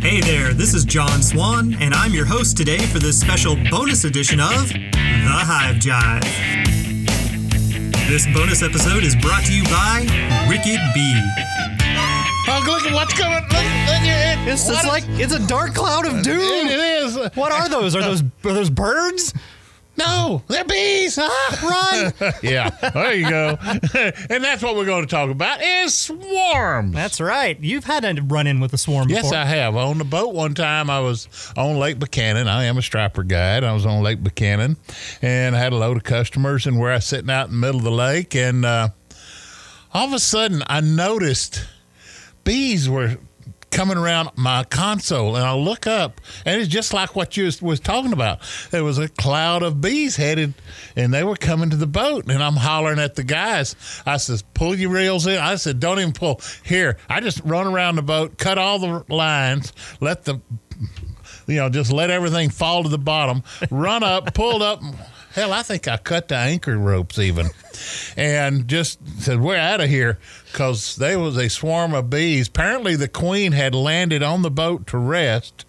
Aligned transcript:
Hey 0.00 0.20
there, 0.20 0.52
this 0.54 0.74
is 0.74 0.84
John 0.84 1.22
Swan, 1.22 1.74
and 1.80 1.92
I'm 1.92 2.12
your 2.12 2.24
host 2.24 2.56
today 2.56 2.78
for 2.78 2.98
this 2.98 3.18
special 3.20 3.56
bonus 3.70 4.04
edition 4.04 4.40
of 4.40 4.68
The 4.72 4.78
Hive 4.84 5.76
Jive. 5.76 6.24
This 8.08 8.26
bonus 8.34 8.62
episode 8.62 9.04
is 9.04 9.14
brought 9.16 9.44
to 9.46 9.52
you 9.52 9.64
by 9.64 10.00
Wicked 10.48 10.80
Bee. 10.94 11.20
Oh, 12.50 12.62
look 12.66 12.86
at 12.86 12.94
what's 12.94 13.12
coming. 13.14 13.42
Look, 13.42 13.50
look 13.52 13.60
at 13.60 14.38
it. 14.46 14.52
It's, 14.52 14.64
What 14.66 14.74
it's 14.74 14.82
is- 14.84 14.88
like 14.88 15.04
it's 15.20 15.34
a 15.34 15.46
dark 15.46 15.74
cloud 15.74 16.06
of 16.06 16.22
doom. 16.22 16.40
It, 16.40 16.72
it 16.72 16.80
is. 17.04 17.16
What 17.36 17.52
are 17.52 17.68
those? 17.68 17.94
Are 17.94 18.00
those 18.02 18.22
are 18.22 18.52
those 18.54 18.70
birds? 18.70 19.34
No, 19.98 20.42
they're 20.46 20.64
bees. 20.64 21.18
Ah, 21.20 22.12
run! 22.22 22.32
yeah, 22.42 22.70
there 22.70 23.14
you 23.14 23.28
go. 23.28 23.58
and 24.30 24.44
that's 24.44 24.62
what 24.62 24.76
we're 24.76 24.84
going 24.84 25.02
to 25.02 25.10
talk 25.10 25.28
about 25.28 25.60
is 25.60 25.92
swarms. 25.92 26.94
That's 26.94 27.20
right. 27.20 27.58
You've 27.60 27.84
had 27.84 28.04
a 28.04 28.22
run 28.22 28.46
in 28.46 28.60
with 28.60 28.72
a 28.72 28.78
swarm 28.78 29.08
Yes, 29.08 29.22
before. 29.22 29.38
I 29.38 29.44
have. 29.44 29.74
On 29.74 29.98
the 29.98 30.04
boat 30.04 30.34
one 30.34 30.54
time, 30.54 30.88
I 30.88 31.00
was 31.00 31.28
on 31.56 31.76
Lake 31.78 31.98
Buchanan. 31.98 32.46
I 32.46 32.64
am 32.64 32.78
a 32.78 32.82
striper 32.82 33.24
guide. 33.24 33.64
I 33.64 33.72
was 33.72 33.84
on 33.86 34.02
Lake 34.02 34.22
Buchanan, 34.22 34.76
and 35.20 35.56
I 35.56 35.58
had 35.58 35.72
a 35.72 35.76
load 35.76 35.96
of 35.96 36.04
customers, 36.04 36.66
and 36.66 36.78
we're 36.78 36.92
out 36.92 37.02
sitting 37.02 37.30
out 37.30 37.48
in 37.48 37.54
the 37.54 37.58
middle 37.60 37.78
of 37.78 37.84
the 37.84 37.90
lake, 37.90 38.36
and 38.36 38.64
uh, 38.64 38.90
all 39.92 40.06
of 40.06 40.12
a 40.12 40.20
sudden, 40.20 40.62
I 40.68 40.80
noticed 40.80 41.66
bees 42.44 42.88
were 42.88 43.16
coming 43.70 43.96
around 43.96 44.30
my 44.36 44.64
console, 44.64 45.36
and 45.36 45.44
I 45.44 45.54
look 45.54 45.86
up, 45.86 46.20
and 46.44 46.60
it's 46.60 46.68
just 46.68 46.92
like 46.92 47.14
what 47.14 47.36
you 47.36 47.44
was, 47.44 47.62
was 47.62 47.80
talking 47.80 48.12
about. 48.12 48.40
There 48.70 48.84
was 48.84 48.98
a 48.98 49.08
cloud 49.08 49.62
of 49.62 49.80
bees 49.80 50.16
headed, 50.16 50.54
and 50.96 51.12
they 51.12 51.24
were 51.24 51.36
coming 51.36 51.70
to 51.70 51.76
the 51.76 51.86
boat, 51.86 52.28
and 52.28 52.42
I'm 52.42 52.56
hollering 52.56 52.98
at 52.98 53.14
the 53.14 53.24
guys. 53.24 53.76
I 54.06 54.16
says, 54.16 54.42
"Pull 54.54 54.74
your 54.74 54.90
reels 54.90 55.26
in." 55.26 55.38
I 55.38 55.56
said, 55.56 55.80
"Don't 55.80 55.98
even 55.98 56.12
pull." 56.12 56.40
Here, 56.64 56.96
I 57.08 57.20
just 57.20 57.40
run 57.44 57.66
around 57.66 57.96
the 57.96 58.02
boat, 58.02 58.38
cut 58.38 58.58
all 58.58 58.78
the 58.78 59.04
lines, 59.08 59.72
let 60.00 60.24
the 60.24 60.40
you 61.46 61.56
know, 61.56 61.68
just 61.68 61.90
let 61.90 62.10
everything 62.10 62.50
fall 62.50 62.82
to 62.82 62.88
the 62.88 62.98
bottom, 62.98 63.42
run 63.70 64.02
up, 64.02 64.34
pulled 64.34 64.62
up. 64.62 64.82
Hell, 65.38 65.52
I 65.52 65.62
think 65.62 65.86
I 65.86 65.96
cut 65.96 66.28
the 66.28 66.36
anchor 66.36 66.76
ropes 66.76 67.18
even, 67.18 67.50
and 68.16 68.66
just 68.66 68.98
said, 69.20 69.40
"We're 69.40 69.56
out 69.56 69.80
of 69.80 69.88
here," 69.88 70.18
because 70.50 70.96
there 70.96 71.18
was 71.18 71.36
a 71.36 71.48
swarm 71.48 71.94
of 71.94 72.10
bees. 72.10 72.48
Apparently, 72.48 72.96
the 72.96 73.08
queen 73.08 73.52
had 73.52 73.74
landed 73.74 74.22
on 74.22 74.42
the 74.42 74.50
boat 74.50 74.86
to 74.88 74.98
rest, 74.98 75.64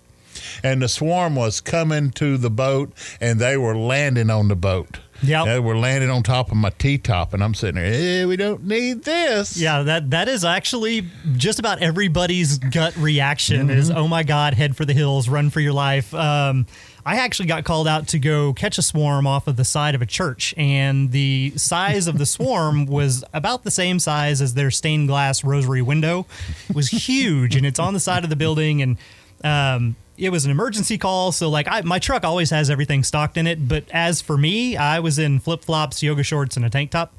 and 0.63 0.81
the 0.81 0.89
swarm 0.89 1.35
was 1.35 1.61
coming 1.61 2.09
to 2.11 2.37
the 2.37 2.49
boat, 2.49 2.91
and 3.21 3.39
they 3.39 3.57
were 3.57 3.75
landing 3.77 4.29
on 4.29 4.47
the 4.47 4.55
boat. 4.55 4.99
Yeah, 5.21 5.43
they 5.43 5.59
were 5.59 5.77
landing 5.77 6.09
on 6.09 6.23
top 6.23 6.49
of 6.49 6.57
my 6.57 6.69
T 6.71 6.97
top, 6.97 7.33
and 7.33 7.43
I'm 7.43 7.53
sitting 7.53 7.75
there. 7.75 8.23
Eh, 8.23 8.25
we 8.25 8.37
don't 8.37 8.65
need 8.65 9.03
this. 9.03 9.57
Yeah, 9.57 9.83
that 9.83 10.11
that 10.11 10.29
is 10.29 10.45
actually 10.45 11.05
just 11.35 11.59
about 11.59 11.79
everybody's 11.81 12.57
gut 12.57 12.95
reaction 12.95 13.69
is 13.69 13.91
oh 13.91 14.07
my 14.07 14.23
god, 14.23 14.53
head 14.53 14.77
for 14.77 14.85
the 14.85 14.93
hills, 14.93 15.27
run 15.27 15.49
for 15.49 15.59
your 15.59 15.73
life. 15.73 16.13
Um, 16.13 16.65
I 17.05 17.17
actually 17.17 17.47
got 17.47 17.63
called 17.63 17.87
out 17.87 18.07
to 18.09 18.19
go 18.19 18.53
catch 18.53 18.77
a 18.77 18.81
swarm 18.81 19.25
off 19.25 19.47
of 19.47 19.55
the 19.55 19.65
side 19.65 19.95
of 19.95 20.01
a 20.01 20.05
church, 20.05 20.53
and 20.57 21.11
the 21.11 21.53
size 21.55 22.07
of 22.07 22.17
the 22.17 22.25
swarm 22.25 22.85
was 22.85 23.23
about 23.33 23.63
the 23.63 23.71
same 23.71 23.99
size 23.99 24.41
as 24.41 24.53
their 24.53 24.71
stained 24.71 25.07
glass 25.07 25.43
rosary 25.43 25.81
window. 25.81 26.25
It 26.69 26.75
was 26.75 26.89
huge, 26.89 27.55
and 27.55 27.65
it's 27.65 27.79
on 27.79 27.93
the 27.93 27.99
side 27.99 28.23
of 28.23 28.29
the 28.29 28.35
building, 28.35 28.81
and 28.81 28.97
um, 29.43 29.95
it 30.17 30.29
was 30.29 30.45
an 30.45 30.51
emergency 30.51 30.97
call. 30.97 31.31
So 31.31 31.49
like, 31.49 31.67
I, 31.69 31.81
my 31.81 31.99
truck 31.99 32.23
always 32.23 32.49
has 32.49 32.69
everything 32.69 33.03
stocked 33.03 33.37
in 33.37 33.47
it. 33.47 33.67
But 33.67 33.85
as 33.91 34.21
for 34.21 34.37
me, 34.37 34.75
I 34.75 34.99
was 34.99 35.17
in 35.17 35.39
flip 35.39 35.63
flops, 35.63 36.03
yoga 36.03 36.23
shorts, 36.23 36.57
and 36.57 36.65
a 36.65 36.69
tank 36.69 36.91
top 36.91 37.13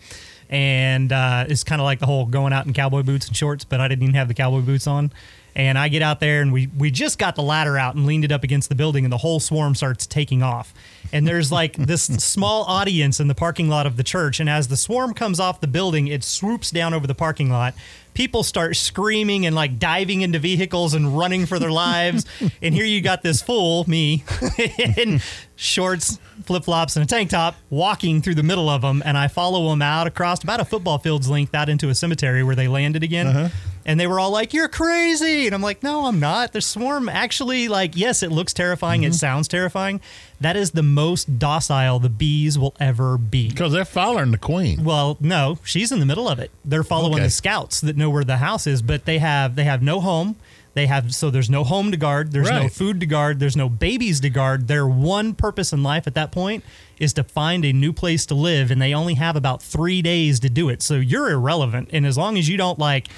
and 0.50 1.12
uh, 1.12 1.46
it's 1.48 1.62
kind 1.62 1.80
of 1.80 1.84
like 1.84 2.00
the 2.00 2.06
whole 2.06 2.26
going 2.26 2.52
out 2.52 2.66
in 2.66 2.72
cowboy 2.72 3.02
boots 3.02 3.28
and 3.28 3.36
shorts, 3.36 3.64
but 3.64 3.80
I 3.80 3.86
didn't 3.86 4.02
even 4.02 4.16
have 4.16 4.26
the 4.26 4.34
cowboy 4.34 4.60
boots 4.60 4.86
on. 4.88 5.12
And 5.54 5.78
I 5.78 5.88
get 5.88 6.02
out 6.02 6.20
there 6.20 6.42
and 6.42 6.52
we 6.52 6.68
we 6.76 6.90
just 6.90 7.18
got 7.18 7.36
the 7.36 7.42
ladder 7.42 7.76
out 7.76 7.94
and 7.94 8.06
leaned 8.06 8.24
it 8.24 8.32
up 8.32 8.44
against 8.44 8.68
the 8.68 8.74
building, 8.74 9.04
and 9.04 9.12
the 9.12 9.18
whole 9.18 9.40
swarm 9.40 9.74
starts 9.74 10.06
taking 10.06 10.42
off. 10.42 10.72
And 11.12 11.26
there's 11.26 11.50
like 11.50 11.76
this 11.76 12.04
small 12.04 12.64
audience 12.64 13.20
in 13.20 13.28
the 13.28 13.34
parking 13.34 13.68
lot 13.68 13.86
of 13.86 13.96
the 13.96 14.04
church, 14.04 14.40
and 14.40 14.48
as 14.48 14.68
the 14.68 14.76
swarm 14.76 15.14
comes 15.14 15.40
off 15.40 15.60
the 15.60 15.66
building, 15.66 16.06
it 16.06 16.22
swoops 16.24 16.70
down 16.70 16.94
over 16.94 17.06
the 17.06 17.14
parking 17.14 17.50
lot. 17.50 17.74
People 18.12 18.42
start 18.42 18.74
screaming 18.76 19.46
and 19.46 19.54
like 19.54 19.78
diving 19.78 20.22
into 20.22 20.40
vehicles 20.40 20.94
and 20.94 21.16
running 21.16 21.46
for 21.46 21.58
their 21.60 21.70
lives. 21.70 22.26
and 22.62 22.74
here 22.74 22.84
you 22.84 23.00
got 23.00 23.22
this 23.22 23.40
fool, 23.40 23.84
me, 23.86 24.24
in 24.96 25.20
shorts, 25.54 26.18
flip 26.44 26.64
flops, 26.64 26.96
and 26.96 27.04
a 27.04 27.06
tank 27.06 27.30
top, 27.30 27.54
walking 27.70 28.20
through 28.20 28.34
the 28.34 28.42
middle 28.42 28.68
of 28.68 28.82
them. 28.82 29.00
And 29.04 29.16
I 29.16 29.28
follow 29.28 29.70
them 29.70 29.80
out 29.80 30.08
across 30.08 30.42
about 30.42 30.58
a 30.58 30.64
football 30.64 30.98
field's 30.98 31.28
length 31.28 31.54
out 31.54 31.68
into 31.68 31.88
a 31.88 31.94
cemetery 31.94 32.42
where 32.42 32.56
they 32.56 32.66
landed 32.66 33.04
again. 33.04 33.26
Uh-huh. 33.28 33.48
And 33.84 33.98
they 33.98 34.06
were 34.06 34.20
all 34.20 34.30
like, 34.30 34.52
"You're 34.52 34.68
crazy," 34.68 35.46
and 35.46 35.54
I'm 35.54 35.62
like, 35.62 35.82
"No, 35.82 36.06
I'm 36.06 36.20
not." 36.20 36.52
The 36.52 36.60
swarm 36.60 37.08
actually, 37.08 37.68
like, 37.68 37.96
yes, 37.96 38.22
it 38.22 38.30
looks 38.30 38.52
terrifying. 38.52 39.02
It 39.02 39.08
mm-hmm. 39.08 39.14
sounds 39.14 39.48
terrifying. 39.48 40.00
That 40.40 40.56
is 40.56 40.72
the 40.72 40.82
most 40.82 41.38
docile 41.38 41.98
the 41.98 42.08
bees 42.08 42.58
will 42.58 42.74
ever 42.80 43.18
be. 43.18 43.48
because 43.48 43.72
they're 43.72 43.84
following 43.84 44.30
the 44.30 44.38
queen. 44.38 44.84
Well, 44.84 45.16
no, 45.20 45.58
she's 45.64 45.92
in 45.92 46.00
the 46.00 46.06
middle 46.06 46.28
of 46.28 46.38
it. 46.38 46.50
They're 46.64 46.84
following 46.84 47.14
Okay. 47.14 47.24
the 47.24 47.30
scouts 47.30 47.80
that 47.80 47.96
know 47.96 48.10
where 48.10 48.24
the 48.24 48.38
house 48.38 48.66
is, 48.66 48.82
but 48.82 49.04
they 49.04 49.18
have 49.18 49.56
they 49.56 49.64
have 49.64 49.82
no 49.82 50.00
home. 50.00 50.36
They 50.74 50.86
have 50.86 51.14
so 51.14 51.30
there's 51.30 51.50
no 51.50 51.64
home 51.64 51.90
to 51.90 51.96
guard, 51.96 52.30
there's 52.32 52.48
no 52.48 52.68
food 52.68 53.00
to 53.00 53.06
guard, 53.06 53.40
there's 53.40 53.56
no 53.56 53.68
babies 53.68 54.20
to 54.20 54.30
guard. 54.30 54.68
Their 54.68 54.86
one 54.86 55.34
purpose 55.34 55.72
in 55.72 55.82
life 55.82 56.06
at 56.06 56.14
that 56.14 56.30
point 56.30 56.62
is 56.98 57.12
to 57.14 57.24
find 57.24 57.64
a 57.64 57.72
new 57.72 57.92
place 57.92 58.24
to 58.26 58.34
live 58.34 58.70
and 58.70 58.80
they 58.80 58.94
only 58.94 59.14
have 59.14 59.34
about 59.34 59.62
3 59.62 60.00
days 60.00 60.38
to 60.40 60.48
do 60.48 60.68
it. 60.68 60.80
So 60.80 60.94
you're 60.94 61.30
irrelevant 61.30 61.88
and 61.92 62.06
as 62.06 62.16
long 62.16 62.38
as 62.38 62.48
you 62.48 62.56
don't 62.56 62.78
like 62.78 63.08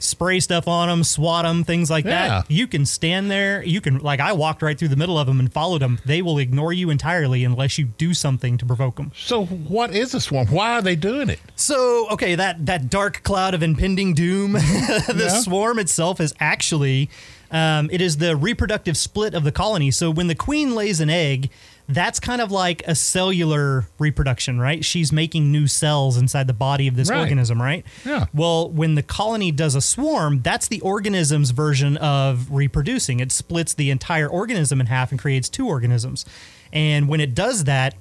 spray 0.00 0.40
stuff 0.40 0.66
on 0.66 0.88
them, 0.88 1.04
swat 1.04 1.44
them, 1.44 1.62
things 1.62 1.88
like 1.90 2.04
Yeah. 2.04 2.28
that. 2.28 2.50
You 2.50 2.66
can 2.66 2.84
stand 2.84 3.30
there. 3.30 3.62
You 3.62 3.80
can 3.80 3.98
like 3.98 4.18
I 4.18 4.32
walked 4.32 4.62
right 4.62 4.76
through 4.76 4.88
the 4.88 4.96
middle 4.96 5.18
of 5.18 5.26
them 5.28 5.38
and 5.38 5.52
followed 5.52 5.82
them. 5.82 5.98
They 6.04 6.22
will 6.22 6.38
ignore 6.38 6.72
you 6.72 6.90
entirely 6.90 7.44
unless 7.44 7.78
you 7.78 7.84
do 7.84 8.12
something 8.14 8.58
to 8.58 8.66
provoke 8.66 8.96
them. 8.96 9.12
So, 9.16 9.44
what 9.44 9.94
is 9.94 10.12
a 10.14 10.20
swarm? 10.20 10.48
Why 10.48 10.72
are 10.72 10.82
they 10.82 10.96
doing 10.96 11.28
it? 11.28 11.38
So 11.54 12.08
okay, 12.10 12.34
that 12.34 12.66
that 12.66 12.90
dark 12.90 13.22
cloud 13.22 13.54
of 13.54 13.62
impending 13.62 14.14
doom, 14.14 14.52
the 14.52 15.14
Yeah. 15.16 15.28
swarm 15.40 15.78
itself 15.78 16.20
is 16.20 16.32
actually, 16.40 17.10
um, 17.50 17.88
it 17.92 18.00
is 18.00 18.18
the 18.18 18.36
reproductive 18.36 18.96
split 18.96 19.34
of 19.34 19.44
the 19.44 19.52
colony. 19.52 19.90
So 19.90 20.10
when 20.10 20.26
the 20.28 20.34
queen 20.34 20.74
lays 20.74 21.00
an 21.00 21.10
egg, 21.10 21.50
that's 21.88 22.20
kind 22.20 22.40
of 22.40 22.52
like 22.52 22.82
a 22.86 22.94
cellular 22.94 23.86
reproduction, 23.98 24.60
right? 24.60 24.84
She's 24.84 25.10
making 25.12 25.50
new 25.50 25.66
cells 25.66 26.16
inside 26.16 26.46
the 26.46 26.52
body 26.52 26.86
of 26.86 26.94
this 26.94 27.10
Right. 27.10 27.18
organism, 27.18 27.60
right? 27.60 27.84
Yeah. 28.06 28.26
Well, 28.32 28.70
when 28.70 28.94
the 28.94 29.02
colony 29.02 29.50
does 29.50 29.74
a 29.74 29.80
swarm, 29.80 30.42
that's 30.42 30.68
the 30.68 30.80
organism's 30.82 31.50
version 31.50 31.96
of 31.96 32.46
reproducing. 32.52 33.18
It 33.18 33.32
splits 33.32 33.74
the 33.74 33.90
entire 33.90 34.28
organism 34.28 34.80
in 34.80 34.86
half 34.86 35.10
and 35.10 35.18
creates 35.20 35.48
two 35.48 35.66
organisms. 35.66 36.24
And 36.72 37.08
when 37.08 37.20
it 37.20 37.34
does 37.34 37.64
that, 37.64 37.96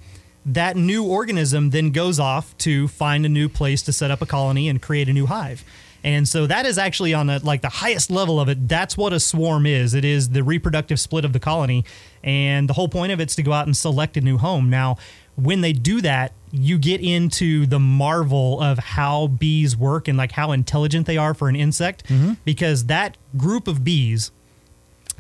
that 0.46 0.78
new 0.78 1.04
organism 1.04 1.72
then 1.72 1.90
goes 1.90 2.20
off 2.20 2.56
to 2.60 2.88
find 2.88 3.26
a 3.26 3.30
new 3.30 3.50
place 3.50 3.82
to 3.84 3.92
set 3.92 4.12
up 4.12 4.22
a 4.22 4.26
colony 4.28 4.70
and 4.70 4.80
create 4.82 5.10
a 5.10 5.14
new 5.14 5.26
hive. 5.26 5.64
And 6.04 6.28
so 6.28 6.48
that 6.48 6.66
is 6.66 6.78
actually 6.78 7.14
on 7.14 7.28
the 7.28 7.40
like 7.46 7.62
the 7.62 7.70
highest 7.70 8.10
level 8.10 8.40
of 8.40 8.50
it. 8.50 8.68
That's 8.68 8.96
what 8.96 9.14
a 9.14 9.20
swarm 9.20 9.66
is. 9.66 9.94
It 9.94 10.06
is 10.06 10.30
the 10.30 10.44
reproductive 10.44 11.00
split 11.00 11.26
of 11.26 11.34
the 11.34 11.40
colony, 11.40 11.84
and 12.24 12.70
the 12.70 12.74
whole 12.74 12.90
point 12.90 13.12
of 13.12 13.20
it 13.20 13.30
is 13.30 13.36
to 13.36 13.44
go 13.44 13.52
out 13.52 13.66
and 13.66 13.76
select 13.76 14.18
a 14.18 14.22
new 14.22 14.38
home. 14.38 14.70
Now, 14.70 14.98
when 15.36 15.62
they 15.62 15.74
do 15.74 16.02
that, 16.02 16.34
you 16.52 16.78
get 16.78 17.02
into 17.02 17.66
the 17.66 17.80
marvel 17.80 18.62
of 18.62 18.80
how 18.80 19.28
bees 19.28 19.78
work 19.78 20.08
and 20.08 20.18
like 20.18 20.32
how 20.32 20.52
intelligent 20.52 21.06
they 21.06 21.18
are 21.18 21.34
for 21.34 21.50
an 21.50 21.56
insect, 21.56 22.06
mm-hmm. 22.06 22.34
because 22.46 22.86
that 22.86 23.18
group 23.38 23.68
of 23.68 23.84
bees 23.84 24.32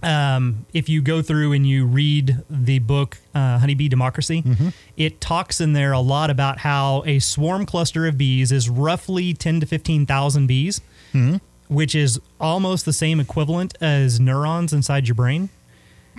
um, 0.03 0.65
if 0.73 0.89
you 0.89 1.01
go 1.01 1.21
through 1.21 1.53
and 1.53 1.67
you 1.67 1.85
read 1.85 2.37
the 2.49 2.79
book 2.79 3.17
uh, 3.35 3.57
Honeybee 3.59 3.87
Democracy, 3.89 4.43
it 4.97 5.19
talks 5.21 5.59
in 5.61 5.73
there 5.73 5.91
a 5.91 5.99
lot 5.99 6.29
about 6.29 6.59
how 6.59 7.03
a 7.05 7.19
swarm 7.19 7.65
cluster 7.65 8.05
of 8.07 8.17
bees 8.17 8.51
is 8.51 8.69
roughly 8.69 9.33
10 9.33 9.59
to 9.61 9.65
15,000 9.65 10.47
bees, 10.47 10.81
which 11.67 11.95
is 11.95 12.19
almost 12.39 12.85
the 12.85 12.93
same 12.93 13.19
equivalent 13.19 13.75
as 13.81 14.19
neurons 14.19 14.73
inside 14.73 15.07
your 15.07 15.15
brain. 15.15 15.49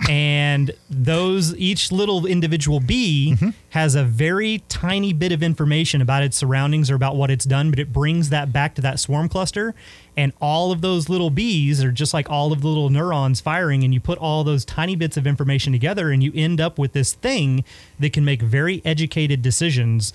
And 0.09 0.71
those 0.89 1.55
each 1.55 1.91
little 1.91 2.25
individual 2.25 2.79
bee 2.79 3.33
mm-hmm. 3.35 3.49
has 3.69 3.95
a 3.95 4.03
very 4.03 4.63
tiny 4.67 5.13
bit 5.13 5.31
of 5.31 5.43
information 5.43 6.01
about 6.01 6.23
its 6.23 6.37
surroundings 6.37 6.89
or 6.89 6.95
about 6.95 7.15
what 7.15 7.29
it's 7.29 7.45
done 7.45 7.69
but 7.69 7.79
it 7.79 7.93
brings 7.93 8.29
that 8.29 8.51
back 8.51 8.75
to 8.75 8.81
that 8.81 8.99
swarm 8.99 9.29
cluster. 9.29 9.75
And 10.17 10.33
all 10.41 10.71
of 10.71 10.81
those 10.81 11.07
little 11.07 11.29
bees 11.29 11.83
are 11.83 11.91
just 11.91 12.13
like 12.13 12.29
all 12.29 12.51
of 12.51 12.61
the 12.61 12.67
little 12.67 12.89
neurons 12.89 13.39
firing 13.39 13.83
and 13.83 13.93
you 13.93 13.99
put 13.99 14.17
all 14.17 14.43
those 14.43 14.65
tiny 14.65 14.95
bits 14.95 15.17
of 15.17 15.25
information 15.25 15.71
together 15.71 16.11
and 16.11 16.21
you 16.23 16.31
end 16.35 16.59
up 16.59 16.77
with 16.77 16.93
this 16.93 17.13
thing 17.13 17.63
that 17.99 18.11
can 18.11 18.25
make 18.25 18.41
very 18.41 18.81
educated 18.83 19.41
decisions 19.41 20.13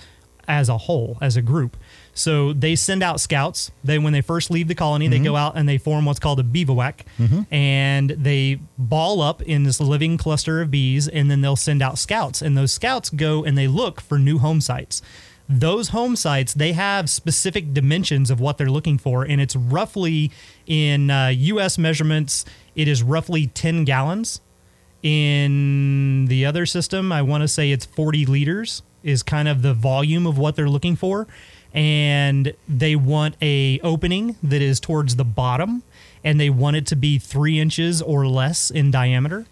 as 0.49 0.69
a 0.69 0.79
whole 0.79 1.19
as 1.21 1.37
a 1.37 1.43
group 1.43 1.77
so 2.17 2.55
they 2.55 2.75
send 2.77 3.03
out 3.03 3.21
scouts. 3.21 3.71
They 3.85 3.99
when 3.99 4.15
they 4.15 4.23
first 4.23 4.51
leave 4.51 4.69
the 4.69 4.75
colony, 4.75 5.07
they 5.07 5.19
go 5.19 5.37
out 5.37 5.53
and 5.57 5.69
they 5.69 5.77
form 5.77 6.07
what's 6.07 6.19
called 6.19 6.41
a 6.41 6.43
bivouac, 6.43 7.05
and 7.51 8.11
they 8.11 8.59
ball 8.79 9.21
up 9.21 9.43
in 9.43 9.65
this 9.65 9.81
living 9.81 10.17
cluster 10.17 10.63
of 10.63 10.71
bees, 10.71 11.07
and 11.09 11.31
then 11.31 11.43
they'll 11.43 11.57
send 11.57 11.83
out 11.83 11.99
scouts, 11.99 12.41
and 12.41 12.57
those 12.57 12.73
scouts 12.73 13.11
go 13.11 13.45
and 13.45 13.57
they 13.57 13.69
look 13.69 14.01
for 14.01 14.19
new 14.19 14.39
home 14.39 14.63
sites. 14.63 15.03
Those 15.49 15.91
home 15.91 16.17
sites 16.17 16.55
they 16.55 16.73
have 16.73 17.09
specific 17.11 17.75
dimensions 17.75 18.31
of 18.31 18.41
what 18.41 18.57
they're 18.57 18.71
looking 18.71 18.97
for, 18.99 19.23
and 19.23 19.39
it's 19.39 19.55
roughly 19.55 20.33
in 20.67 21.11
uh, 21.11 21.29
U.S. 21.29 21.77
measurements 21.77 22.47
it 22.75 22.89
is 22.89 23.03
roughly 23.03 23.47
10 23.49 23.85
gallons. 23.85 24.41
In 25.03 26.27
the 26.27 26.47
other 26.47 26.67
system, 26.67 27.13
I 27.13 27.23
want 27.23 27.43
to 27.43 27.49
say 27.49 27.71
it's 27.71 27.85
40 27.85 28.27
liters 28.27 28.83
is 29.03 29.23
kind 29.23 29.47
of 29.47 29.63
the 29.63 29.73
volume 29.73 30.27
of 30.27 30.37
what 30.37 30.57
they're 30.57 30.69
looking 30.69 30.97
for 30.97 31.29
and 31.77 32.55
they 32.67 32.97
want 32.97 33.37
a 33.41 33.79
opening 33.81 34.35
that 34.43 34.63
is 34.63 34.81
towards 34.81 35.17
the 35.17 35.25
bottom 35.25 35.83
and 36.25 36.41
they 36.41 36.51
want 36.51 36.77
it 36.77 36.87
to 36.87 36.97
be 36.97 37.19
three 37.19 37.61
inches 37.61 38.03
or 38.03 38.27
less 38.27 38.71
in 38.71 38.91
diameter 38.91 39.47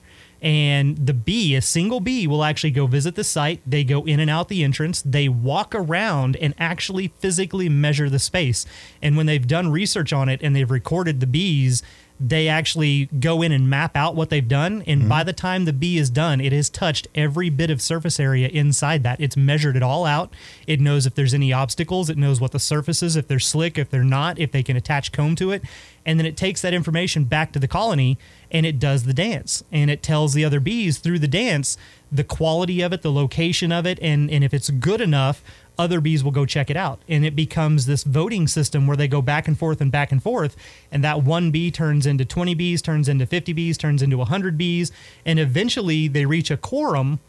and 0.44 1.06
the 1.06 1.14
bee, 1.14 1.54
a 1.54 1.62
single 1.62 2.00
bee, 2.00 2.26
will 2.26 2.44
actually 2.44 2.70
go 2.70 2.86
visit 2.86 3.14
the 3.14 3.24
site. 3.24 3.62
They 3.66 3.82
go 3.82 4.04
in 4.04 4.20
and 4.20 4.28
out 4.28 4.48
the 4.48 4.62
entrance. 4.62 5.00
They 5.00 5.26
walk 5.26 5.74
around 5.74 6.36
and 6.36 6.52
actually 6.58 7.08
physically 7.18 7.70
measure 7.70 8.10
the 8.10 8.18
space. 8.18 8.66
And 9.00 9.16
when 9.16 9.24
they've 9.24 9.46
done 9.46 9.72
research 9.72 10.12
on 10.12 10.28
it 10.28 10.42
and 10.42 10.54
they've 10.54 10.70
recorded 10.70 11.20
the 11.20 11.26
bees, 11.26 11.82
they 12.26 12.48
actually 12.48 13.06
go 13.20 13.42
in 13.42 13.52
and 13.52 13.68
map 13.68 13.96
out 13.96 14.14
what 14.14 14.30
they've 14.30 14.48
done. 14.48 14.82
And 14.86 15.00
mm-hmm. 15.00 15.08
by 15.08 15.24
the 15.24 15.34
time 15.34 15.66
the 15.66 15.74
bee 15.74 15.98
is 15.98 16.08
done, 16.08 16.40
it 16.40 16.52
has 16.52 16.70
touched 16.70 17.06
every 17.14 17.50
bit 17.50 17.70
of 17.70 17.82
surface 17.82 18.18
area 18.18 18.48
inside 18.48 19.02
that. 19.02 19.20
It's 19.20 19.36
measured 19.36 19.76
it 19.76 19.82
all 19.82 20.06
out. 20.06 20.32
It 20.66 20.80
knows 20.80 21.04
if 21.04 21.14
there's 21.14 21.34
any 21.34 21.52
obstacles. 21.52 22.08
It 22.08 22.16
knows 22.16 22.40
what 22.40 22.52
the 22.52 22.58
surface 22.58 23.02
is, 23.02 23.16
if 23.16 23.28
they're 23.28 23.38
slick, 23.38 23.76
if 23.76 23.90
they're 23.90 24.02
not, 24.02 24.38
if 24.38 24.52
they 24.52 24.62
can 24.62 24.74
attach 24.74 25.12
comb 25.12 25.36
to 25.36 25.50
it. 25.50 25.62
And 26.06 26.18
then 26.18 26.24
it 26.24 26.36
takes 26.36 26.62
that 26.62 26.72
information 26.72 27.24
back 27.24 27.52
to 27.52 27.58
the 27.58 27.68
colony 27.68 28.18
and 28.50 28.64
it 28.64 28.78
does 28.78 29.04
the 29.04 29.14
dance. 29.14 29.62
And 29.70 29.90
it 29.90 30.02
tells 30.02 30.32
the 30.32 30.44
other 30.44 30.60
bees 30.60 30.98
through 30.98 31.18
the 31.18 31.28
dance 31.28 31.76
the 32.14 32.24
quality 32.24 32.80
of 32.80 32.92
it, 32.92 33.02
the 33.02 33.10
location 33.10 33.72
of 33.72 33.86
it, 33.86 33.98
and, 34.00 34.30
and 34.30 34.44
if 34.44 34.54
it's 34.54 34.70
good 34.70 35.00
enough 35.00 35.42
other 35.78 36.00
bees 36.00 36.22
will 36.22 36.30
go 36.30 36.46
check 36.46 36.70
it 36.70 36.76
out. 36.76 37.00
And 37.08 37.24
it 37.24 37.34
becomes 37.34 37.86
this 37.86 38.04
voting 38.04 38.46
system 38.46 38.86
where 38.86 38.96
they 38.96 39.08
go 39.08 39.22
back 39.22 39.48
and 39.48 39.58
forth 39.58 39.80
and 39.80 39.90
back 39.90 40.12
and 40.12 40.22
forth. 40.22 40.56
And 40.90 41.02
that 41.04 41.22
one 41.22 41.50
bee 41.50 41.70
turns 41.70 42.06
into 42.06 42.24
20 42.24 42.54
bees, 42.54 42.82
turns 42.82 43.08
into 43.08 43.26
50 43.26 43.52
bees, 43.52 43.76
turns 43.76 44.02
into 44.02 44.18
100 44.18 44.56
bees. 44.56 44.92
And 45.24 45.38
eventually 45.38 46.08
they 46.08 46.26
reach 46.26 46.50
a 46.50 46.56
quorum 46.56 47.20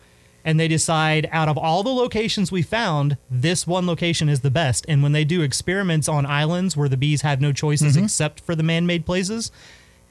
and 0.44 0.60
they 0.60 0.68
decide 0.68 1.28
out 1.32 1.50
of 1.50 1.58
all 1.58 1.82
the 1.82 1.90
locations 1.90 2.52
we 2.52 2.62
found, 2.62 3.18
this 3.32 3.66
one 3.66 3.88
location 3.88 4.30
is 4.30 4.42
the 4.42 4.52
best. 4.52 4.86
And 4.88 5.02
when 5.02 5.12
they 5.12 5.26
do 5.26 5.42
experiments 5.42 6.08
on 6.08 6.26
islands 6.26 6.78
where 6.78 6.88
the 6.88 6.98
bees 6.98 7.24
have 7.24 7.42
no 7.42 7.52
choices 7.52 7.96
mm-hmm. 7.96 8.06
except 8.06 8.42
for 8.42 8.54
the 8.54 8.62
man 8.62 8.86
made 8.86 9.08
places, 9.08 9.52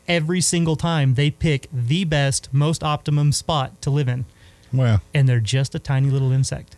every 0.08 0.40
single 0.40 0.74
time 0.74 1.14
they 1.14 1.30
pick 1.30 1.68
the 1.72 2.04
best, 2.04 2.48
most 2.52 2.82
optimum 2.82 3.30
spot 3.30 3.80
to 3.82 3.90
live 3.90 4.08
in. 4.08 4.24
Wow. 4.72 5.00
And 5.14 5.28
they're 5.28 5.38
just 5.38 5.74
a 5.76 5.78
tiny 5.78 6.10
little 6.10 6.32
insect. 6.32 6.76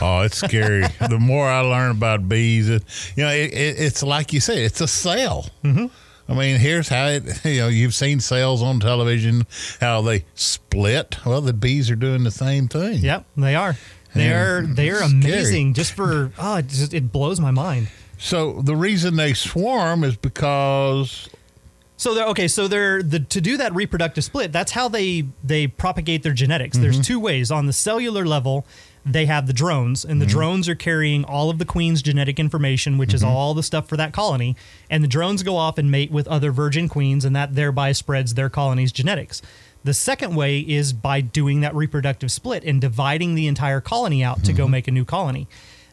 Oh, 0.00 0.22
it's 0.22 0.38
scary. 0.38 0.84
the 1.08 1.18
more 1.18 1.48
I 1.48 1.60
learn 1.60 1.90
about 1.90 2.28
bees, 2.28 2.68
it, 2.68 2.82
you 3.16 3.24
know, 3.24 3.30
it, 3.30 3.52
it, 3.52 3.78
it's 3.78 4.02
like 4.02 4.32
you 4.32 4.40
said, 4.40 4.58
it's 4.58 4.80
a 4.80 4.88
cell. 4.88 5.46
Mm-hmm. 5.62 5.86
I 6.26 6.34
mean, 6.34 6.58
here's 6.58 6.88
how 6.88 7.06
it, 7.06 7.24
you 7.44 7.60
know, 7.60 7.68
you've 7.68 7.94
seen 7.94 8.20
cells 8.20 8.62
on 8.62 8.80
television, 8.80 9.46
how 9.80 10.02
they 10.02 10.24
split. 10.34 11.18
Well, 11.24 11.40
the 11.40 11.52
bees 11.52 11.90
are 11.90 11.96
doing 11.96 12.24
the 12.24 12.30
same 12.30 12.68
thing. 12.68 12.98
Yep, 12.98 13.26
they 13.36 13.54
are. 13.54 13.76
They 14.14 14.32
are, 14.32 14.62
they 14.62 14.90
are 14.90 15.02
amazing 15.02 15.74
just 15.74 15.92
for, 15.92 16.30
oh, 16.38 16.56
it, 16.56 16.68
just, 16.68 16.94
it 16.94 17.10
blows 17.10 17.40
my 17.40 17.50
mind. 17.50 17.88
So 18.16 18.62
the 18.62 18.76
reason 18.76 19.16
they 19.16 19.34
swarm 19.34 20.04
is 20.04 20.16
because 20.16 21.28
so 21.96 22.14
they're 22.14 22.26
okay. 22.28 22.48
So 22.48 22.68
they're 22.68 23.02
the 23.02 23.20
to 23.20 23.40
do 23.40 23.56
that 23.58 23.74
reproductive 23.74 24.24
split. 24.24 24.52
That's 24.52 24.72
how 24.72 24.88
they 24.88 25.26
they 25.42 25.66
propagate 25.66 26.22
their 26.22 26.32
genetics. 26.32 26.76
Mm-hmm. 26.76 26.82
There's 26.82 27.06
two 27.06 27.20
ways 27.20 27.50
on 27.50 27.66
the 27.66 27.72
cellular 27.72 28.24
level 28.24 28.66
they 29.06 29.26
have 29.26 29.46
the 29.46 29.52
drones, 29.52 30.04
and 30.04 30.20
the 30.20 30.26
mm-hmm. 30.26 30.32
drones 30.32 30.68
are 30.68 30.74
carrying 30.74 31.24
all 31.24 31.50
of 31.50 31.58
the 31.58 31.64
queen's 31.64 32.00
genetic 32.00 32.38
information, 32.40 32.96
which 32.96 33.10
mm-hmm. 33.10 33.16
is 33.16 33.24
all 33.24 33.52
the 33.52 33.62
stuff 33.62 33.86
for 33.86 33.96
that 33.96 34.12
colony. 34.12 34.56
And 34.88 35.04
the 35.04 35.08
drones 35.08 35.42
go 35.42 35.56
off 35.56 35.76
and 35.76 35.90
mate 35.90 36.10
with 36.10 36.26
other 36.28 36.50
virgin 36.50 36.88
queens, 36.88 37.24
and 37.24 37.36
that 37.36 37.54
thereby 37.54 37.92
spreads 37.92 38.34
their 38.34 38.48
colony's 38.48 38.92
genetics. 38.92 39.42
The 39.84 39.94
second 39.94 40.34
way 40.34 40.60
is 40.60 40.94
by 40.94 41.20
doing 41.20 41.60
that 41.60 41.74
reproductive 41.74 42.32
split 42.32 42.64
and 42.64 42.80
dividing 42.80 43.34
the 43.34 43.46
entire 43.46 43.82
colony 43.82 44.24
out 44.24 44.38
mm-hmm. 44.38 44.46
to 44.46 44.52
go 44.54 44.62
mm-hmm. 44.64 44.72
make 44.72 44.88
a 44.88 44.90
new 44.90 45.04
colony. 45.04 45.46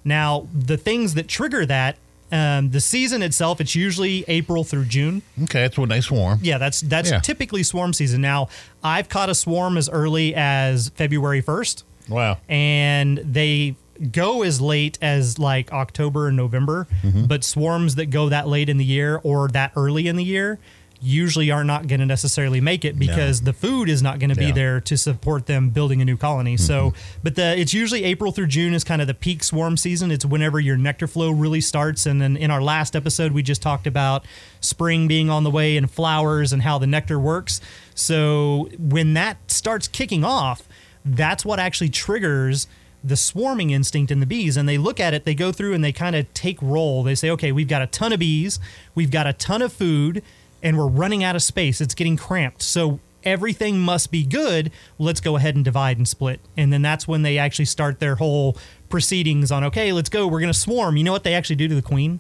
Now, 0.06 0.48
the 0.54 0.78
things 0.78 1.14
that 1.16 1.28
trigger 1.28 1.66
that 1.66 1.98
um, 2.32 2.72
the 2.72 2.80
season 2.80 3.22
itself, 3.22 3.60
it's 3.60 3.76
usually 3.76 4.24
April 4.28 4.64
through 4.64 4.86
June. 4.86 5.22
Okay, 5.44 5.64
that's 5.64 5.78
when 5.78 5.90
they 5.90 6.00
swarm. 6.00 6.40
Yeah, 6.42 6.58
that's 6.58 6.80
that's 6.82 7.12
yeah. 7.12 7.20
typically 7.20 7.62
swarm 7.62 7.92
season. 7.92 8.22
Now, 8.22 8.48
I've 8.82 9.10
caught 9.10 9.30
a 9.30 9.36
swarm 9.36 9.78
as 9.78 9.90
early 9.90 10.34
as 10.34 10.90
February 10.90 11.42
first. 11.42 11.84
Wow. 12.10 12.38
And 12.50 13.18
they 13.20 13.76
go 14.12 14.42
as 14.42 14.60
late 14.60 14.98
as 15.02 15.38
like 15.38 15.72
October 15.72 16.28
and 16.28 16.38
November, 16.38 16.88
mm-hmm. 17.04 17.26
but 17.26 17.44
swarms 17.44 17.96
that 17.96 18.08
go 18.08 18.30
that 18.30 18.48
late 18.48 18.70
in 18.70 18.78
the 18.78 18.86
year 18.86 19.20
or 19.24 19.48
that 19.50 19.72
early 19.76 20.08
in 20.08 20.16
the 20.16 20.24
year 20.24 20.60
usually 21.02 21.50
are 21.50 21.64
not 21.64 21.88
going 21.88 22.00
to 22.00 22.06
necessarily 22.06 22.62
make 22.62 22.86
it 22.86 22.98
because 22.98 23.42
no. 23.42 23.46
the 23.46 23.54
food 23.54 23.90
is 23.90 24.04
not 24.04 24.20
going 24.20 24.30
to 24.30 24.36
be 24.36 24.52
there 24.52 24.80
to 24.80 24.96
support 24.96 25.48
them 25.48 25.72
building 25.72 26.00
a 26.02 26.06
new 26.06 26.16
colony. 26.16 26.56
Mm-hmm. 26.56 26.64
So, 26.64 26.94
but 27.24 27.36
the 27.36 27.58
it's 27.58 27.74
usually 27.74 28.04
April 28.04 28.32
through 28.32 28.48
June 28.48 28.74
is 28.74 28.84
kind 28.84 29.02
of 29.02 29.08
the 29.08 29.16
peak 29.16 29.44
swarm 29.44 29.78
season. 29.78 30.12
It's 30.12 30.26
whenever 30.26 30.60
your 30.60 30.78
nectar 30.78 31.08
flow 31.08 31.32
really 31.32 31.62
starts. 31.62 32.06
And 32.06 32.22
then 32.22 32.38
in 32.38 32.52
our 32.52 32.62
last 32.62 32.96
episode, 32.96 33.32
we 33.32 33.42
just 33.42 33.64
talked 33.64 33.88
about 33.88 34.26
spring 34.60 35.08
being 35.08 35.30
on 35.30 35.44
the 35.44 35.50
way 35.50 35.76
and 35.76 35.90
flowers 35.90 36.54
and 36.54 36.62
how 36.62 36.78
the 36.78 36.88
nectar 36.88 37.20
works. 37.20 37.62
So 37.96 38.70
when 38.78 39.16
that 39.16 39.50
starts 39.50 39.88
kicking 39.88 40.24
off, 40.24 40.68
that's 41.04 41.46
what 41.46 41.60
actually 41.60 41.90
triggers 41.90 42.68
the 43.04 43.18
swarming 43.18 43.72
instinct 43.72 44.12
in 44.12 44.20
the 44.20 44.26
bees. 44.26 44.58
And 44.58 44.70
they 44.70 44.78
look 44.78 45.00
at 45.00 45.14
it 45.14 45.26
they 45.26 45.36
go 45.36 45.52
through 45.52 45.74
and 45.74 45.84
they 45.84 45.92
kind 45.92 46.16
of 46.16 46.32
take 46.34 46.62
roll. 46.62 47.04
They 47.04 47.16
say 47.16 47.30
okay 47.32 47.52
we've 47.52 47.68
got 47.68 47.82
a 47.82 47.88
ton 47.88 48.14
of 48.14 48.20
bees 48.20 48.60
we've 48.96 49.12
got 49.12 49.28
a 49.28 49.34
ton 49.34 49.62
of 49.62 49.74
food 49.74 50.24
and 50.64 50.78
we're 50.78 50.88
running 50.88 51.24
out 51.24 51.36
of 51.36 51.44
space. 51.44 51.82
It's 51.82 51.96
getting 51.96 52.18
cramped. 52.18 52.62
So 52.62 53.00
everything 53.24 53.80
must 53.80 54.12
be 54.12 54.24
good. 54.24 54.72
Let's 55.00 55.20
go 55.20 55.36
ahead 55.36 55.56
and 55.56 55.66
divide 55.66 55.98
and 55.98 56.08
split. 56.08 56.40
And 56.56 56.72
then 56.72 56.82
that's 56.82 57.08
when 57.08 57.24
they 57.24 57.38
actually 57.38 57.66
start 57.66 58.00
their 58.00 58.16
whole 58.16 58.58
proceedings 58.90 59.52
on 59.52 59.64
okay 59.64 59.94
let's 59.94 60.10
go. 60.10 60.28
We're 60.28 60.42
going 60.42 60.54
to 60.54 60.60
swarm. 60.60 60.98
You 60.98 61.04
know 61.04 61.12
what 61.12 61.24
they 61.24 61.34
actually 61.34 61.56
do 61.56 61.68
to 61.68 61.76
the 61.76 61.82
queen? 61.82 62.20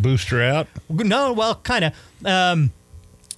Boost 0.00 0.28
her 0.28 0.42
out? 0.42 0.68
No 0.88 1.32
well 1.32 1.56
kind 1.56 1.86
of 1.86 1.94
um, 2.24 2.72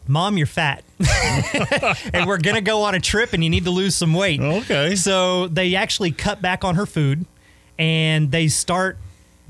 Mom, 0.06 0.36
you're 0.36 0.46
fat. 0.46 0.84
and 2.12 2.26
we're 2.26 2.38
going 2.38 2.56
to 2.56 2.60
go 2.60 2.82
on 2.82 2.94
a 2.94 3.00
trip 3.00 3.32
and 3.32 3.42
you 3.42 3.50
need 3.50 3.64
to 3.64 3.70
lose 3.70 3.94
some 3.94 4.14
weight. 4.14 4.40
Okay. 4.40 4.96
So 4.96 5.48
they 5.48 5.74
actually 5.74 6.12
cut 6.12 6.42
back 6.42 6.64
on 6.64 6.74
her 6.74 6.86
food 6.86 7.24
and 7.78 8.30
they 8.30 8.48
start 8.48 8.98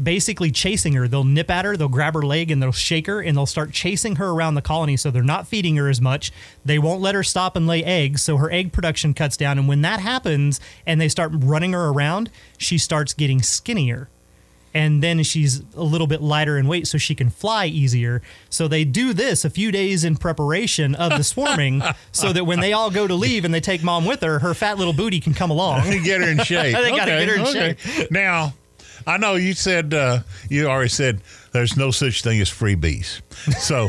basically 0.02 0.50
chasing 0.50 0.94
her. 0.94 1.06
They'll 1.06 1.24
nip 1.24 1.50
at 1.50 1.64
her, 1.64 1.76
they'll 1.76 1.88
grab 1.88 2.14
her 2.14 2.22
leg 2.22 2.50
and 2.50 2.62
they'll 2.62 2.72
shake 2.72 3.06
her 3.06 3.20
and 3.20 3.36
they'll 3.36 3.46
start 3.46 3.72
chasing 3.72 4.16
her 4.16 4.30
around 4.30 4.54
the 4.54 4.62
colony. 4.62 4.96
So 4.96 5.10
they're 5.10 5.22
not 5.22 5.46
feeding 5.46 5.76
her 5.76 5.88
as 5.88 6.00
much. 6.00 6.32
They 6.64 6.78
won't 6.78 7.00
let 7.00 7.14
her 7.14 7.22
stop 7.22 7.56
and 7.56 7.66
lay 7.66 7.84
eggs. 7.84 8.22
So 8.22 8.36
her 8.36 8.50
egg 8.50 8.72
production 8.72 9.14
cuts 9.14 9.36
down. 9.36 9.58
And 9.58 9.68
when 9.68 9.82
that 9.82 10.00
happens 10.00 10.60
and 10.86 11.00
they 11.00 11.08
start 11.08 11.32
running 11.34 11.72
her 11.72 11.88
around, 11.88 12.30
she 12.58 12.78
starts 12.78 13.14
getting 13.14 13.42
skinnier 13.42 14.08
and 14.74 15.02
then 15.02 15.22
she's 15.22 15.62
a 15.74 15.82
little 15.82 16.06
bit 16.06 16.22
lighter 16.22 16.58
in 16.58 16.66
weight 16.66 16.86
so 16.86 16.98
she 16.98 17.14
can 17.14 17.30
fly 17.30 17.66
easier. 17.66 18.22
So 18.50 18.68
they 18.68 18.84
do 18.84 19.12
this 19.12 19.44
a 19.44 19.50
few 19.50 19.70
days 19.70 20.04
in 20.04 20.16
preparation 20.16 20.94
of 20.94 21.10
the 21.10 21.24
swarming 21.24 21.82
so 22.12 22.32
that 22.32 22.44
when 22.44 22.60
they 22.60 22.72
all 22.72 22.90
go 22.90 23.06
to 23.06 23.14
leave 23.14 23.44
and 23.44 23.52
they 23.52 23.60
take 23.60 23.82
mom 23.82 24.04
with 24.04 24.22
her, 24.22 24.38
her 24.38 24.54
fat 24.54 24.78
little 24.78 24.92
booty 24.92 25.20
can 25.20 25.34
come 25.34 25.50
along. 25.50 25.90
get 26.04 26.20
her 26.20 26.28
in 26.28 26.38
shape. 26.44 26.74
they 26.74 26.90
got 26.90 27.04
to 27.04 27.10
get 27.10 27.28
her 27.28 27.34
in 27.34 27.40
okay. 27.42 27.76
shape. 27.78 28.10
Now, 28.10 28.54
I 29.06 29.18
know 29.18 29.34
you 29.34 29.54
said 29.54 29.92
uh, 29.94 30.20
you 30.48 30.68
already 30.68 30.88
said 30.88 31.20
there's 31.52 31.76
no 31.76 31.90
such 31.90 32.22
thing 32.22 32.40
as 32.40 32.48
free 32.48 32.74
bees. 32.74 33.20
So, 33.58 33.88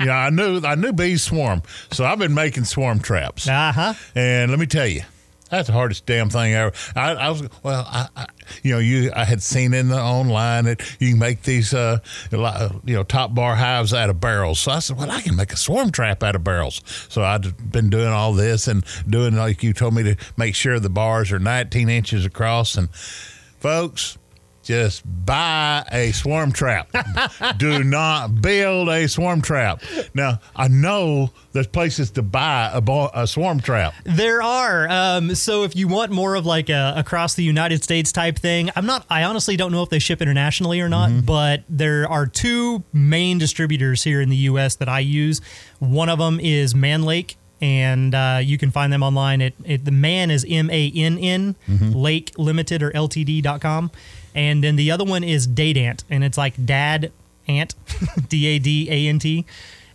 yeah, 0.00 0.16
I 0.16 0.30
knew 0.30 0.60
I 0.64 0.74
knew 0.74 0.92
bees 0.92 1.22
swarm. 1.22 1.62
So 1.92 2.04
I've 2.04 2.18
been 2.18 2.34
making 2.34 2.64
swarm 2.64 3.00
traps. 3.00 3.48
Uh 3.48 3.72
huh. 3.72 3.94
And 4.14 4.50
let 4.50 4.58
me 4.58 4.66
tell 4.66 4.86
you, 4.86 5.02
that's 5.50 5.66
the 5.66 5.72
hardest 5.72 6.06
damn 6.06 6.30
thing 6.30 6.54
ever. 6.54 6.72
I, 6.94 7.14
I 7.14 7.28
was 7.30 7.42
well, 7.62 7.84
I, 7.88 8.08
I, 8.16 8.26
you 8.62 8.72
know, 8.72 8.78
you 8.78 9.10
I 9.14 9.24
had 9.24 9.42
seen 9.42 9.74
in 9.74 9.88
the 9.88 10.00
online 10.00 10.64
that 10.64 10.80
you 11.00 11.10
can 11.10 11.18
make 11.18 11.42
these, 11.42 11.74
uh, 11.74 11.98
you 12.30 12.94
know, 12.94 13.02
top 13.02 13.34
bar 13.34 13.56
hives 13.56 13.92
out 13.92 14.10
of 14.10 14.20
barrels. 14.20 14.60
So 14.60 14.72
I 14.72 14.78
said, 14.78 14.96
well, 14.96 15.10
I 15.10 15.20
can 15.20 15.36
make 15.36 15.52
a 15.52 15.56
swarm 15.56 15.90
trap 15.90 16.22
out 16.22 16.36
of 16.36 16.44
barrels. 16.44 16.80
So 17.08 17.22
I've 17.22 17.72
been 17.72 17.90
doing 17.90 18.08
all 18.08 18.32
this 18.32 18.68
and 18.68 18.84
doing 19.08 19.36
like 19.36 19.62
you 19.62 19.72
told 19.72 19.94
me 19.94 20.02
to 20.04 20.16
make 20.36 20.54
sure 20.54 20.78
the 20.78 20.88
bars 20.88 21.32
are 21.32 21.38
19 21.38 21.88
inches 21.88 22.24
across. 22.24 22.76
And 22.76 22.90
folks, 22.94 24.18
just 24.62 25.02
buy 25.24 25.84
a 25.90 26.12
swarm 26.12 26.52
trap. 26.52 26.90
Do 27.56 27.82
not 27.82 28.42
build 28.42 28.88
a 28.88 29.08
swarm 29.08 29.40
trap. 29.40 29.82
Now, 30.14 30.40
I 30.54 30.68
know 30.68 31.30
there's 31.52 31.66
places 31.66 32.10
to 32.12 32.22
buy 32.22 32.70
a, 32.72 32.80
bo- 32.80 33.10
a 33.14 33.26
swarm 33.26 33.60
trap. 33.60 33.94
There 34.04 34.42
are. 34.42 34.88
Um, 34.88 35.34
so 35.34 35.64
if 35.64 35.74
you 35.74 35.88
want 35.88 36.12
more 36.12 36.34
of 36.34 36.46
like 36.46 36.68
a 36.68 36.94
across 36.96 37.34
the 37.34 37.44
United 37.44 37.82
States 37.82 38.12
type 38.12 38.38
thing, 38.38 38.70
I'm 38.76 38.86
not. 38.86 39.06
I 39.08 39.24
honestly 39.24 39.56
don't 39.56 39.72
know 39.72 39.82
if 39.82 39.88
they 39.88 39.98
ship 39.98 40.20
internationally 40.20 40.80
or 40.80 40.88
not. 40.88 41.10
Mm-hmm. 41.10 41.26
But 41.26 41.64
there 41.68 42.08
are 42.08 42.26
two 42.26 42.84
main 42.92 43.38
distributors 43.38 44.04
here 44.04 44.20
in 44.20 44.28
the 44.28 44.36
U.S. 44.36 44.76
that 44.76 44.88
I 44.88 45.00
use. 45.00 45.40
One 45.78 46.08
of 46.08 46.18
them 46.18 46.38
is 46.40 46.74
Mann 46.74 47.02
Lake 47.02 47.36
and 47.62 48.14
uh, 48.14 48.40
you 48.42 48.56
can 48.58 48.70
find 48.70 48.92
them 48.92 49.02
online 49.02 49.42
at, 49.42 49.52
at 49.68 49.84
the 49.84 49.90
man 49.90 50.30
is 50.30 50.46
m-a-n-n 50.48 51.56
mm-hmm. 51.68 51.92
lake 51.92 52.32
limited 52.38 52.82
or 52.82 52.90
ltd.com 52.92 53.90
and 54.34 54.62
then 54.64 54.76
the 54.76 54.90
other 54.90 55.04
one 55.04 55.24
is 55.24 55.46
Dadant, 55.48 56.04
and 56.10 56.22
it's 56.24 56.38
like 56.38 56.54
dad 56.64 57.12
ant, 57.48 57.74
D 58.28 58.46
A 58.46 58.58
D 58.58 58.88
A 58.90 59.08
N 59.08 59.18
T. 59.18 59.46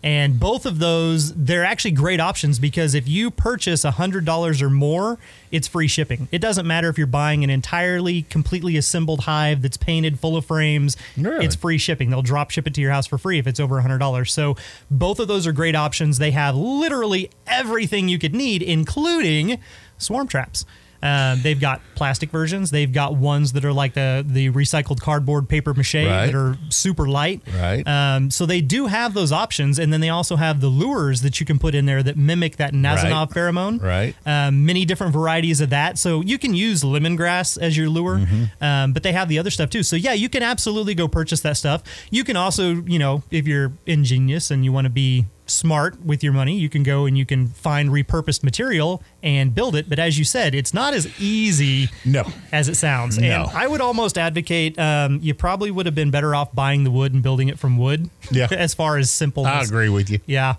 And 0.04 0.40
both 0.40 0.68
of 0.68 0.78
those, 0.78 1.34
they're 1.34 1.66
actually 1.66 1.90
great 1.90 2.20
options 2.20 2.60
because 2.60 2.94
if 2.94 3.08
you 3.08 3.32
purchase 3.32 3.84
$100 3.84 4.62
or 4.62 4.70
more, 4.70 5.18
it's 5.50 5.68
free 5.68 5.88
shipping. 5.88 6.28
It 6.32 6.38
doesn't 6.42 6.68
matter 6.68 6.90
if 6.90 6.98
you're 7.00 7.08
buying 7.08 7.44
an 7.44 7.50
entirely, 7.50 8.22
completely 8.22 8.78
assembled 8.78 9.22
hive 9.22 9.64
that's 9.64 9.78
painted 9.78 10.20
full 10.20 10.38
of 10.38 10.46
frames, 10.46 10.96
Really? 11.18 11.44
it's 11.44 11.56
free 11.56 11.80
shipping. 11.80 12.12
They'll 12.12 12.22
drop 12.22 12.52
ship 12.52 12.68
it 12.68 12.76
to 12.76 12.82
your 12.82 12.92
house 12.92 13.08
for 13.08 13.18
free 13.18 13.40
if 13.40 13.48
it's 13.48 13.60
over 13.60 13.82
$100. 13.82 14.30
So 14.30 14.56
both 14.92 15.20
of 15.20 15.28
those 15.28 15.48
are 15.48 15.52
great 15.52 15.76
options. 15.76 16.20
They 16.20 16.32
have 16.32 16.56
literally 16.56 17.32
everything 17.48 18.08
you 18.08 18.20
could 18.20 18.36
need, 18.36 18.62
including 18.62 19.58
swarm 19.98 20.28
traps. 20.28 20.66
Uh, 21.06 21.36
they've 21.42 21.60
got 21.60 21.82
plastic 21.94 22.32
versions. 22.32 22.72
They've 22.72 22.92
got 22.92 23.16
ones 23.16 23.54
that 23.54 23.64
are 23.64 23.72
like 23.72 23.94
the 23.94 24.26
the 24.28 24.50
recycled 24.50 25.00
cardboard 25.02 25.48
paper 25.48 25.74
mache 25.74 25.94
Right. 25.96 26.26
that 26.26 26.36
are 26.36 26.58
super 26.70 27.08
light. 27.08 27.42
Right. 27.56 27.88
Um, 27.88 28.32
so 28.32 28.46
they 28.46 28.60
do 28.62 28.88
have 28.88 29.14
those 29.14 29.32
options, 29.32 29.78
and 29.80 29.94
then 29.94 30.02
they 30.02 30.10
also 30.10 30.36
have 30.36 30.62
the 30.62 30.68
lures 30.68 31.22
that 31.22 31.40
you 31.40 31.46
can 31.46 31.60
put 31.60 31.76
in 31.76 31.86
there 31.86 32.02
that 32.04 32.18
mimic 32.18 32.58
that 32.58 32.74
Nasonov 32.74 33.32
pheromone. 33.32 33.82
Right. 33.82 34.16
Um, 34.26 34.66
many 34.66 34.84
different 34.86 35.14
varieties 35.14 35.62
of 35.62 35.70
that. 35.70 35.98
So 36.00 36.22
you 36.22 36.38
can 36.40 36.54
use 36.56 36.84
lemongrass 36.84 37.58
as 37.62 37.78
your 37.78 37.88
lure, 37.90 38.18
Mm-hmm. 38.18 38.64
um, 38.64 38.94
but 38.94 39.04
they 39.04 39.12
have 39.12 39.30
the 39.30 39.38
other 39.40 39.52
stuff 39.52 39.70
too. 39.70 39.84
So 39.84 39.96
yeah, 39.96 40.14
you 40.14 40.28
can 40.30 40.42
absolutely 40.44 40.96
go 40.96 41.08
purchase 41.08 41.42
that 41.42 41.58
stuff. 41.58 41.84
You 42.10 42.24
can 42.24 42.36
also, 42.36 42.82
you 42.84 42.98
know, 42.98 43.22
if 43.30 43.48
you're 43.48 43.74
ingenious 43.86 44.50
and 44.52 44.66
you 44.66 44.72
want 44.72 44.86
to 44.86 44.90
be 44.90 45.26
smart 45.48 46.04
with 46.04 46.24
your 46.24 46.34
money, 46.34 46.58
you 46.58 46.70
can 46.70 46.84
go 46.84 47.06
and 47.06 47.18
you 47.18 47.26
can 47.26 47.48
find 47.48 47.90
repurposed 47.90 48.44
material 48.44 49.04
and 49.22 49.54
build 49.54 49.76
it. 49.76 49.90
But 49.90 50.00
as 50.00 50.18
you 50.18 50.26
said, 50.26 50.56
it's 50.56 50.74
not 50.74 50.94
as 50.94 51.08
easy 51.20 51.90
No. 52.04 52.24
as 52.52 52.68
it 52.70 52.76
sounds. 52.76 53.18
No. 53.18 53.44
And 53.46 53.52
I 53.58 53.68
would 53.68 53.82
almost 53.82 54.18
advocate 54.18 54.78
um, 54.80 55.20
you 55.22 55.34
probably 55.34 55.72
would 55.72 55.86
have 55.86 55.96
been 55.96 56.12
better 56.12 56.34
off 56.36 56.54
buying 56.54 56.84
the 56.84 56.92
wood 56.92 57.14
and 57.14 57.22
building 57.22 57.48
it 57.50 57.60
from 57.60 57.78
wood. 57.78 58.10
Yeah. 58.32 58.48
as 58.52 58.74
far 58.74 58.98
as 58.98 59.12
simple. 59.12 59.46
I 59.46 59.62
agree 59.62 59.90
with 59.90 60.10
you. 60.10 60.20
Yeah. 60.26 60.56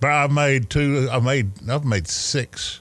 But 0.00 0.10
I've 0.10 0.32
made 0.32 0.70
two. 0.70 1.08
I 1.10 1.20
made. 1.20 1.50
I've 1.68 1.84
made 1.84 2.08
six. 2.08 2.80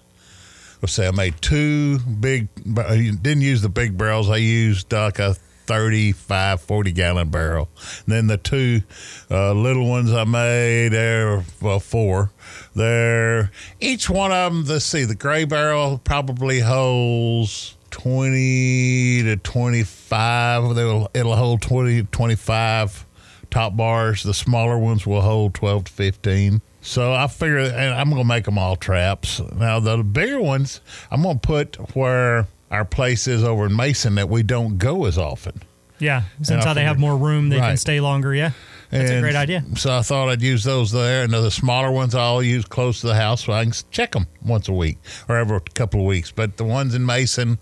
Let's 0.82 0.94
say 0.94 1.08
I 1.08 1.12
made 1.12 1.42
two 1.42 2.00
big. 2.00 2.48
I 2.78 3.12
didn't 3.22 3.42
use 3.42 3.62
the 3.62 3.70
big 3.70 3.98
barrels. 3.98 4.30
I 4.30 4.38
used 4.38 4.92
like 4.94 5.20
a 5.20 5.36
35, 5.68 6.62
40 6.62 6.92
gallon 6.94 7.30
barrel. 7.30 7.70
And 8.06 8.16
then 8.16 8.28
the 8.28 8.38
two 8.38 8.82
uh, 9.30 9.54
little 9.54 9.88
ones 9.88 10.12
I 10.12 10.24
made, 10.24 10.90
there 10.90 11.44
well 11.62 11.80
four. 11.80 12.32
They're 12.76 13.52
each 13.80 14.10
one 14.10 14.32
of 14.32 14.54
them. 14.54 14.66
Let's 14.66 14.86
see. 14.86 15.04
The 15.04 15.16
gray 15.16 15.46
barrel 15.46 16.00
probably 16.04 16.60
holds. 16.60 17.76
20 17.90 19.24
to 19.24 19.38
25 19.38 20.76
They'll, 20.76 21.10
it'll 21.14 21.36
hold 21.38 21.62
20 21.62 22.04
25 22.04 23.06
top 23.50 23.76
bars. 23.76 24.24
The 24.24 24.34
smaller 24.34 24.78
ones 24.78 25.08
will 25.08 25.22
hold 25.22 25.54
12 25.54 25.86
to 25.86 25.92
15. 25.92 26.62
So 26.82 27.14
I 27.14 27.28
figure, 27.28 27.60
and 27.60 27.94
I'm 27.94 28.10
going 28.10 28.22
to 28.22 28.28
make 28.28 28.46
them 28.46 28.58
all 28.58 28.76
traps. 28.76 29.42
Now, 29.56 29.80
the 29.80 29.98
bigger 30.04 30.40
ones, 30.40 30.80
I'm 31.12 31.22
going 31.24 31.40
to 31.40 31.48
put 31.48 31.76
where 31.96 32.48
our 32.72 32.86
place 32.86 33.28
is 33.28 33.44
over 33.44 33.66
in 33.66 33.76
Mason 33.76 34.16
that 34.16 34.30
we 34.30 34.44
don't 34.44 34.78
go 34.78 35.06
as 35.06 35.18
often. 35.18 35.62
Yeah. 36.00 36.24
Since 36.44 36.64
how 36.64 36.74
they 36.74 36.84
have 36.84 37.00
more 37.00 37.18
room, 37.18 37.50
they 37.50 37.58
can 37.58 37.78
stay 37.78 38.00
longer. 38.00 38.34
Yeah. 38.34 38.52
That's 38.90 39.12
a 39.12 39.20
great 39.20 39.36
idea. 39.36 39.64
So 39.76 39.98
I 39.98 40.02
thought 40.02 40.30
I'd 40.30 40.42
use 40.42 40.64
those 40.64 40.92
there, 40.92 41.24
and 41.24 41.34
the 41.34 41.50
smaller 41.52 41.92
ones 41.92 42.16
I'll 42.16 42.42
use 42.44 42.64
close 42.66 43.02
to 43.02 43.08
the 43.08 43.16
house 43.16 43.44
so 43.46 43.52
I 43.54 43.64
can 43.64 43.74
check 43.92 44.12
them 44.14 44.28
once 44.46 44.70
a 44.70 44.74
week 44.74 44.98
or 45.28 45.38
every 45.38 45.60
couple 45.74 46.00
of 46.02 46.06
weeks. 46.06 46.32
But 46.32 46.56
the 46.58 46.64
ones 46.64 46.94
in 46.96 47.06
Mason, 47.06 47.58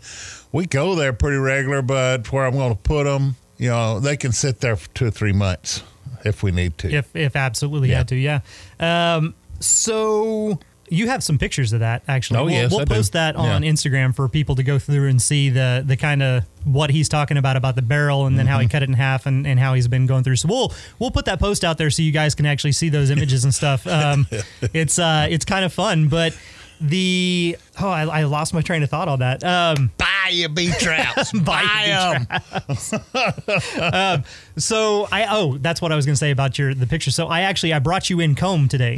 we 0.51 0.65
go 0.67 0.93
there 0.95 1.13
pretty 1.13 1.37
regular. 1.37 1.81
But 1.81 2.31
where 2.31 2.45
I'm 2.45 2.53
going 2.53 2.73
to 2.73 2.79
put 2.79 3.05
them, 3.05 3.37
you 3.57 3.69
know, 3.69 3.99
they 3.99 4.17
can 4.17 4.33
sit 4.33 4.59
there 4.59 4.75
for 4.75 4.87
two 4.89 5.05
or 5.07 5.11
three 5.11 5.33
months 5.33 5.81
if 6.25 6.43
we 6.43 6.51
need 6.51 6.77
to. 6.79 6.91
If 6.93 7.15
if 7.15 7.35
absolutely 7.35 7.89
Yeah. 7.89 7.97
had 7.99 8.07
to, 8.09 8.15
yeah. 8.17 8.39
Um, 8.79 9.33
so 9.61 10.59
you 10.89 11.07
have 11.07 11.23
some 11.23 11.37
pictures 11.37 11.73
of 11.73 11.79
that 11.79 12.03
actually. 12.07 12.39
Oh, 12.39 12.43
we'll, 12.45 12.53
yes, 12.53 12.71
we'll 12.71 12.81
I 12.81 12.85
do. 12.85 12.93
post 12.93 13.13
that 13.13 13.35
on 13.35 13.63
Yeah. 13.63 13.71
Instagram 13.71 14.15
for 14.15 14.29
people 14.29 14.55
to 14.55 14.63
go 14.63 14.77
through 14.79 15.07
and 15.09 15.21
see 15.21 15.49
the 15.49 15.83
the 15.85 15.97
kind 15.97 16.21
of 16.23 16.43
what 16.63 16.89
he's 16.91 17.09
talking 17.09 17.37
about 17.37 17.55
about 17.57 17.75
the 17.75 17.81
barrel 17.81 18.25
and 18.27 18.37
then 18.37 18.45
Mm-hmm. 18.45 18.53
how 18.53 18.59
he 18.59 18.67
cut 18.67 18.83
it 18.83 18.89
in 18.89 18.93
half 18.95 19.25
and, 19.25 19.45
and 19.47 19.59
how 19.59 19.73
he's 19.73 19.87
been 19.87 20.05
going 20.05 20.23
through. 20.23 20.35
So 20.37 20.47
we'll 20.47 20.73
we'll 20.99 21.11
put 21.11 21.25
that 21.25 21.39
post 21.39 21.63
out 21.63 21.77
there 21.77 21.89
so 21.89 22.01
you 22.03 22.11
guys 22.11 22.35
can 22.35 22.45
actually 22.45 22.71
see 22.73 22.89
those 22.89 23.09
images 23.09 23.43
and 23.43 23.53
stuff. 23.53 23.85
Um, 23.95 24.27
it's 24.73 24.99
uh 24.99 25.27
it's 25.29 25.45
kind 25.45 25.65
of 25.65 25.73
fun, 25.73 26.07
but 26.09 26.37
the 26.81 27.57
oh 27.81 27.87
I, 27.89 28.03
I 28.03 28.23
lost 28.25 28.53
my 28.53 28.61
train 28.61 28.83
of 28.83 28.89
thought 28.89 29.07
on 29.07 29.19
that. 29.19 29.43
Um, 29.43 29.91
Buy 29.97 30.29
your 30.31 30.49
bee 30.49 30.71
traps. 30.79 31.31
Buy 31.39 32.25
them. 32.27 34.23
So 34.57 35.07
I 35.11 35.27
oh 35.29 35.57
that's 35.59 35.81
what 35.81 35.91
I 35.91 35.95
was 35.95 36.05
gonna 36.05 36.15
say 36.15 36.31
about 36.31 36.57
your 36.57 36.73
the 36.73 36.87
picture. 36.87 37.11
So 37.11 37.27
I 37.27 37.41
actually 37.41 37.73
I 37.73 37.79
brought 37.79 38.09
you 38.09 38.19
in 38.19 38.35
comb 38.35 38.67
today, 38.67 38.97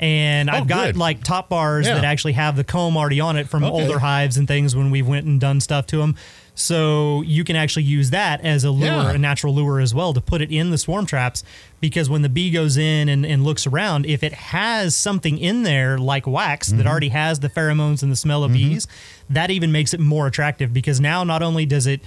and 0.00 0.50
I've 0.50 0.66
got 0.66 0.76
Mm-hmm. 0.78 0.86
good. 0.88 0.96
like 0.96 1.22
top 1.24 1.48
bars 1.48 1.86
Yeah. 1.86 1.94
that 1.94 2.04
actually 2.04 2.32
have 2.34 2.56
the 2.56 2.64
comb 2.64 2.96
already 2.96 3.20
on 3.20 3.36
it 3.36 3.48
from 3.48 3.64
Okay. 3.64 3.72
older 3.72 3.98
hives 3.98 4.36
and 4.36 4.46
things 4.46 4.74
when 4.76 4.90
we've 4.90 5.06
went 5.06 5.26
and 5.26 5.40
done 5.40 5.60
stuff 5.60 5.86
to 5.88 5.98
them. 5.98 6.16
So 6.58 7.20
you 7.22 7.44
can 7.44 7.54
actually 7.54 7.82
use 7.82 8.10
that 8.10 8.40
as 8.40 8.64
a 8.64 8.70
lure, 8.70 8.86
Yeah. 8.88 9.10
a 9.10 9.18
natural 9.18 9.54
lure 9.54 9.78
as 9.78 9.94
well 9.94 10.14
to 10.14 10.22
put 10.22 10.40
it 10.40 10.50
in 10.50 10.70
the 10.70 10.78
swarm 10.78 11.04
traps 11.04 11.44
because 11.80 12.08
when 12.08 12.22
the 12.22 12.30
bee 12.30 12.50
goes 12.50 12.78
in 12.78 13.10
and, 13.10 13.26
and 13.26 13.44
looks 13.44 13.66
around, 13.66 14.06
if 14.06 14.22
it 14.22 14.32
has 14.32 14.96
something 14.96 15.36
in 15.38 15.64
there 15.64 15.98
like 15.98 16.26
wax 16.26 16.68
Mm-hmm. 16.68 16.78
that 16.78 16.86
already 16.86 17.10
has 17.10 17.40
the 17.40 17.50
pheromones 17.50 18.02
and 18.02 18.10
the 18.10 18.16
smell 18.16 18.42
of 18.42 18.52
bees, 18.52 18.88
that 19.28 19.50
even 19.50 19.70
makes 19.70 19.92
it 19.92 20.00
more 20.00 20.26
attractive 20.26 20.72
because 20.72 20.98
now 21.00 21.24
not 21.24 21.42
only 21.42 21.66
does 21.66 21.86
it 21.86 22.00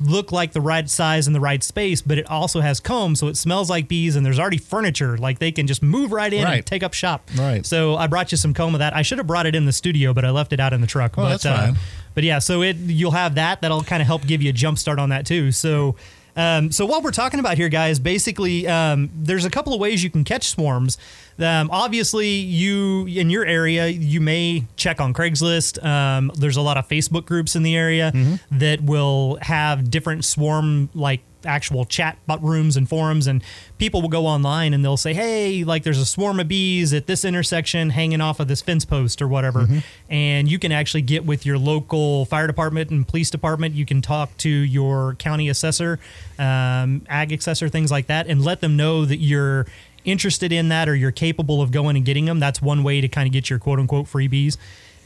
look 0.00 0.30
like 0.32 0.52
the 0.52 0.60
right 0.60 0.88
size 0.88 1.26
and 1.26 1.34
the 1.34 1.40
right 1.40 1.62
space, 1.62 2.02
but 2.02 2.18
it 2.18 2.26
also 2.30 2.60
has 2.60 2.80
comb, 2.80 3.16
so 3.16 3.26
it 3.26 3.36
smells 3.36 3.68
like 3.68 3.88
bees, 3.88 4.16
and 4.16 4.24
there's 4.24 4.38
already 4.38 4.58
furniture. 4.58 5.16
Like 5.16 5.38
they 5.38 5.52
can 5.52 5.66
just 5.66 5.82
move 5.82 6.12
right 6.12 6.32
in 6.32 6.46
and 6.46 6.64
take 6.64 6.82
up 6.82 6.94
shop. 6.94 7.28
Right. 7.36 7.64
So 7.66 7.96
I 7.96 8.06
brought 8.06 8.30
you 8.30 8.38
some 8.38 8.54
comb 8.54 8.74
of 8.74 8.78
that. 8.78 8.94
I 8.94 9.02
should 9.02 9.18
have 9.18 9.26
brought 9.26 9.46
it 9.46 9.54
in 9.54 9.64
the 9.64 9.72
studio, 9.72 10.14
but 10.14 10.24
I 10.24 10.30
left 10.30 10.52
it 10.52 10.60
out 10.60 10.72
in 10.72 10.80
the 10.80 10.86
truck. 10.86 11.18
Oh, 11.18 11.22
but, 11.22 11.28
that's 11.30 11.46
uh, 11.46 11.56
fine. 11.56 11.76
but 12.14 12.24
yeah, 12.24 12.38
so 12.38 12.62
it 12.62 12.76
you'll 12.76 13.10
have 13.12 13.34
that. 13.36 13.60
That'll 13.60 13.82
kind 13.82 14.00
of 14.00 14.06
help 14.06 14.26
give 14.26 14.42
you 14.42 14.50
a 14.50 14.52
jump 14.52 14.78
start 14.78 14.98
on 14.98 15.10
that 15.10 15.26
too. 15.26 15.52
So. 15.52 15.96
Um, 16.36 16.70
so 16.70 16.86
what 16.86 17.02
we're 17.02 17.10
talking 17.10 17.40
about 17.40 17.56
here, 17.56 17.68
guys, 17.68 17.98
basically, 17.98 18.68
um, 18.68 19.10
there's 19.12 19.44
a 19.44 19.50
couple 19.50 19.74
of 19.74 19.80
ways 19.80 20.04
you 20.04 20.10
can 20.10 20.22
catch 20.22 20.46
swarms. 20.48 20.96
Um, 21.38 21.70
obviously, 21.70 22.28
you 22.28 23.06
in 23.06 23.30
your 23.30 23.44
area, 23.44 23.86
you 23.88 24.20
may 24.20 24.64
check 24.76 25.00
on 25.00 25.14
Craigslist. 25.14 25.82
Um, 25.84 26.32
there's 26.34 26.56
a 26.56 26.62
lot 26.62 26.76
of 26.76 26.88
Facebook 26.88 27.26
groups 27.26 27.54
in 27.54 27.62
the 27.62 27.76
area 27.76 28.12
that 28.50 28.82
will 28.82 29.38
have 29.42 29.90
different 29.90 30.24
swarm 30.24 30.90
like 30.94 31.20
actual 31.44 31.84
chat 31.84 32.18
rooms 32.40 32.76
and 32.76 32.88
forums 32.88 33.28
and 33.28 33.44
people 33.78 34.02
will 34.02 34.08
go 34.08 34.26
online 34.26 34.74
and 34.74 34.84
they'll 34.84 34.96
say 34.96 35.14
hey 35.14 35.62
like 35.62 35.84
there's 35.84 35.98
a 35.98 36.04
swarm 36.04 36.40
of 36.40 36.48
bees 36.48 36.92
at 36.92 37.06
this 37.06 37.24
intersection 37.24 37.90
hanging 37.90 38.20
off 38.20 38.40
of 38.40 38.48
this 38.48 38.60
fence 38.60 38.84
post 38.84 39.22
or 39.22 39.28
whatever. 39.28 39.66
And 40.10 40.50
you 40.50 40.58
can 40.58 40.72
actually 40.72 41.02
get 41.02 41.24
with 41.24 41.46
your 41.46 41.56
local 41.56 42.24
fire 42.24 42.48
department 42.48 42.90
and 42.90 43.06
police 43.06 43.30
department. 43.30 43.74
You 43.76 43.86
can 43.86 44.02
talk 44.02 44.36
to 44.38 44.48
your 44.48 45.14
county 45.14 45.48
assessor 45.48 46.00
um, 46.40 47.02
ag 47.08 47.32
assessor 47.32 47.68
things 47.68 47.90
like 47.90 48.08
that 48.08 48.26
and 48.26 48.44
let 48.44 48.60
them 48.60 48.76
know 48.76 49.04
that 49.04 49.18
you're 49.18 49.66
interested 50.08 50.52
in 50.52 50.68
that 50.68 50.88
or 50.88 50.94
you're 50.94 51.10
capable 51.12 51.62
of 51.62 51.70
going 51.70 51.96
and 51.96 52.04
getting 52.04 52.24
them 52.24 52.40
that's 52.40 52.60
one 52.62 52.82
way 52.82 53.00
to 53.00 53.08
kind 53.08 53.26
of 53.26 53.32
get 53.32 53.48
your 53.50 53.58
quote 53.58 53.78
unquote 53.78 54.06
freebies 54.06 54.56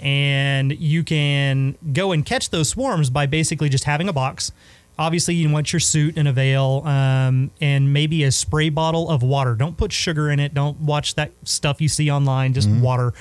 and 0.02 0.72
you 0.80 1.04
can 1.04 1.78
go 1.92 2.10
and 2.12 2.26
catch 2.26 2.50
those 2.50 2.68
swarms 2.68 3.08
by 3.08 3.26
basically 3.26 3.68
just 3.68 3.84
having 3.84 4.08
a 4.08 4.12
box. 4.12 4.50
Obviously, 4.98 5.34
you 5.34 5.48
want 5.48 5.72
your 5.72 5.80
suit 5.80 6.18
and 6.18 6.28
a 6.28 6.32
veil, 6.32 6.82
um, 6.84 7.50
and 7.60 7.92
maybe 7.92 8.24
a 8.24 8.32
spray 8.32 8.68
bottle 8.68 9.08
of 9.08 9.22
water. 9.22 9.54
Don't 9.54 9.76
put 9.76 9.92
sugar 9.92 10.30
in 10.30 10.38
it. 10.38 10.52
Don't 10.52 10.78
watch 10.80 11.14
that 11.14 11.30
stuff 11.44 11.80
you 11.80 11.88
see 11.88 12.10
online. 12.10 12.52
Just 12.52 12.68
water, 12.68 13.14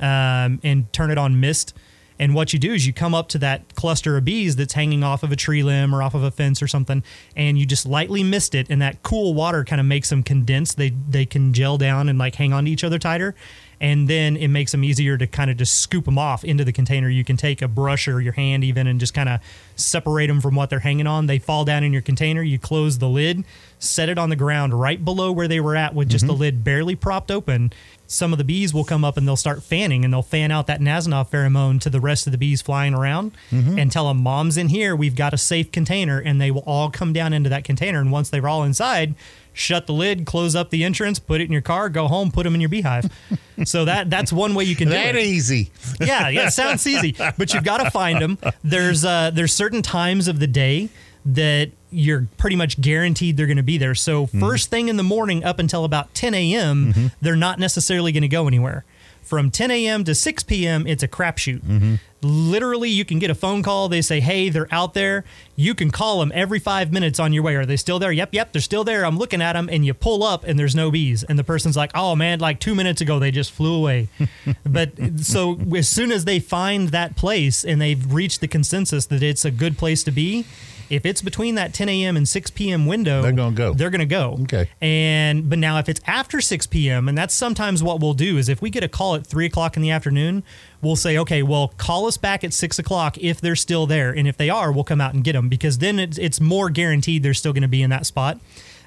um, 0.00 0.60
and 0.62 0.90
turn 0.92 1.10
it 1.10 1.18
on 1.18 1.38
mist. 1.40 1.74
And 2.18 2.34
what 2.34 2.52
you 2.52 2.58
do 2.58 2.72
is 2.72 2.86
you 2.86 2.92
come 2.92 3.14
up 3.14 3.28
to 3.28 3.38
that 3.38 3.74
cluster 3.74 4.16
of 4.16 4.24
bees 4.24 4.56
that's 4.56 4.72
hanging 4.72 5.04
off 5.04 5.22
of 5.22 5.30
a 5.30 5.36
tree 5.36 5.62
limb 5.62 5.94
or 5.94 6.02
off 6.02 6.14
of 6.14 6.22
a 6.22 6.30
fence 6.30 6.62
or 6.62 6.68
something, 6.68 7.02
and 7.36 7.58
you 7.58 7.66
just 7.66 7.86
lightly 7.86 8.22
mist 8.22 8.54
it, 8.54 8.66
and 8.70 8.82
that 8.82 9.02
cool 9.02 9.34
water 9.34 9.64
kind 9.64 9.80
of 9.80 9.86
makes 9.86 10.10
them 10.10 10.22
condense. 10.22 10.74
They 10.74 10.90
they 10.90 11.26
can 11.26 11.52
gel 11.52 11.78
down 11.78 12.08
and 12.08 12.18
like 12.18 12.34
hang 12.34 12.52
on 12.52 12.64
to 12.64 12.70
each 12.70 12.84
other 12.84 12.98
tighter, 12.98 13.34
and 13.80 14.08
then 14.08 14.36
it 14.36 14.48
makes 14.48 14.72
them 14.72 14.82
easier 14.82 15.16
to 15.16 15.26
kind 15.26 15.50
of 15.50 15.56
just 15.56 15.78
scoop 15.78 16.04
them 16.04 16.18
off 16.18 16.44
into 16.44 16.64
the 16.64 16.72
container. 16.72 17.08
You 17.08 17.24
can 17.24 17.36
take 17.36 17.62
a 17.62 17.68
brush 17.68 18.08
or 18.08 18.20
your 18.20 18.32
hand 18.32 18.64
even 18.64 18.86
and 18.86 18.98
just 18.98 19.14
kind 19.14 19.28
of 19.28 19.40
separate 19.76 20.26
them 20.26 20.40
from 20.40 20.54
what 20.54 20.70
they're 20.70 20.80
hanging 20.80 21.06
on. 21.06 21.26
They 21.26 21.38
fall 21.38 21.64
down 21.64 21.84
in 21.84 21.92
your 21.92 22.02
container. 22.02 22.42
You 22.42 22.58
close 22.58 22.98
the 22.98 23.08
lid, 23.08 23.44
set 23.78 24.08
it 24.08 24.18
on 24.18 24.30
the 24.30 24.36
ground 24.36 24.78
right 24.78 25.02
below 25.04 25.30
where 25.30 25.48
they 25.48 25.60
were 25.60 25.76
at 25.76 25.94
with 25.94 26.08
just 26.08 26.24
mm-hmm. 26.24 26.34
the 26.34 26.38
lid 26.38 26.64
barely 26.64 26.96
propped 26.96 27.30
open. 27.30 27.72
Some 28.10 28.32
of 28.32 28.38
the 28.38 28.44
bees 28.44 28.72
will 28.72 28.84
come 28.84 29.04
up 29.04 29.18
and 29.18 29.28
they'll 29.28 29.36
start 29.36 29.62
fanning 29.62 30.02
and 30.02 30.12
they'll 30.12 30.22
fan 30.22 30.50
out 30.50 30.66
that 30.66 30.80
Nasonov 30.80 31.28
pheromone 31.28 31.78
to 31.82 31.90
the 31.90 32.00
rest 32.00 32.26
of 32.26 32.32
the 32.32 32.38
bees 32.38 32.62
flying 32.62 32.94
around 32.94 33.32
and 33.50 33.92
tell 33.92 34.08
them, 34.08 34.16
Mom's 34.22 34.56
in 34.56 34.68
here. 34.68 34.96
We've 34.96 35.14
got 35.14 35.34
a 35.34 35.38
safe 35.38 35.70
container. 35.70 36.18
And 36.18 36.40
they 36.40 36.50
will 36.50 36.62
all 36.66 36.90
come 36.90 37.12
down 37.12 37.34
into 37.34 37.50
that 37.50 37.64
container. 37.64 38.00
And 38.00 38.10
once 38.10 38.30
they're 38.30 38.48
all 38.48 38.64
inside, 38.64 39.14
shut 39.52 39.86
the 39.86 39.92
lid, 39.92 40.24
close 40.24 40.56
up 40.56 40.70
the 40.70 40.84
entrance, 40.84 41.18
put 41.18 41.40
it 41.42 41.44
in 41.44 41.52
your 41.52 41.60
car, 41.60 41.90
go 41.90 42.08
home, 42.08 42.30
put 42.32 42.44
them 42.44 42.54
in 42.54 42.60
your 42.62 42.70
beehive. 42.70 43.10
so 43.64 43.84
that 43.84 44.08
that's 44.08 44.32
one 44.32 44.54
way 44.54 44.64
you 44.64 44.74
can 44.76 44.88
do 44.88 44.94
That 44.94 45.14
it 45.14 45.24
easy. 45.26 45.70
yeah, 46.00 46.28
yeah, 46.28 46.46
it 46.46 46.52
sounds 46.52 46.86
easy, 46.86 47.14
but 47.36 47.52
you've 47.52 47.64
got 47.64 47.78
to 47.84 47.90
find 47.90 48.22
them. 48.22 48.38
There's 48.64 49.04
uh, 49.04 49.32
there's 49.34 49.52
certain 49.52 49.82
times 49.82 50.28
of 50.28 50.38
the 50.38 50.46
day 50.46 50.88
that 51.24 51.70
you're 51.90 52.26
pretty 52.36 52.56
much 52.56 52.80
guaranteed 52.80 53.36
they're 53.36 53.46
going 53.46 53.56
to 53.56 53.62
be 53.62 53.78
there. 53.78 53.94
So 53.94 54.26
mm-hmm. 54.26 54.40
first 54.40 54.70
thing 54.70 54.88
in 54.88 54.96
the 54.96 55.02
morning 55.02 55.44
up 55.44 55.58
until 55.58 55.84
about 55.84 56.14
10 56.14 56.34
a.m., 56.34 56.92
mm-hmm. 56.92 57.06
they're 57.20 57.36
not 57.36 57.58
necessarily 57.58 58.12
going 58.12 58.22
to 58.22 58.28
go 58.28 58.46
anywhere. 58.46 58.84
From 59.22 59.50
10 59.50 59.70
a.m. 59.70 60.04
to 60.04 60.14
6 60.14 60.42
p.m., 60.44 60.86
it's 60.86 61.02
a 61.02 61.08
crapshoot. 61.08 61.60
Mm-hmm. 61.60 61.94
Literally, 62.22 62.88
you 62.88 63.04
can 63.04 63.18
get 63.18 63.28
a 63.28 63.34
phone 63.34 63.62
call. 63.62 63.90
They 63.90 64.00
say, 64.00 64.20
"Hey, 64.20 64.48
they're 64.48 64.66
out 64.72 64.94
there." 64.94 65.22
You 65.54 65.74
can 65.74 65.90
call 65.90 66.18
them 66.20 66.32
every 66.34 66.58
five 66.58 66.90
minutes 66.90 67.20
on 67.20 67.34
your 67.34 67.42
way. 67.42 67.54
Are 67.54 67.66
they 67.66 67.76
still 67.76 67.98
there? 67.98 68.10
Yep, 68.10 68.30
yep, 68.32 68.52
they're 68.52 68.62
still 68.62 68.84
there. 68.84 69.04
I'm 69.04 69.18
looking 69.18 69.42
at 69.42 69.52
them, 69.52 69.68
and 69.70 69.84
you 69.84 69.92
pull 69.92 70.24
up, 70.24 70.44
and 70.44 70.58
there's 70.58 70.74
no 70.74 70.90
bees. 70.90 71.22
And 71.24 71.38
the 71.38 71.44
person's 71.44 71.76
like, 71.76 71.90
"Oh 71.94 72.16
man, 72.16 72.40
like 72.40 72.58
two 72.58 72.74
minutes 72.74 73.02
ago 73.02 73.18
they 73.18 73.30
just 73.30 73.52
flew 73.52 73.74
away." 73.74 74.08
but 74.66 74.92
so 75.18 75.60
as 75.76 75.88
soon 75.88 76.10
as 76.10 76.24
they 76.24 76.40
find 76.40 76.88
that 76.88 77.14
place 77.14 77.64
and 77.64 77.80
they've 77.80 78.12
reached 78.12 78.40
the 78.40 78.48
consensus 78.48 79.04
that 79.06 79.22
it's 79.22 79.44
a 79.44 79.50
good 79.50 79.76
place 79.76 80.02
to 80.04 80.10
be, 80.10 80.46
if 80.90 81.04
it's 81.04 81.22
between 81.22 81.54
that 81.56 81.74
10 81.74 81.88
a.m. 81.88 82.16
and 82.16 82.28
6 82.28 82.50
p.m. 82.50 82.86
window, 82.86 83.22
They're 83.22 83.32
gonna 83.32 83.54
go. 83.54 83.74
They're 83.74 83.90
gonna 83.90 84.06
go. 84.06 84.38
Okay. 84.42 84.68
And 84.80 85.48
but 85.48 85.58
now 85.58 85.78
if 85.78 85.88
it's 85.88 86.00
after 86.06 86.40
6 86.40 86.66
p.m. 86.68 87.08
and 87.08 87.16
that's 87.16 87.34
sometimes 87.34 87.82
what 87.82 88.00
we'll 88.00 88.14
do 88.14 88.38
is 88.38 88.48
if 88.48 88.62
we 88.62 88.70
get 88.70 88.82
a 88.82 88.88
call 88.88 89.14
at 89.14 89.26
three 89.26 89.46
o'clock 89.46 89.76
in 89.76 89.82
the 89.82 89.90
afternoon, 89.90 90.42
we'll 90.80 90.96
say, 90.96 91.18
okay, 91.18 91.42
well, 91.42 91.68
call 91.76 92.06
us 92.06 92.16
back 92.16 92.44
at 92.44 92.52
six 92.52 92.78
o'clock 92.78 93.18
if 93.18 93.40
they're 93.40 93.56
still 93.56 93.86
there, 93.86 94.10
and 94.10 94.26
if 94.28 94.36
they 94.36 94.50
are, 94.50 94.72
we'll 94.72 94.84
come 94.84 95.00
out 95.00 95.14
and 95.14 95.24
get 95.24 95.32
them 95.34 95.48
because 95.48 95.78
then 95.78 95.98
it's, 95.98 96.18
it's 96.18 96.40
more 96.40 96.70
guaranteed 96.70 97.22
they're 97.22 97.34
still 97.34 97.52
going 97.52 97.62
to 97.62 97.68
be 97.68 97.82
in 97.82 97.90
that 97.90 98.06
spot. 98.06 98.38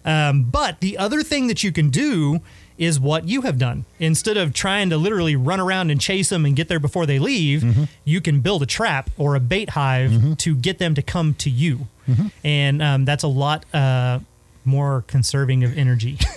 Um, 0.04 0.44
but 0.44 0.80
the 0.80 0.98
other 0.98 1.22
thing 1.22 1.48
that 1.48 1.64
you 1.64 1.72
can 1.72 1.90
do 1.90 2.42
is 2.78 3.00
what 3.00 3.28
you 3.28 3.42
have 3.42 3.58
done. 3.58 3.86
Instead 4.00 4.38
of 4.38 4.54
trying 4.54 4.90
to 4.90 4.98
literally 4.98 5.36
run 5.36 5.60
around 5.60 5.92
and 5.92 6.00
chase 6.02 6.30
them 6.30 6.46
and 6.46 6.56
get 6.56 6.68
there 6.68 6.80
before 6.80 7.06
they 7.06 7.20
leave, 7.20 7.62
Mm-hmm. 7.62 7.84
you 8.06 8.22
can 8.22 8.42
build 8.42 8.64
a 8.64 8.66
trap 8.66 9.10
or 9.18 9.36
a 9.36 9.40
bait 9.40 9.72
hive 9.72 10.38
to 10.38 10.56
get 10.56 10.78
them 10.80 10.96
to 10.96 11.02
come 11.02 11.34
to 11.36 11.50
you. 11.50 11.88
Mm-hmm. 12.10 12.28
And 12.44 12.82
um, 12.82 13.06
that's 13.06 13.24
a 13.24 13.28
lot 13.28 13.66
uh, 13.74 14.20
more 14.66 15.04
conserving 15.08 15.64
of 15.64 15.78
energy. 15.78 16.18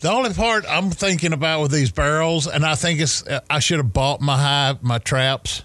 The 0.00 0.10
only 0.10 0.32
part 0.32 0.64
I'm 0.68 0.90
thinking 0.90 1.32
about 1.32 1.60
with 1.62 1.70
these 1.72 1.90
barrels, 1.90 2.46
and 2.46 2.64
I 2.64 2.74
think 2.74 3.00
it's 3.00 3.22
I 3.48 3.58
should 3.58 3.78
have 3.78 3.92
bought 3.92 4.20
my 4.20 4.36
hive, 4.36 4.82
my 4.82 4.98
traps, 4.98 5.62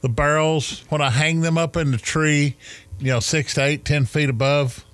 the 0.00 0.08
barrels 0.08 0.84
when 0.90 1.00
I 1.00 1.10
hang 1.10 1.40
them 1.40 1.56
up 1.58 1.76
in 1.76 1.90
the 1.90 1.96
tree, 1.98 2.56
you 2.98 3.06
know, 3.12 3.20
six 3.20 3.54
to 3.54 3.64
eight, 3.64 3.84
ten 3.84 4.04
feet 4.04 4.28
above. 4.28 4.84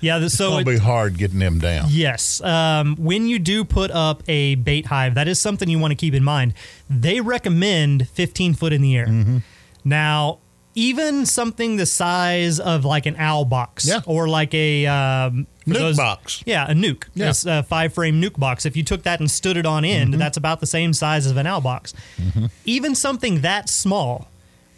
Yeah, 0.00 0.26
so 0.28 0.46
it'll 0.46 0.58
it- 0.60 0.64
be 0.66 0.76
hard 0.78 1.16
getting 1.18 1.38
them 1.38 1.58
down. 1.58 1.86
Yes. 1.90 2.40
Um, 2.40 2.96
when 2.96 3.26
you 3.26 3.38
do 3.38 3.64
put 3.64 3.90
up 3.90 4.22
a 4.28 4.54
bait 4.56 4.86
hive, 4.86 5.14
that 5.14 5.28
is 5.28 5.38
something 5.38 5.68
you 5.68 5.78
want 5.78 5.92
to 5.92 5.96
keep 5.96 6.14
in 6.14 6.24
mind. 6.24 6.54
They 6.88 7.20
recommend 7.20 8.08
15 8.08 8.54
foot 8.54 8.72
in 8.72 8.82
the 8.82 8.96
air. 8.96 9.06
Mm-hmm. 9.06 9.38
Now, 9.84 10.38
even 10.74 11.26
something 11.26 11.76
the 11.76 11.86
size 11.86 12.60
of 12.60 12.84
like 12.84 13.06
an 13.06 13.16
owl 13.18 13.44
box 13.44 13.86
Yeah. 13.88 14.00
or 14.06 14.28
like 14.28 14.54
a 14.54 14.86
um, 14.86 15.46
Nuc 15.66 15.96
box. 15.96 16.42
Yeah, 16.46 16.70
a 16.70 16.74
nuc. 16.74 17.04
Yeah. 17.14 17.26
This 17.26 17.44
uh, 17.46 17.62
five 17.62 17.92
frame 17.92 18.20
nuc 18.22 18.38
box. 18.38 18.64
If 18.66 18.76
you 18.76 18.82
took 18.84 19.02
that 19.02 19.20
and 19.20 19.30
stood 19.30 19.56
it 19.56 19.66
on 19.66 19.84
end, 19.84 20.10
Mm-hmm. 20.12 20.18
that's 20.18 20.36
about 20.36 20.60
the 20.60 20.66
same 20.66 20.92
size 20.92 21.26
as 21.26 21.32
an 21.36 21.46
owl 21.46 21.60
box. 21.60 21.92
Even 22.64 22.94
something 22.94 23.40
that 23.42 23.68
small. 23.68 24.28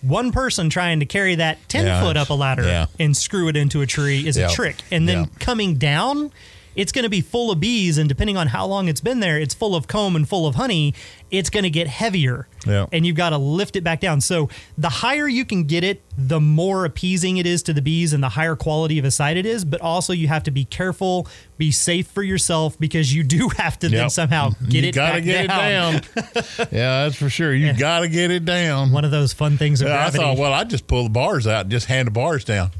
One 0.03 0.33
person 0.33 0.69
trying 0.69 1.01
to 1.01 1.07
carry 1.07 1.37
that 1.37 1.59
10 1.69 1.87
Yeah, 1.87 2.03
foot 2.03 2.17
up 2.17 2.29
a 2.31 2.35
ladder 2.35 2.65
yeah. 2.65 2.87
and 2.99 3.17
screw 3.17 3.49
it 3.49 3.57
into 3.57 3.81
a 3.81 3.87
tree 3.87 4.27
is 4.27 4.37
Yeah. 4.37 4.49
a 4.51 4.51
trick. 4.51 4.77
And 4.91 5.09
then 5.09 5.19
Yeah. 5.21 5.27
coming 5.39 5.77
down, 5.77 6.33
it's 6.75 6.93
going 6.93 7.03
to 7.05 7.09
be 7.11 7.21
full 7.21 7.51
of 7.51 7.61
bees, 7.61 7.99
and 7.99 8.09
depending 8.09 8.37
on 8.37 8.47
how 8.49 8.67
long 8.67 8.89
it's 8.89 9.01
been 9.01 9.21
there, 9.21 9.39
it's 9.39 9.55
full 9.55 9.75
of 9.77 9.87
comb 9.87 10.17
and 10.17 10.29
full 10.29 10.47
of 10.47 10.55
honey. 10.55 10.95
It's 11.31 11.49
going 11.49 11.63
to 11.65 11.71
get 11.71 11.87
heavier, 11.87 12.47
Yeah. 12.67 12.87
and 12.93 13.07
you've 13.07 13.17
got 13.17 13.31
to 13.31 13.39
lift 13.39 13.75
it 13.77 13.83
back 13.83 14.01
down. 14.01 14.21
So 14.21 14.51
the 14.77 14.91
higher 14.91 15.27
you 15.27 15.47
can 15.47 15.65
get 15.65 15.83
it, 15.83 16.03
the 16.19 16.39
more 16.41 16.85
appeasing 16.85 17.39
it 17.39 17.47
is 17.47 17.63
to 17.65 17.73
the 17.73 17.81
bees, 17.81 18.13
and 18.13 18.23
the 18.23 18.29
higher 18.31 18.55
quality 18.55 18.99
of 18.99 19.05
a 19.07 19.11
site 19.11 19.39
it 19.39 19.47
is. 19.47 19.65
But 19.65 19.81
also, 19.81 20.13
you 20.13 20.29
have 20.29 20.43
to 20.43 20.51
be 20.51 20.65
careful, 20.67 21.27
be 21.57 21.71
safe 21.71 22.07
for 22.07 22.23
yourself, 22.23 22.79
because 22.79 23.15
you 23.15 23.23
do 23.23 23.49
have 23.57 23.79
to 23.79 23.89
then 23.89 24.11
somehow 24.11 24.51
get 24.69 24.83
you 24.83 24.89
it 24.91 24.95
gotta 24.95 25.21
get 25.23 25.47
down. 25.49 25.95
it 25.95 26.15
down. 26.15 26.45
yeah, 26.71 27.05
that's 27.05 27.17
for 27.17 27.31
sure. 27.31 27.55
You 27.55 27.73
gotta 27.73 28.09
get 28.09 28.31
it 28.31 28.45
down. 28.45 28.93
One 28.93 29.05
of 29.07 29.11
those 29.11 29.33
fun 29.33 29.57
things 29.57 29.81
of 29.81 29.89
Yeah, 29.89 30.07
I 30.07 30.11
thought, 30.11 30.37
well, 30.37 30.53
I'd 30.53 30.69
just 30.69 30.87
pull 30.87 31.05
the 31.05 31.11
bars 31.11 31.47
out 31.47 31.63
and 31.63 31.71
just 31.71 31.87
hand 31.87 32.07
the 32.09 32.13
bars 32.13 32.45
down. 32.45 32.73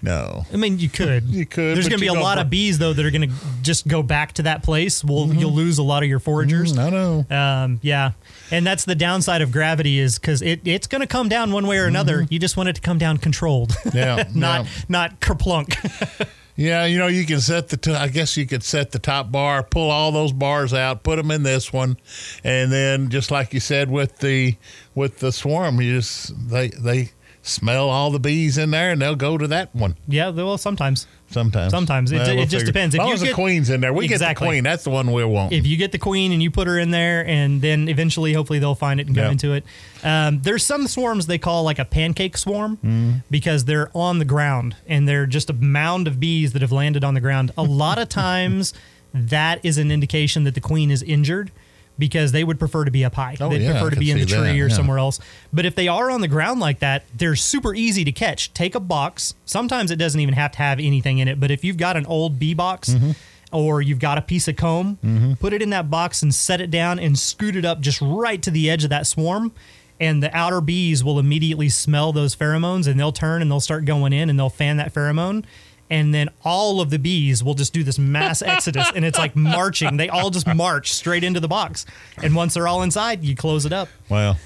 No. 0.00 0.46
I 0.52 0.56
mean, 0.56 0.78
you 0.78 0.88
could. 0.88 1.24
You 1.38 1.46
could, 1.46 1.76
There's 1.76 1.88
going 1.88 1.98
to 1.98 2.04
be 2.04 2.08
a 2.08 2.12
lot 2.12 2.38
of 2.38 2.50
bees 2.50 2.78
though 2.78 2.92
that 2.92 3.04
are 3.04 3.10
going 3.10 3.28
to 3.28 3.34
just 3.62 3.86
go 3.86 4.02
back 4.02 4.32
to 4.34 4.42
that 4.42 4.62
place. 4.62 5.04
Well, 5.04 5.26
mm-hmm. 5.26 5.38
you'll 5.38 5.52
lose 5.52 5.78
a 5.78 5.82
lot 5.82 6.02
of 6.02 6.08
your 6.08 6.18
foragers. 6.18 6.72
Mm, 6.72 6.78
I 6.78 6.90
know. 6.90 7.36
Um, 7.36 7.80
yeah, 7.82 8.12
and 8.50 8.66
that's 8.66 8.84
the 8.84 8.94
downside 8.94 9.40
of 9.40 9.52
gravity 9.52 9.98
is 9.98 10.18
because 10.18 10.42
it, 10.42 10.60
it's 10.64 10.86
going 10.86 11.00
to 11.00 11.06
come 11.06 11.28
down 11.28 11.52
one 11.52 11.66
way 11.66 11.78
or 11.78 11.86
another. 11.86 12.22
Mm-hmm. 12.22 12.32
You 12.32 12.38
just 12.38 12.56
want 12.56 12.70
it 12.70 12.74
to 12.76 12.80
come 12.80 12.98
down 12.98 13.18
controlled, 13.18 13.76
Yeah, 13.94 14.24
not 14.34 14.64
yeah. 14.64 14.70
not 14.88 15.20
kerplunk. 15.20 16.28
Yeah, 16.56 16.86
you 16.86 16.98
know, 16.98 17.06
you 17.06 17.24
can 17.24 17.40
set 17.40 17.68
the. 17.68 17.76
T- 17.76 17.94
I 17.94 18.08
guess 18.08 18.36
you 18.36 18.44
could 18.44 18.64
set 18.64 18.90
the 18.90 18.98
top 18.98 19.30
bar, 19.30 19.62
pull 19.62 19.92
all 19.92 20.10
those 20.10 20.32
bars 20.32 20.74
out, 20.74 21.04
put 21.04 21.14
them 21.14 21.30
in 21.30 21.44
this 21.44 21.72
one, 21.72 21.96
and 22.42 22.72
then 22.72 23.10
just 23.10 23.30
like 23.30 23.54
you 23.54 23.60
said 23.60 23.90
with 23.90 24.18
the 24.18 24.56
with 24.94 25.20
the 25.20 25.30
swarm, 25.30 25.80
you 25.80 25.98
just 25.98 26.32
they 26.48 26.68
they 26.68 27.10
smell 27.48 27.88
all 27.88 28.10
the 28.10 28.20
bees 28.20 28.58
in 28.58 28.70
there, 28.70 28.90
and 28.90 29.00
they'll 29.02 29.16
go 29.16 29.36
to 29.38 29.46
that 29.48 29.74
one 29.74 29.96
yeah, 30.06 30.28
well, 30.30 30.58
sometimes 30.58 31.06
sometimes. 31.30 31.70
Sometimes. 31.70 32.10
It- 32.10 32.16
Well, 32.16 32.38
it 32.38 32.48
just 32.48 32.64
depends. 32.64 32.94
If 32.94 33.00
As 33.00 33.02
long 33.02 33.08
you 33.08 33.14
as 33.14 33.20
the 33.20 33.26
get- 33.26 33.34
queen's 33.34 33.68
in 33.68 33.82
there, 33.82 33.92
we 33.92 34.08
get 34.08 34.14
Exactly. 34.14 34.46
the 34.46 34.50
queen. 34.50 34.64
That's 34.64 34.84
the 34.84 34.90
one 34.90 35.12
we 35.12 35.22
want. 35.24 35.52
if 35.52 35.66
you 35.66 35.76
get 35.76 35.92
the 35.92 35.98
queen 35.98 36.32
and 36.32 36.42
you 36.42 36.50
put 36.50 36.66
her 36.66 36.78
in 36.78 36.90
there, 36.90 37.26
and 37.26 37.60
then 37.60 37.88
eventually, 37.88 38.32
hopefully, 38.32 38.58
they'll 38.60 38.74
find 38.74 38.98
it 38.98 39.06
and 39.08 39.14
go 39.16 39.28
into 39.28 39.52
it. 39.52 39.64
Um, 40.02 40.40
there's 40.42 40.64
some 40.64 40.86
swarms 40.86 41.26
they 41.26 41.36
call 41.38 41.64
like 41.64 41.78
a 41.78 41.84
pancake 41.84 42.38
swarm 42.38 42.78
Mm. 42.84 43.22
because 43.30 43.66
they're 43.66 43.90
on 43.94 44.18
the 44.20 44.24
ground 44.24 44.76
and 44.86 45.06
they're 45.06 45.26
just 45.26 45.50
a 45.50 45.52
mound 45.52 46.06
of 46.06 46.18
bees 46.18 46.52
that 46.54 46.62
have 46.62 46.72
landed 46.72 47.04
on 47.04 47.12
the 47.14 47.20
ground. 47.20 47.50
A 47.58 47.62
lot 47.62 47.98
of 47.98 48.08
times, 48.24 48.72
that 49.12 49.60
is 49.62 49.76
an 49.76 49.90
indication 49.90 50.44
that 50.44 50.54
the 50.54 50.60
queen 50.62 50.90
is 50.90 51.02
injured. 51.02 51.50
Because 51.98 52.30
they 52.30 52.44
would 52.44 52.58
prefer 52.60 52.84
to 52.84 52.90
be 52.92 53.04
up 53.04 53.14
high. 53.14 53.36
Oh, 53.40 53.48
They'd 53.48 53.62
yeah, 53.62 53.72
prefer 53.72 53.90
to 53.90 53.96
be 53.96 54.10
in 54.12 54.18
the 54.18 54.26
tree 54.26 54.38
that, 54.38 54.50
or 54.54 54.68
yeah. 54.68 54.74
somewhere 54.74 54.98
else. 54.98 55.18
But 55.52 55.66
if 55.66 55.74
they 55.74 55.88
are 55.88 56.10
on 56.10 56.20
the 56.20 56.28
ground 56.28 56.60
like 56.60 56.78
that, 56.78 57.02
they're 57.16 57.34
super 57.34 57.74
easy 57.74 58.04
to 58.04 58.12
catch. 58.12 58.54
Take 58.54 58.76
a 58.76 58.80
box. 58.80 59.34
Sometimes 59.46 59.90
it 59.90 59.96
doesn't 59.96 60.20
even 60.20 60.34
have 60.34 60.52
to 60.52 60.58
have 60.58 60.78
anything 60.78 61.18
in 61.18 61.26
it. 61.26 61.40
But 61.40 61.50
if 61.50 61.64
you've 61.64 61.76
got 61.76 61.96
an 61.96 62.06
old 62.06 62.38
bee 62.38 62.54
box 62.54 62.90
Mm-hmm. 62.90 63.10
or 63.52 63.82
you've 63.82 63.98
got 63.98 64.16
a 64.18 64.22
piece 64.22 64.46
of 64.46 64.54
comb, 64.56 65.36
put 65.40 65.52
it 65.52 65.60
in 65.60 65.70
that 65.70 65.90
box 65.90 66.22
and 66.22 66.32
set 66.34 66.60
it 66.60 66.70
down 66.70 66.98
and 67.00 67.18
scoot 67.18 67.56
it 67.56 67.64
up 67.64 67.80
just 67.80 68.00
right 68.00 68.40
to 68.42 68.50
the 68.52 68.70
edge 68.70 68.84
of 68.84 68.90
that 68.90 69.06
swarm. 69.06 69.52
And 70.00 70.22
the 70.22 70.32
outer 70.36 70.60
bees 70.60 71.02
will 71.02 71.18
immediately 71.18 71.68
smell 71.68 72.12
those 72.12 72.36
pheromones 72.36 72.86
and 72.86 73.00
they'll 73.00 73.10
turn 73.10 73.42
and 73.42 73.50
they'll 73.50 73.58
start 73.58 73.84
going 73.84 74.12
in 74.12 74.30
and 74.30 74.38
they'll 74.38 74.48
fan 74.50 74.76
that 74.76 74.94
pheromone. 74.94 75.44
And 75.90 76.12
then 76.12 76.28
all 76.44 76.80
of 76.80 76.90
the 76.90 76.98
bees 76.98 77.42
will 77.42 77.54
just 77.54 77.72
do 77.72 77.82
this 77.82 77.98
mass 77.98 78.42
exodus 78.42 78.90
and 78.94 79.04
it's 79.04 79.18
like 79.18 79.34
marching. 79.34 79.96
They 79.96 80.08
all 80.08 80.30
just 80.30 80.46
march 80.46 80.92
straight 80.92 81.24
into 81.24 81.40
the 81.40 81.48
box. 81.48 81.86
And 82.22 82.34
once 82.34 82.54
they're 82.54 82.68
all 82.68 82.82
inside, 82.82 83.24
you 83.24 83.34
close 83.34 83.64
it 83.64 83.72
up 83.72 83.88
well, 84.08 84.38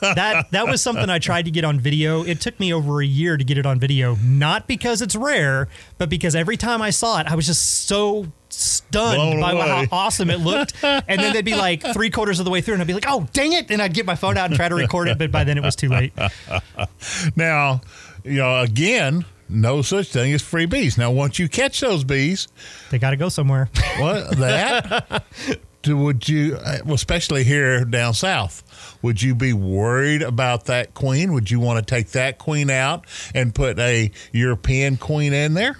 that 0.00 0.50
that 0.52 0.66
was 0.66 0.80
something 0.80 1.10
I 1.10 1.18
tried 1.18 1.44
to 1.46 1.50
get 1.50 1.64
on 1.64 1.80
video. 1.80 2.22
It 2.22 2.40
took 2.40 2.58
me 2.60 2.72
over 2.72 3.02
a 3.02 3.06
year 3.06 3.36
to 3.36 3.44
get 3.44 3.58
it 3.58 3.66
on 3.66 3.78
video, 3.80 4.16
not 4.22 4.66
because 4.66 5.02
it's 5.02 5.16
rare, 5.16 5.68
but 5.98 6.08
because 6.08 6.34
every 6.34 6.56
time 6.56 6.80
I 6.80 6.90
saw 6.90 7.20
it, 7.20 7.26
I 7.26 7.34
was 7.34 7.46
just 7.46 7.86
so 7.86 8.26
stunned 8.48 9.16
Blown 9.16 9.40
by 9.40 9.54
how 9.66 9.84
awesome 9.90 10.30
it 10.30 10.38
looked. 10.38 10.74
And 10.82 11.20
then 11.20 11.32
they'd 11.32 11.44
be 11.44 11.56
like 11.56 11.82
three 11.92 12.10
quarters 12.10 12.38
of 12.38 12.44
the 12.44 12.50
way 12.50 12.60
through, 12.60 12.74
and 12.74 12.82
I'd 12.82 12.86
be 12.86 12.94
like, 12.94 13.06
"Oh, 13.08 13.26
dang 13.32 13.52
it!" 13.52 13.70
And 13.70 13.82
I'd 13.82 13.94
get 13.94 14.06
my 14.06 14.14
phone 14.14 14.38
out 14.38 14.46
and 14.46 14.54
try 14.54 14.68
to 14.68 14.74
record 14.74 15.08
it, 15.08 15.18
but 15.18 15.30
by 15.30 15.44
then 15.44 15.58
it 15.58 15.64
was 15.64 15.76
too 15.76 15.88
late. 15.88 16.12
now, 17.36 17.80
you 18.22 18.38
know, 18.38 18.60
again, 18.60 19.24
no 19.48 19.82
such 19.82 20.08
thing 20.08 20.32
as 20.32 20.42
free 20.42 20.66
bees. 20.66 20.96
Now, 20.98 21.10
once 21.10 21.38
you 21.38 21.48
catch 21.48 21.80
those 21.80 22.04
bees, 22.04 22.48
They 22.90 22.98
got 22.98 23.10
to 23.10 23.16
go 23.16 23.28
somewhere. 23.28 23.68
What 23.98 24.38
that? 24.38 25.24
do, 25.82 25.96
would 25.98 26.28
you, 26.28 26.56
uh, 26.56 26.78
especially 26.92 27.44
here 27.44 27.84
down 27.84 28.14
south, 28.14 28.62
would 29.02 29.22
you 29.22 29.34
be 29.34 29.52
worried 29.52 30.22
about 30.22 30.64
that 30.64 30.94
queen? 30.94 31.32
Would 31.32 31.50
you 31.50 31.60
want 31.60 31.78
to 31.86 31.94
take 31.94 32.08
that 32.12 32.38
queen 32.38 32.70
out 32.70 33.04
and 33.34 33.54
put 33.54 33.78
a 33.78 34.10
European 34.32 34.96
queen 34.96 35.32
in 35.32 35.54
there? 35.54 35.76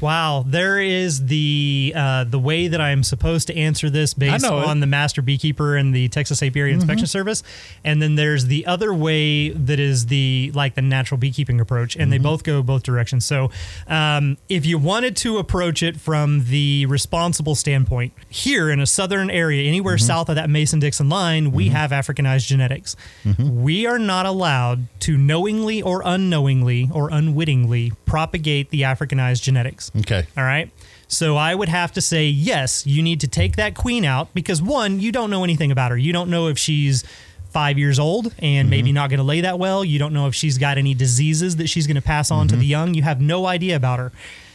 Wow, 0.00 0.44
there 0.46 0.78
is 0.80 1.26
the 1.26 1.92
uh, 1.96 2.24
the 2.24 2.38
way 2.38 2.68
that 2.68 2.80
I'm 2.80 3.02
supposed 3.02 3.46
to 3.48 3.56
answer 3.56 3.88
this 3.90 4.14
based 4.14 4.44
it. 4.44 4.48
Mm-hmm. 4.48 4.68
on 4.68 4.80
the 4.80 4.86
master 4.86 5.22
beekeeper 5.22 5.76
and 5.76 5.94
the 5.94 6.08
Texas 6.08 6.42
Apiary 6.42 6.72
Inspection 6.72 7.06
Service, 7.06 7.42
and 7.84 8.00
then 8.02 8.14
there's 8.14 8.46
the 8.46 8.66
other 8.66 8.92
way 8.92 9.50
that 9.50 9.78
is 9.80 10.06
the 10.06 10.50
like 10.54 10.74
the 10.74 10.82
natural 10.82 11.18
beekeeping 11.18 11.60
approach, 11.60 11.96
and 11.96 12.12
they 12.12 12.16
Mm-hmm. 12.16 12.22
both 12.24 12.44
go 12.44 12.62
both 12.62 12.82
directions. 12.82 13.24
So, 13.26 13.50
um, 13.88 14.36
if 14.48 14.64
you 14.66 14.78
wanted 14.78 15.16
to 15.18 15.38
approach 15.38 15.82
it 15.82 15.98
from 16.00 16.44
the 16.46 16.86
responsible 16.86 17.54
standpoint, 17.54 18.12
here 18.28 18.70
in 18.70 18.80
a 18.80 18.86
southern 18.86 19.30
area, 19.30 19.66
anywhere 19.68 19.96
Mm-hmm. 19.96 20.06
south 20.06 20.28
of 20.28 20.34
that 20.36 20.50
Mason 20.50 20.78
Dixon 20.80 21.08
line, 21.08 21.52
we 21.52 21.68
have 21.68 21.90
Africanized 21.90 22.46
genetics. 22.46 22.96
Mm-hmm. 23.24 23.62
We 23.62 23.86
are 23.86 23.98
not 23.98 24.26
allowed 24.26 24.88
to 25.00 25.16
knowingly 25.16 25.80
or 25.82 26.02
unknowingly 26.04 26.90
or 26.92 27.08
unwittingly 27.10 27.92
propagate 28.04 28.70
the 28.70 28.82
Africanized 28.82 29.42
genetics. 29.42 29.85
Okay. 30.00 30.26
All 30.36 30.44
right. 30.44 30.70
So 31.08 31.36
I 31.36 31.54
would 31.54 31.68
have 31.68 31.92
to 31.92 32.00
say, 32.00 32.26
yes, 32.26 32.86
you 32.86 33.02
need 33.02 33.20
to 33.20 33.28
take 33.28 33.56
that 33.56 33.74
queen 33.74 34.04
out 34.04 34.34
because 34.34 34.60
one, 34.60 34.98
you 34.98 35.12
don't 35.12 35.30
know 35.30 35.44
anything 35.44 35.70
about 35.70 35.92
her. 35.92 35.96
You 35.96 36.12
don't 36.12 36.30
know 36.30 36.48
if 36.48 36.58
she's 36.58 37.04
five 37.50 37.78
years 37.78 37.98
old 37.98 38.34
and 38.38 38.64
mm-hmm. 38.64 38.70
maybe 38.70 38.92
not 38.92 39.08
going 39.08 39.18
to 39.18 39.24
lay 39.24 39.40
that 39.40 39.58
well. 39.58 39.84
You 39.84 39.98
don't 39.98 40.12
know 40.12 40.26
if 40.26 40.34
she's 40.34 40.58
got 40.58 40.78
any 40.78 40.94
diseases 40.94 41.56
that 41.56 41.68
she's 41.68 41.86
going 41.86 41.96
to 41.96 42.02
pass 42.02 42.30
on 42.30 42.48
to 42.48 42.54
mm-hmm. 42.54 42.60
the 42.60 42.66
young. 42.66 42.94
You 42.94 43.02
have 43.02 43.20
no 43.20 43.46
idea 43.46 43.76
about 43.76 43.98
her. 43.98 44.12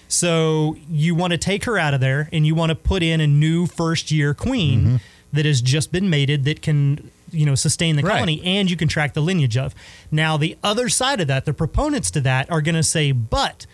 So 0.08 0.76
you 0.89 1.15
want 1.15 1.32
to 1.32 1.38
take 1.38 1.63
her 1.63 1.78
out 1.78 1.94
of 1.94 2.02
there 2.02 2.28
and 2.34 2.46
you 2.46 2.54
want 2.54 2.70
to 2.70 2.76
put 2.76 3.02
in 3.02 3.22
a 3.22 3.28
new 3.28 3.65
first 3.65 4.12
year 4.12 4.34
queen 4.34 4.80
mm-hmm. 4.82 4.96
that 5.32 5.46
has 5.46 5.62
just 5.62 5.91
been 5.91 6.10
mated 6.10 6.44
that 6.44 6.62
can 6.62 7.10
you 7.32 7.46
know 7.46 7.56
sustain 7.56 7.96
the 7.96 8.04
Right. 8.04 8.15
colony 8.15 8.41
and 8.44 8.70
you 8.70 8.76
can 8.76 8.89
track 8.89 9.13
the 9.13 9.22
lineage 9.22 9.56
of. 9.56 9.74
Now 10.12 10.36
the 10.36 10.58
other 10.63 10.89
side 10.89 11.22
of 11.22 11.28
that, 11.28 11.46
the 11.46 11.54
proponents 11.54 12.12
to 12.12 12.22
that 12.22 12.52
are 12.52 12.62
going 12.62 12.76
to 12.76 12.84
say, 12.84 13.13
but 13.13 13.65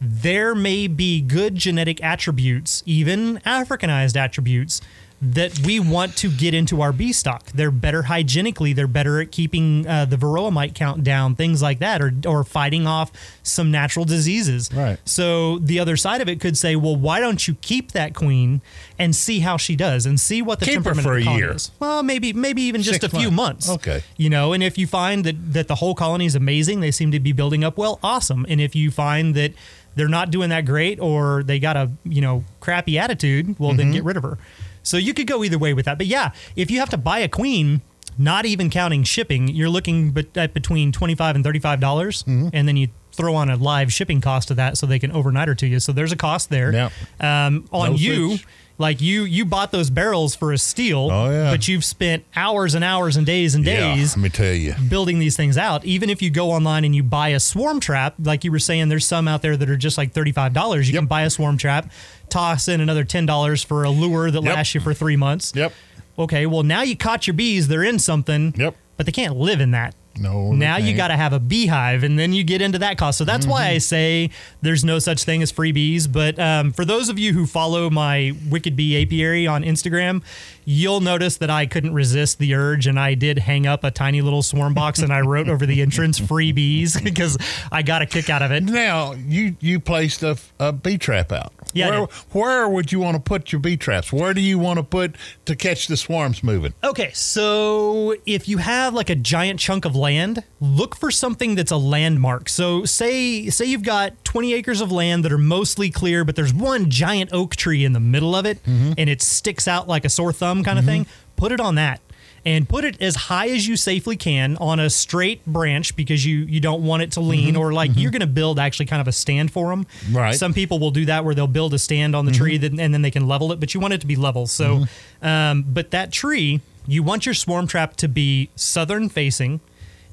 there 0.00 0.54
may 0.54 0.86
be 0.86 1.20
good 1.20 1.56
genetic 1.56 2.02
attributes, 2.02 2.82
even 2.86 3.38
Africanized 3.38 4.16
attributes, 4.16 4.80
that 5.20 5.58
we 5.66 5.80
want 5.80 6.16
to 6.16 6.30
get 6.30 6.54
into 6.54 6.80
our 6.80 6.92
bee 6.92 7.12
stock. 7.12 7.44
They're 7.46 7.72
better 7.72 8.02
hygienically. 8.02 8.72
They're 8.72 8.86
better 8.86 9.20
at 9.20 9.32
keeping 9.32 9.84
uh, 9.84 10.04
the 10.04 10.16
varroa 10.16 10.52
mite 10.52 10.76
count 10.76 11.02
down, 11.02 11.34
things 11.34 11.60
like 11.60 11.80
that, 11.80 12.00
or, 12.00 12.12
or 12.24 12.44
fighting 12.44 12.86
off 12.86 13.10
some 13.42 13.72
natural 13.72 14.04
diseases. 14.04 14.70
Right. 14.72 14.96
So 15.04 15.58
the 15.58 15.80
other 15.80 15.96
side 15.96 16.20
of 16.20 16.28
it 16.28 16.40
could 16.40 16.56
say, 16.56 16.76
well, 16.76 16.94
why 16.94 17.18
don't 17.18 17.48
you 17.48 17.54
keep 17.60 17.90
that 17.92 18.14
queen 18.14 18.60
and 18.96 19.14
see 19.16 19.40
how 19.40 19.56
she 19.56 19.74
does 19.74 20.06
and 20.06 20.20
see 20.20 20.40
what 20.40 20.60
the 20.60 20.66
Keep 20.66 20.74
her 20.76 20.82
temperament 20.94 21.04
for 21.04 21.18
of 21.18 21.24
the 21.24 21.30
a 21.30 21.34
year. 21.36 21.50
is? 21.52 21.72
Well, 21.80 22.04
maybe 22.04 22.32
maybe 22.32 22.62
even 22.62 22.82
just 22.82 23.00
Six 23.00 23.12
a 23.12 23.16
few 23.18 23.32
months. 23.32 23.66
months. 23.66 23.88
Okay. 23.88 24.04
You 24.16 24.30
know, 24.30 24.52
and 24.52 24.62
if 24.62 24.78
you 24.78 24.86
find 24.86 25.24
that 25.24 25.52
that 25.52 25.66
the 25.66 25.74
whole 25.74 25.96
colony 25.96 26.26
is 26.26 26.36
amazing, 26.36 26.78
they 26.78 26.92
seem 26.92 27.10
to 27.10 27.18
be 27.18 27.32
building 27.32 27.64
up 27.64 27.76
well, 27.76 27.98
awesome. 28.04 28.46
And 28.48 28.60
if 28.60 28.76
you 28.76 28.92
find 28.92 29.34
that 29.34 29.52
they're 29.98 30.08
not 30.08 30.30
doing 30.30 30.48
that 30.50 30.64
great 30.64 30.98
or 31.00 31.42
they 31.42 31.58
got 31.58 31.76
a, 31.76 31.90
you 32.04 32.20
know, 32.20 32.44
crappy 32.60 32.98
attitude, 32.98 33.58
well 33.58 33.70
Mm-hmm. 33.70 33.76
then 33.78 33.90
get 33.92 34.04
rid 34.04 34.16
of 34.16 34.22
her. 34.22 34.38
So 34.82 34.96
you 34.96 35.12
could 35.12 35.26
go 35.26 35.44
either 35.44 35.58
way 35.58 35.74
with 35.74 35.84
that. 35.84 35.98
But 35.98 36.06
yeah, 36.06 36.30
if 36.56 36.70
you 36.70 36.78
have 36.80 36.88
to 36.90 36.96
buy 36.96 37.18
a 37.18 37.28
queen, 37.28 37.82
not 38.16 38.46
even 38.46 38.70
counting 38.70 39.02
shipping, 39.04 39.48
you're 39.48 39.68
looking 39.68 40.16
at 40.34 40.54
between 40.54 40.92
25 40.92 41.34
and 41.36 41.44
35 41.44 41.80
dollars 41.80 42.22
Mm-hmm. 42.22 42.48
and 42.52 42.66
then 42.66 42.76
you 42.76 42.88
throw 43.12 43.34
on 43.34 43.50
a 43.50 43.56
live 43.56 43.92
shipping 43.92 44.20
cost 44.20 44.46
to 44.48 44.54
that 44.54 44.78
so 44.78 44.86
they 44.86 44.98
can 45.00 45.10
overnight 45.12 45.48
her 45.48 45.54
to 45.56 45.66
you. 45.66 45.80
So 45.80 45.92
there's 45.92 46.12
a 46.12 46.16
cost 46.16 46.50
there. 46.50 46.72
Yep. 46.72 46.92
Um, 47.20 47.68
on 47.72 47.90
No 47.90 47.96
you, 47.96 48.28
switch. 48.36 48.46
Like 48.78 49.00
you 49.00 49.24
you 49.24 49.44
bought 49.44 49.72
those 49.72 49.90
barrels 49.90 50.34
for 50.36 50.52
a 50.52 50.58
steal, 50.58 51.08
Oh, 51.10 51.30
yeah. 51.30 51.50
but 51.50 51.66
you've 51.68 51.84
spent 51.84 52.24
hours 52.36 52.74
and 52.74 52.84
hours 52.84 53.16
and 53.16 53.26
days 53.26 53.54
and 53.54 53.64
Yeah, 53.66 53.94
days 53.96 54.16
let 54.16 54.22
me 54.22 54.28
tell 54.28 54.54
you. 54.54 54.74
building 54.88 55.18
these 55.18 55.36
things 55.36 55.58
out. 55.58 55.84
Even 55.84 56.08
if 56.10 56.22
you 56.22 56.30
go 56.30 56.50
online 56.52 56.84
and 56.84 56.94
you 56.94 57.02
buy 57.02 57.30
a 57.30 57.40
swarm 57.40 57.80
trap, 57.80 58.14
like 58.22 58.44
you 58.44 58.52
were 58.52 58.58
saying, 58.58 58.88
there's 58.88 59.06
some 59.06 59.26
out 59.28 59.42
there 59.42 59.56
that 59.56 59.68
are 59.68 59.76
just 59.76 59.98
like 59.98 60.12
$35. 60.14 60.86
You 60.86 60.94
Yep. 60.94 61.00
can 61.00 61.06
buy 61.06 61.22
a 61.22 61.30
swarm 61.30 61.58
trap, 61.58 61.90
toss 62.28 62.68
in 62.68 62.80
another 62.80 63.04
$10 63.04 63.64
for 63.64 63.84
a 63.84 63.90
lure 63.90 64.30
that 64.30 64.42
Yep. 64.42 64.54
lasts 64.54 64.74
you 64.74 64.80
for 64.80 64.94
three 64.94 65.16
months. 65.16 65.52
Yep. 65.56 65.72
Okay, 66.18 66.46
well, 66.46 66.62
now 66.62 66.82
you 66.82 66.96
caught 66.96 67.26
your 67.26 67.34
bees. 67.34 67.68
They're 67.68 67.84
in 67.84 67.98
something, 67.98 68.54
Yep. 68.56 68.74
but 68.96 69.06
they 69.06 69.12
can't 69.12 69.36
live 69.36 69.60
in 69.60 69.70
that. 69.72 69.94
No. 70.16 70.52
Now 70.52 70.78
you 70.78 70.96
got 70.96 71.08
to 71.08 71.16
have 71.16 71.32
a 71.32 71.38
beehive, 71.38 72.02
and 72.02 72.18
then 72.18 72.32
you 72.32 72.42
get 72.42 72.60
into 72.60 72.78
that 72.78 72.98
cost. 72.98 73.18
So 73.18 73.24
that's 73.24 73.46
why 73.46 73.66
Mm-hmm. 73.66 73.74
I 73.74 73.78
say 73.78 74.30
there's 74.62 74.84
no 74.84 74.98
such 74.98 75.24
thing 75.24 75.42
as 75.42 75.50
free 75.50 75.72
bees. 75.72 76.06
But 76.06 76.38
um, 76.38 76.72
for 76.72 76.84
those 76.84 77.08
of 77.08 77.18
you 77.18 77.32
who 77.32 77.46
follow 77.46 77.88
my 77.90 78.32
Wicked 78.48 78.74
Bee 78.74 79.00
Apiary 79.00 79.46
on 79.46 79.62
Instagram, 79.62 80.22
you'll 80.68 81.00
notice 81.00 81.38
that 81.38 81.48
I 81.48 81.64
couldn't 81.64 81.94
resist 81.94 82.38
the 82.38 82.54
urge, 82.54 82.86
and 82.86 83.00
I 83.00 83.14
did 83.14 83.38
hang 83.38 83.66
up 83.66 83.84
a 83.84 83.90
tiny 83.90 84.20
little 84.20 84.42
swarm 84.42 84.74
box, 84.74 84.98
and 84.98 85.10
I 85.10 85.22
wrote 85.22 85.48
over 85.48 85.64
the 85.64 85.80
entrance 85.80 86.18
"free 86.28 86.52
bees" 86.52 87.00
because 87.00 87.38
I 87.72 87.82
got 87.82 88.02
a 88.02 88.06
kick 88.06 88.28
out 88.28 88.42
of 88.42 88.52
it. 88.52 88.64
Now 88.64 89.14
you 89.14 89.56
you 89.60 89.80
placed 89.80 90.22
a, 90.22 90.36
a 90.60 90.72
bee 90.72 90.98
trap 90.98 91.32
out. 91.32 91.54
Yeah, 91.72 91.90
Where, 91.90 92.08
where 92.32 92.68
would 92.68 92.92
you 92.92 93.00
want 93.00 93.16
to 93.16 93.20
put 93.20 93.52
your 93.52 93.60
bee 93.60 93.76
traps? 93.76 94.12
Where 94.12 94.32
do 94.32 94.40
you 94.40 94.58
want 94.58 94.78
to 94.78 94.82
put 94.82 95.16
to 95.46 95.54
catch 95.54 95.86
the 95.86 95.96
swarms 95.96 96.42
moving? 96.42 96.72
Okay, 96.82 97.10
so 97.12 98.14
if 98.26 98.48
you 98.48 98.58
have 98.58 98.94
like 98.94 99.10
a 99.10 99.14
giant 99.14 99.60
chunk 99.60 99.84
of 99.84 99.94
land, 99.96 100.44
look 100.60 100.96
for 100.96 101.10
something 101.10 101.54
that's 101.54 101.70
a 101.70 101.76
landmark. 101.76 102.48
So 102.48 102.84
say 102.84 103.48
say 103.48 103.64
you've 103.64 103.82
got 103.82 104.22
20 104.24 104.54
acres 104.54 104.80
of 104.80 104.92
land 104.92 105.24
that 105.24 105.32
are 105.32 105.38
mostly 105.38 105.90
clear, 105.90 106.24
but 106.24 106.36
there's 106.36 106.52
one 106.52 106.90
giant 106.90 107.30
oak 107.32 107.56
tree 107.56 107.84
in 107.84 107.92
the 107.92 108.00
middle 108.00 108.34
of 108.34 108.44
it 108.44 108.62
mm-hmm. 108.64 108.92
and 108.98 109.08
it 109.08 109.22
sticks 109.22 109.66
out 109.66 109.88
like 109.88 110.04
a 110.04 110.10
sore 110.10 110.32
thumb 110.32 110.57
kind 110.64 110.78
of 110.78 110.84
mm-hmm. 110.84 111.04
thing. 111.04 111.06
Put 111.36 111.52
it 111.52 111.60
on 111.60 111.76
that. 111.76 112.00
And 112.44 112.68
put 112.68 112.84
it 112.84 113.02
as 113.02 113.14
high 113.14 113.48
as 113.48 113.66
you 113.66 113.76
safely 113.76 114.16
can 114.16 114.56
on 114.58 114.80
a 114.80 114.88
straight 114.88 115.44
branch 115.44 115.96
because 115.96 116.24
you 116.24 116.38
you 116.38 116.60
don't 116.60 116.84
want 116.84 117.02
it 117.02 117.12
to 117.12 117.20
lean 117.20 117.54
mm-hmm. 117.54 117.62
or 117.62 117.72
like 117.72 117.90
mm-hmm. 117.90 117.98
you're 117.98 118.10
going 118.12 118.20
to 118.20 118.26
build 118.28 118.58
actually 118.58 118.86
kind 118.86 119.02
of 119.02 119.08
a 119.08 119.12
stand 119.12 119.50
for 119.50 119.70
them. 119.70 119.86
Right. 120.10 120.34
Some 120.34 120.54
people 120.54 120.78
will 120.78 120.92
do 120.92 121.04
that 121.06 121.24
where 121.24 121.34
they'll 121.34 121.46
build 121.46 121.74
a 121.74 121.78
stand 121.78 122.14
on 122.14 122.24
the 122.24 122.32
tree 122.32 122.56
that, 122.56 122.78
and 122.78 122.94
then 122.94 123.02
they 123.02 123.10
can 123.10 123.26
level 123.26 123.52
it, 123.52 123.60
but 123.60 123.74
you 123.74 123.80
want 123.80 123.92
it 123.94 124.00
to 124.00 124.06
be 124.06 124.16
level. 124.16 124.46
So, 124.46 124.84
um, 125.20 125.64
but 125.68 125.90
that 125.90 126.12
tree, 126.12 126.60
you 126.86 127.02
want 127.02 127.26
your 127.26 127.34
swarm 127.34 127.66
trap 127.66 127.96
to 127.96 128.08
be 128.08 128.50
southern 128.54 129.08
facing. 129.08 129.60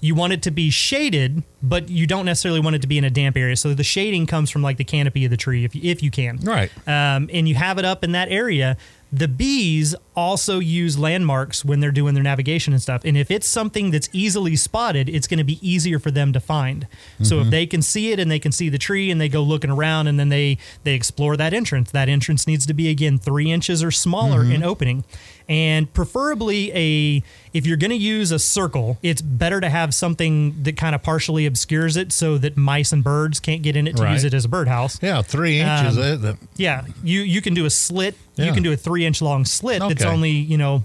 You 0.01 0.13
want 0.13 0.33
it 0.33 0.43
to 0.43 0.51
be 0.51 0.69
shaded, 0.69 1.43
but 1.63 1.89
you 1.89 2.05
don't 2.05 2.25
necessarily 2.25 2.59
want 2.59 2.75
it 2.75 2.81
to 2.81 2.87
be 2.87 2.97
in 2.97 3.03
a 3.05 3.09
damp 3.09 3.37
area. 3.37 3.55
So 3.55 3.73
the 3.73 3.83
shading 3.83 4.27
comes 4.27 4.51
from 4.51 4.61
like 4.61 4.77
the 4.77 4.83
canopy 4.83 5.25
of 5.25 5.31
the 5.31 5.37
tree, 5.37 5.63
if 5.63 5.73
you, 5.73 5.81
if 5.83 6.03
you 6.03 6.11
can. 6.11 6.37
Right. 6.37 6.69
Um, 6.85 7.29
and 7.31 7.47
you 7.47 7.55
have 7.55 7.79
it 7.79 7.85
up 7.85 8.03
in 8.03 8.11
that 8.11 8.29
area. 8.29 8.77
The 9.11 9.27
bees 9.27 9.95
also 10.15 10.59
use 10.59 10.97
landmarks 10.97 11.63
when 11.63 11.79
they're 11.79 11.91
doing 11.91 12.13
their 12.15 12.23
navigation 12.23 12.73
and 12.73 12.81
stuff. 12.81 13.03
And 13.05 13.15
if 13.17 13.31
it's 13.31 13.47
something 13.47 13.91
that's 13.91 14.09
easily 14.11 14.55
spotted, 14.55 15.09
it's 15.09 15.27
going 15.27 15.37
to 15.37 15.43
be 15.43 15.59
easier 15.67 15.99
for 15.99 16.11
them 16.11 16.33
to 16.33 16.39
find. 16.39 16.87
So 17.21 17.35
if 17.35 17.41
mm-hmm. 17.41 17.49
they 17.51 17.65
can 17.65 17.81
see 17.81 18.11
it 18.11 18.19
and 18.19 18.29
they 18.29 18.39
can 18.39 18.51
see 18.51 18.67
the 18.69 18.77
tree 18.77 19.11
and 19.11 19.21
they 19.21 19.29
go 19.29 19.41
looking 19.41 19.69
around 19.69 20.07
and 20.07 20.19
then 20.19 20.29
they 20.29 20.57
they 20.83 20.93
explore 20.93 21.37
that 21.37 21.53
entrance, 21.53 21.91
that 21.91 22.09
entrance 22.09 22.47
needs 22.47 22.65
to 22.65 22.73
be 22.73 22.89
again 22.89 23.17
three 23.17 23.51
inches 23.51 23.83
or 23.83 23.91
smaller 23.91 24.43
mm-hmm. 24.43 24.53
in 24.53 24.63
opening. 24.63 25.05
And 25.47 25.91
preferably 25.93 26.71
a 26.73 27.23
if 27.53 27.65
you're 27.67 27.77
going 27.77 27.91
to 27.91 27.95
use 27.97 28.31
a 28.31 28.39
circle, 28.39 28.97
it's 29.03 29.21
better 29.21 29.61
to 29.61 29.69
have 29.69 29.93
something 29.93 30.63
that 30.63 30.75
kind 30.75 30.95
of 30.95 31.03
partially 31.03 31.45
obscures 31.45 31.95
it 31.97 32.11
so 32.11 32.37
that 32.39 32.57
mice 32.57 32.91
and 32.91 33.03
birds 33.03 33.39
can't 33.39 33.61
get 33.61 33.75
in 33.75 33.87
it 33.87 33.95
to 33.97 34.03
Right. 34.03 34.13
use 34.13 34.23
it 34.23 34.33
as 34.33 34.45
a 34.45 34.49
birdhouse. 34.49 34.97
Yeah, 35.03 35.21
three 35.21 35.59
inches. 35.59 35.97
Um, 35.97 36.25
eh, 36.25 36.33
Yeah, 36.57 36.83
you 37.03 37.21
you 37.21 37.41
can 37.41 37.53
do 37.53 37.65
a 37.65 37.69
slit. 37.69 38.15
Yeah. 38.35 38.45
You 38.45 38.53
can 38.53 38.63
do 38.63 38.71
a 38.73 38.75
three 38.75 39.05
inch 39.05 39.21
long 39.21 39.45
slit 39.45 39.81
that's 39.81 40.03
only 40.03 40.31
you 40.31 40.57
know 40.57 40.83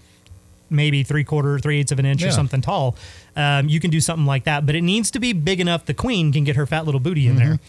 maybe 0.68 1.02
three 1.02 1.24
quarter, 1.24 1.58
three 1.58 1.80
eighths 1.80 1.90
of 1.92 1.98
an 1.98 2.06
inch 2.06 2.22
or 2.22 2.30
something 2.30 2.60
tall. 2.60 2.96
Um, 3.36 3.68
you 3.68 3.80
can 3.80 3.90
do 3.90 4.00
something 4.00 4.26
like 4.26 4.44
that, 4.44 4.66
but 4.66 4.74
it 4.74 4.82
needs 4.82 5.10
to 5.12 5.18
be 5.20 5.32
big 5.32 5.60
enough 5.60 5.86
the 5.86 5.94
queen 5.94 6.32
can 6.32 6.44
get 6.44 6.56
her 6.56 6.66
fat 6.66 6.84
little 6.84 7.00
booty 7.00 7.26
in 7.26 7.36
there. 7.36 7.54
Mm-hmm. 7.54 7.64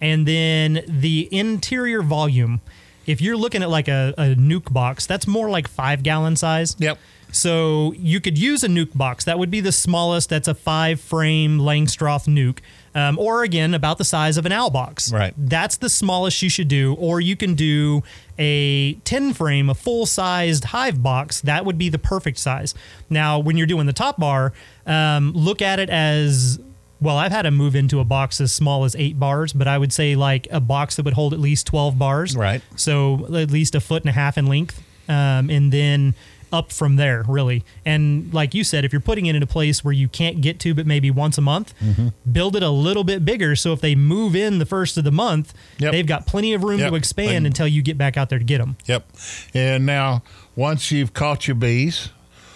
And 0.00 0.26
then 0.28 0.84
the 0.86 1.28
interior 1.32 2.02
volume. 2.02 2.60
If 3.06 3.20
you're 3.20 3.36
looking 3.36 3.62
at 3.62 3.70
like 3.70 3.88
a, 3.88 4.14
a 4.18 4.34
nuc 4.34 4.72
box, 4.72 5.06
that's 5.06 5.26
more 5.26 5.48
like 5.48 5.68
five 5.68 6.02
gallon 6.02 6.36
size. 6.36 6.76
Yep. 6.78 6.98
So 7.32 7.92
you 7.98 8.20
could 8.20 8.38
use 8.38 8.64
a 8.64 8.68
nuc 8.68 8.96
box. 8.96 9.24
That 9.24 9.38
would 9.38 9.50
be 9.50 9.60
the 9.60 9.72
smallest. 9.72 10.30
That's 10.30 10.48
a 10.48 10.54
five 10.54 11.00
frame 11.00 11.58
Langstroth 11.58 12.26
nuc. 12.26 12.58
Um, 12.94 13.18
or 13.18 13.42
again, 13.42 13.74
about 13.74 13.98
the 13.98 14.04
size 14.04 14.38
of 14.38 14.46
an 14.46 14.52
owl 14.52 14.70
box. 14.70 15.12
Right. 15.12 15.34
That's 15.36 15.76
the 15.76 15.90
smallest 15.90 16.40
you 16.40 16.48
should 16.48 16.68
do. 16.68 16.94
Or 16.94 17.20
you 17.20 17.36
can 17.36 17.54
do 17.54 18.02
a 18.38 18.94
10 18.94 19.34
frame, 19.34 19.68
a 19.68 19.74
full 19.74 20.06
sized 20.06 20.64
hive 20.64 21.02
box. 21.02 21.42
That 21.42 21.66
would 21.66 21.76
be 21.76 21.90
the 21.90 21.98
perfect 21.98 22.38
size. 22.38 22.74
Now, 23.10 23.38
when 23.38 23.56
you're 23.58 23.66
doing 23.66 23.86
the 23.86 23.92
top 23.92 24.18
bar, 24.18 24.54
um, 24.86 25.32
look 25.32 25.60
at 25.60 25.78
it 25.78 25.90
as 25.90 26.58
well, 27.00 27.16
I've 27.16 27.32
had 27.32 27.42
to 27.42 27.50
move 27.50 27.74
into 27.76 28.00
a 28.00 28.04
box 28.04 28.40
as 28.40 28.52
small 28.52 28.84
as 28.84 28.96
eight 28.96 29.18
bars, 29.18 29.52
but 29.52 29.68
I 29.68 29.76
would 29.78 29.92
say 29.92 30.16
like 30.16 30.46
a 30.50 30.60
box 30.60 30.96
that 30.96 31.04
would 31.04 31.14
hold 31.14 31.32
at 31.34 31.40
least 31.40 31.66
12 31.66 31.98
bars. 31.98 32.36
Right. 32.36 32.62
So 32.76 33.26
at 33.36 33.50
least 33.50 33.74
a 33.74 33.80
foot 33.80 34.02
and 34.02 34.08
a 34.10 34.12
half 34.12 34.38
in 34.38 34.46
length. 34.46 34.82
Um, 35.08 35.50
and 35.50 35.72
then 35.72 36.14
up 36.52 36.72
from 36.72 36.96
there, 36.96 37.24
really. 37.28 37.64
And 37.84 38.32
like 38.32 38.54
you 38.54 38.62
said, 38.64 38.84
if 38.84 38.92
you're 38.92 39.00
putting 39.00 39.26
it 39.26 39.34
in 39.36 39.42
a 39.42 39.46
place 39.46 39.84
where 39.84 39.92
you 39.92 40.08
can't 40.08 40.40
get 40.40 40.58
to 40.60 40.74
but 40.74 40.86
maybe 40.86 41.10
once 41.10 41.36
a 41.38 41.40
month, 41.42 41.74
Mm-hmm. 41.84 42.08
build 42.32 42.56
it 42.56 42.62
a 42.62 42.70
little 42.70 43.04
bit 43.04 43.24
bigger. 43.24 43.56
So 43.56 43.72
if 43.72 43.80
they 43.80 43.94
move 43.94 44.34
in 44.36 44.58
the 44.58 44.64
first 44.66 44.96
of 44.96 45.04
the 45.04 45.10
month, 45.12 45.52
Yep. 45.78 45.92
they've 45.92 46.06
got 46.06 46.26
plenty 46.26 46.54
of 46.54 46.62
room 46.64 46.78
Yep. 46.80 46.90
to 46.90 46.96
expand 46.96 47.36
And- 47.38 47.46
until 47.46 47.66
you 47.68 47.82
get 47.82 47.98
back 47.98 48.16
out 48.16 48.30
there 48.30 48.38
to 48.38 48.44
get 48.44 48.58
them. 48.58 48.76
Yep. 48.86 49.06
And 49.54 49.84
now, 49.86 50.22
once 50.54 50.90
you've 50.90 51.12
caught 51.12 51.46
your 51.48 51.56
bees, 51.56 52.08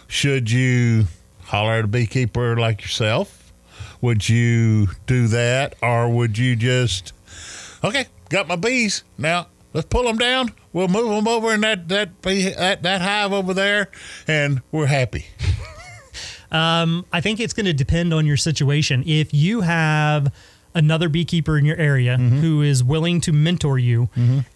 should 0.06 0.50
you 0.50 1.06
holler 1.44 1.72
at 1.74 1.84
a 1.84 1.88
beekeeper 1.88 2.56
like 2.56 2.82
yourself? 2.82 3.39
Would 4.00 4.28
you 4.28 4.88
do 5.06 5.26
that, 5.28 5.76
or 5.82 6.08
would 6.08 6.38
you 6.38 6.56
just, 6.56 7.12
okay, 7.84 8.06
got 8.28 8.48
my 8.48 8.56
bees 8.56 9.04
now? 9.18 9.48
Let's 9.72 9.86
pull 9.88 10.04
them 10.04 10.16
down. 10.16 10.52
We'll 10.72 10.88
move 10.88 11.10
them 11.10 11.28
over 11.28 11.52
in 11.52 11.60
that 11.60 11.88
that 11.88 12.22
bee, 12.22 12.50
that, 12.50 12.82
that 12.82 13.02
hive 13.02 13.32
over 13.32 13.54
there, 13.54 13.90
and 14.26 14.62
we're 14.72 14.86
happy. 14.86 15.26
Um, 16.52 17.06
I 17.12 17.20
think 17.20 17.38
it's 17.38 17.52
going 17.52 17.66
to 17.66 17.72
depend 17.72 18.12
on 18.12 18.26
your 18.26 18.36
situation. 18.36 19.04
If 19.06 19.32
you 19.32 19.60
have 19.60 20.32
another 20.74 21.08
beekeeper 21.08 21.58
in 21.58 21.64
your 21.64 21.76
area 21.76 22.16
Mm-hmm. 22.16 22.38
who 22.38 22.62
is 22.62 22.82
willing 22.84 23.20
to 23.22 23.32
mentor 23.32 23.78
you 23.78 24.08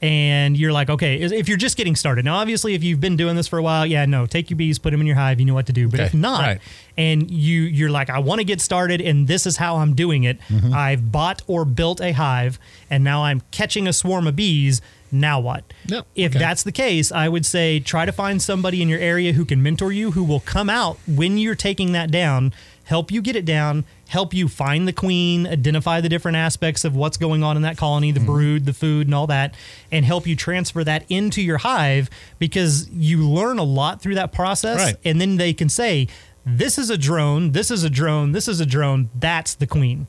and 0.03 0.57
you're 0.57 0.73
like 0.73 0.91
okay 0.91 1.17
if 1.21 1.49
you're 1.49 1.57
just 1.59 1.77
getting 1.77 1.97
started 1.97 2.25
now 2.25 2.37
obviously 2.37 2.75
if 2.75 2.83
you've 2.85 3.01
been 3.01 3.17
doing 3.17 3.37
this 3.37 3.49
for 3.49 3.59
a 3.59 3.63
while 3.63 3.85
yeah 3.87 4.05
no 4.05 4.27
take 4.27 4.51
your 4.51 4.57
bees 4.57 4.79
put 4.79 4.91
them 4.91 5.01
in 5.01 5.07
your 5.07 5.17
hive 5.17 5.41
you 5.41 5.47
know 5.47 5.55
what 5.55 5.67
to 5.67 5.73
do 5.73 5.89
but 5.89 6.01
Okay, 6.01 6.07
if 6.07 6.15
not 6.15 6.41
right. 6.43 6.61
and 6.97 7.31
you 7.31 7.63
you're 7.63 7.91
like 7.91 8.11
i 8.11 8.19
want 8.19 8.39
to 8.41 8.45
get 8.45 8.61
started 8.61 9.01
and 9.01 9.27
this 9.27 9.47
is 9.47 9.57
how 9.57 9.77
i'm 9.77 9.95
doing 9.95 10.25
it 10.25 10.39
Mm-hmm. 10.49 10.75
i've 10.75 11.11
bought 11.11 11.43
or 11.47 11.65
built 11.65 12.01
a 12.01 12.13
hive 12.13 12.59
and 12.91 13.03
now 13.05 13.25
i'm 13.25 13.43
catching 13.51 13.87
a 13.87 13.93
swarm 13.93 14.27
of 14.27 14.37
bees 14.37 14.81
Now 15.13 15.39
what? 15.41 15.63
Yep, 15.87 16.07
If 16.17 16.33
okay. 16.33 16.39
that's 16.41 16.65
the 16.65 16.73
case, 16.73 17.13
I 17.13 17.29
would 17.29 17.47
say 17.47 17.79
try 17.79 18.05
to 18.05 18.11
find 18.11 18.43
somebody 18.43 18.83
in 18.83 18.89
your 18.89 18.99
area 18.99 19.33
who 19.33 19.45
can 19.45 19.63
mentor 19.63 19.93
you, 19.93 20.11
who 20.11 20.25
will 20.25 20.41
come 20.41 20.69
out 20.69 20.99
when 21.07 21.39
you're 21.39 21.55
taking 21.55 21.93
that 21.93 22.11
down, 22.11 22.53
help 22.85 23.13
you 23.13 23.23
get 23.23 23.37
it 23.37 23.45
down, 23.45 23.85
help 24.15 24.33
you 24.33 24.47
find 24.49 24.87
the 24.87 24.93
queen, 24.93 25.45
identify 25.47 26.01
the 26.01 26.09
different 26.09 26.37
aspects 26.37 26.85
of 26.85 26.95
what's 26.95 27.17
going 27.17 27.43
on 27.43 27.57
in 27.57 27.63
that 27.63 27.77
colony, 27.77 28.13
Mm-hmm. 28.13 28.25
the 28.25 28.33
brood, 28.33 28.65
the 28.65 28.73
food, 28.73 29.09
and 29.09 29.15
all 29.15 29.27
that, 29.27 29.55
and 29.91 30.05
help 30.05 30.25
you 30.27 30.37
transfer 30.37 30.85
that 30.85 31.05
into 31.09 31.43
your 31.43 31.59
hive 31.59 32.09
because 32.39 32.89
you 32.91 33.29
learn 33.29 33.59
a 33.59 33.65
lot 33.65 34.01
through 34.01 34.15
that 34.15 34.33
process. 34.33 34.79
Right. 34.79 34.97
And 35.05 35.21
then 35.21 35.37
they 35.37 35.53
can 35.53 35.69
say, 35.69 36.07
this 36.47 36.79
is 36.79 36.91
a 36.91 36.97
drone, 36.97 37.53
this 37.53 37.71
is 37.71 37.83
a 37.85 37.91
drone, 37.91 38.33
this 38.33 38.47
is 38.49 38.61
a 38.61 38.67
drone, 38.67 39.11
that's 39.19 39.55
the 39.55 39.67
queen. 39.67 40.07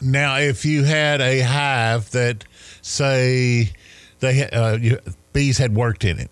Now, 0.00 0.38
if 0.38 0.64
you 0.64 0.84
had 0.84 1.20
a 1.20 1.40
hive 1.40 2.10
that, 2.12 2.44
say, 2.82 3.72
they 4.20 4.48
uh, 4.48 4.76
you, 4.76 4.98
bees 5.32 5.58
had 5.58 5.74
worked 5.74 6.04
in 6.04 6.18
it, 6.18 6.30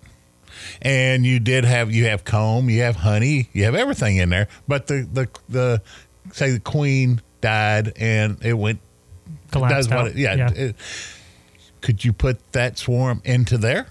and 0.81 1.27
you 1.27 1.41
did 1.41 1.65
have 1.65 1.93
you 1.93 2.05
have 2.07 2.25
comb, 2.25 2.71
you 2.71 2.83
have 2.83 2.97
honey, 2.97 3.49
you 3.53 3.65
have 3.65 3.75
everything 3.75 4.17
in 4.17 4.29
there, 4.31 4.49
but 4.69 4.87
the 4.87 5.07
the 5.13 5.29
the 5.49 5.83
say 6.35 6.51
the 6.51 6.61
queen 6.61 7.21
died 7.41 7.93
and 7.97 8.43
it 8.45 8.55
went 8.55 8.81
Collapsed 9.53 9.91
out. 9.93 10.09
it, 10.09 10.17
yeah. 10.17 10.51
it- 10.51 10.77
could 11.81 12.05
you 12.05 12.13
put 12.13 12.53
that 12.53 12.79
swarm 12.79 13.21
into 13.25 13.59
there? 13.59 13.87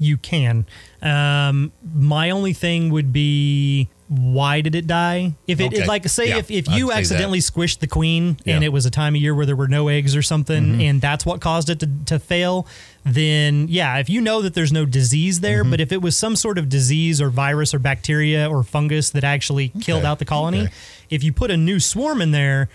you 0.00 0.16
can. 0.16 0.64
Um, 1.02 1.72
my 1.92 2.30
only 2.30 2.52
thing 2.52 2.90
would 2.90 3.12
be 3.12 3.88
why 4.06 4.60
did 4.60 4.76
it 4.76 4.86
die? 4.86 5.34
If 5.48 5.58
it 5.58 5.72
Okay. 5.74 5.84
like 5.86 6.08
say 6.08 6.28
Yeah, 6.28 6.36
if, 6.38 6.52
if 6.52 6.68
you 6.68 6.92
accidentally 6.92 7.40
squished 7.40 7.80
the 7.80 7.88
queen 7.88 8.28
and 8.28 8.40
Yeah. 8.44 8.54
Mm-hmm. 8.54 8.62
it 8.62 8.72
was 8.72 8.86
a 8.86 8.90
time 8.92 9.16
of 9.16 9.20
year 9.20 9.34
where 9.34 9.44
there 9.44 9.56
were 9.56 9.66
no 9.66 9.88
eggs 9.88 10.14
or 10.14 10.22
something 10.22 10.80
and 10.80 11.00
that's 11.00 11.26
what 11.26 11.40
caused 11.40 11.68
it 11.68 11.80
to, 11.80 11.88
to 12.06 12.20
fail, 12.20 12.68
then 13.04 13.66
yeah, 13.68 13.98
if 13.98 14.08
you 14.08 14.20
know 14.20 14.40
that 14.42 14.54
there's 14.54 14.72
no 14.72 14.86
disease 14.86 15.40
there, 15.40 15.62
Mm-hmm. 15.62 15.70
but 15.72 15.80
if 15.80 15.90
it 15.90 16.00
was 16.00 16.16
some 16.16 16.36
sort 16.36 16.58
of 16.58 16.68
disease 16.68 17.20
or 17.20 17.28
virus 17.28 17.74
or 17.74 17.80
bacteria 17.80 18.48
or 18.48 18.62
fungus 18.62 19.10
that 19.10 19.24
actually 19.24 19.70
killed 19.80 20.02
Okay. 20.02 20.08
out 20.08 20.20
the 20.20 20.24
colony, 20.24 20.60
Okay. 20.62 20.72
If 21.10 21.22
you 21.22 21.32
put 21.32 21.50
a 21.50 21.56
new 21.56 21.80
swarm 21.80 22.20
in 22.22 22.30
there, 22.32 22.68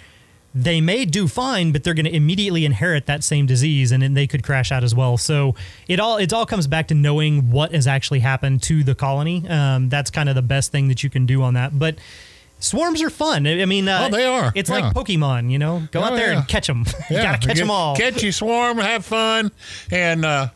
they 0.55 0.79
may 0.81 1.03
do 1.05 1.27
fine, 1.27 1.71
but 1.71 1.83
they're 1.83 1.95
going 1.95 2.05
to 2.05 2.15
immediately 2.15 2.63
inherit 2.63 3.07
that 3.07 3.23
same 3.23 3.47
disease, 3.47 3.91
and 3.91 4.03
then 4.03 4.13
they 4.13 4.27
could 4.27 4.43
crash 4.43 4.71
out 4.71 4.83
as 4.83 4.93
well. 4.93 5.17
So 5.17 5.55
it 5.87 5.99
all 5.99 6.17
it 6.17 6.31
all 6.31 6.45
comes 6.45 6.67
back 6.67 6.87
to 6.89 6.93
knowing 6.93 7.49
what 7.49 7.73
has 7.73 7.87
actually 7.87 8.19
happened 8.19 8.61
to 8.63 8.83
the 8.83 8.93
colony. 8.93 9.47
Um, 9.49 9.89
that's 9.89 10.11
kind 10.11 10.29
of 10.29 10.35
the 10.35 10.43
best 10.43 10.71
thing 10.71 10.89
that 10.89 11.03
you 11.03 11.09
can 11.09 11.25
do 11.25 11.41
on 11.41 11.55
that. 11.55 11.79
But 11.79 11.95
swarms 12.59 13.01
are 13.01 13.09
fun. 13.09 13.47
I 13.47 13.65
mean, 13.65 13.87
uh, 13.87 14.07
Oh, 14.11 14.15
they 14.15 14.25
are. 14.25 14.51
It's 14.55 14.69
Yeah. 14.69 14.75
like 14.77 14.93
Pokemon. 14.93 15.49
You 15.51 15.57
know, 15.57 15.87
go 15.91 16.03
out 16.03 16.13
Oh, 16.13 16.15
there 16.17 16.31
yeah. 16.33 16.39
and 16.39 16.47
catch 16.47 16.67
them. 16.67 16.85
you 17.09 17.17
gotta 17.17 17.39
catch 17.45 17.57
them 17.57 17.71
all. 17.71 17.95
Catch 17.95 18.21
your 18.21 18.31
swarm, 18.31 18.77
have 18.77 19.03
fun, 19.05 19.51
and 19.89 20.23
uh, 20.23 20.49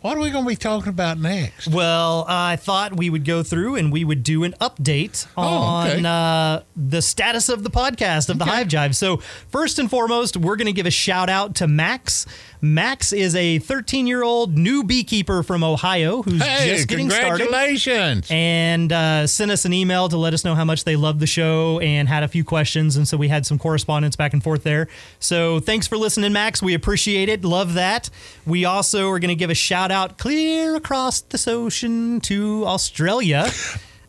what 0.00 0.16
are 0.16 0.20
we 0.20 0.30
going 0.30 0.44
to 0.44 0.48
be 0.48 0.56
talking 0.56 0.88
about 0.88 1.18
next? 1.18 1.68
Well, 1.68 2.24
I 2.28 2.56
thought 2.56 2.96
we 2.96 3.10
would 3.10 3.24
go 3.24 3.42
through 3.42 3.76
and 3.76 3.92
we 3.92 4.04
would 4.04 4.22
do 4.22 4.44
an 4.44 4.54
update 4.60 5.26
Oh, 5.36 5.82
okay. 5.82 5.98
on 5.98 6.06
uh, 6.06 6.62
the 6.74 7.02
status 7.02 7.48
of 7.48 7.64
the 7.64 7.70
podcast 7.70 8.30
of 8.30 8.38
the 8.38 8.46
Hive 8.46 8.66
Jive. 8.68 8.94
So, 8.94 9.18
first 9.48 9.78
and 9.78 9.90
foremost, 9.90 10.36
we're 10.36 10.56
going 10.56 10.66
to 10.66 10.72
give 10.72 10.86
a 10.86 10.90
shout 10.90 11.28
out 11.28 11.54
to 11.56 11.66
Max. 11.68 12.26
Max 12.62 13.12
is 13.12 13.34
a 13.34 13.58
13 13.58 14.06
year 14.06 14.22
old 14.22 14.56
new 14.58 14.84
beekeeper 14.84 15.42
from 15.42 15.64
Ohio 15.64 16.22
who's 16.22 16.42
Hey, 16.42 16.68
just 16.68 16.88
getting 16.88 17.08
started 17.08 17.44
congratulations! 17.44 18.26
and 18.30 18.92
uh, 18.92 19.26
sent 19.26 19.50
us 19.50 19.64
an 19.64 19.72
email 19.72 20.08
to 20.08 20.16
let 20.16 20.34
us 20.34 20.44
know 20.44 20.54
how 20.54 20.64
much 20.64 20.84
they 20.84 20.96
loved 20.96 21.20
the 21.20 21.26
show 21.26 21.80
and 21.80 22.08
had 22.08 22.22
a 22.22 22.28
few 22.28 22.44
questions. 22.44 22.96
And 22.96 23.08
so 23.08 23.16
we 23.16 23.28
had 23.28 23.46
some 23.46 23.58
correspondence 23.58 24.14
back 24.16 24.32
and 24.32 24.42
forth 24.44 24.62
there. 24.62 24.88
So 25.18 25.60
thanks 25.60 25.86
for 25.86 25.96
listening, 25.96 26.32
Max. 26.32 26.62
We 26.62 26.74
appreciate 26.74 27.28
it. 27.28 27.44
Love 27.44 27.74
that. 27.74 28.10
We 28.46 28.64
also 28.64 29.08
are 29.10 29.18
going 29.18 29.30
to 29.30 29.34
give 29.34 29.50
a 29.50 29.54
shout 29.54 29.90
out 29.90 30.18
clear 30.18 30.74
across 30.76 31.20
this 31.22 31.48
ocean 31.48 32.20
to 32.22 32.66
Australia. 32.66 33.50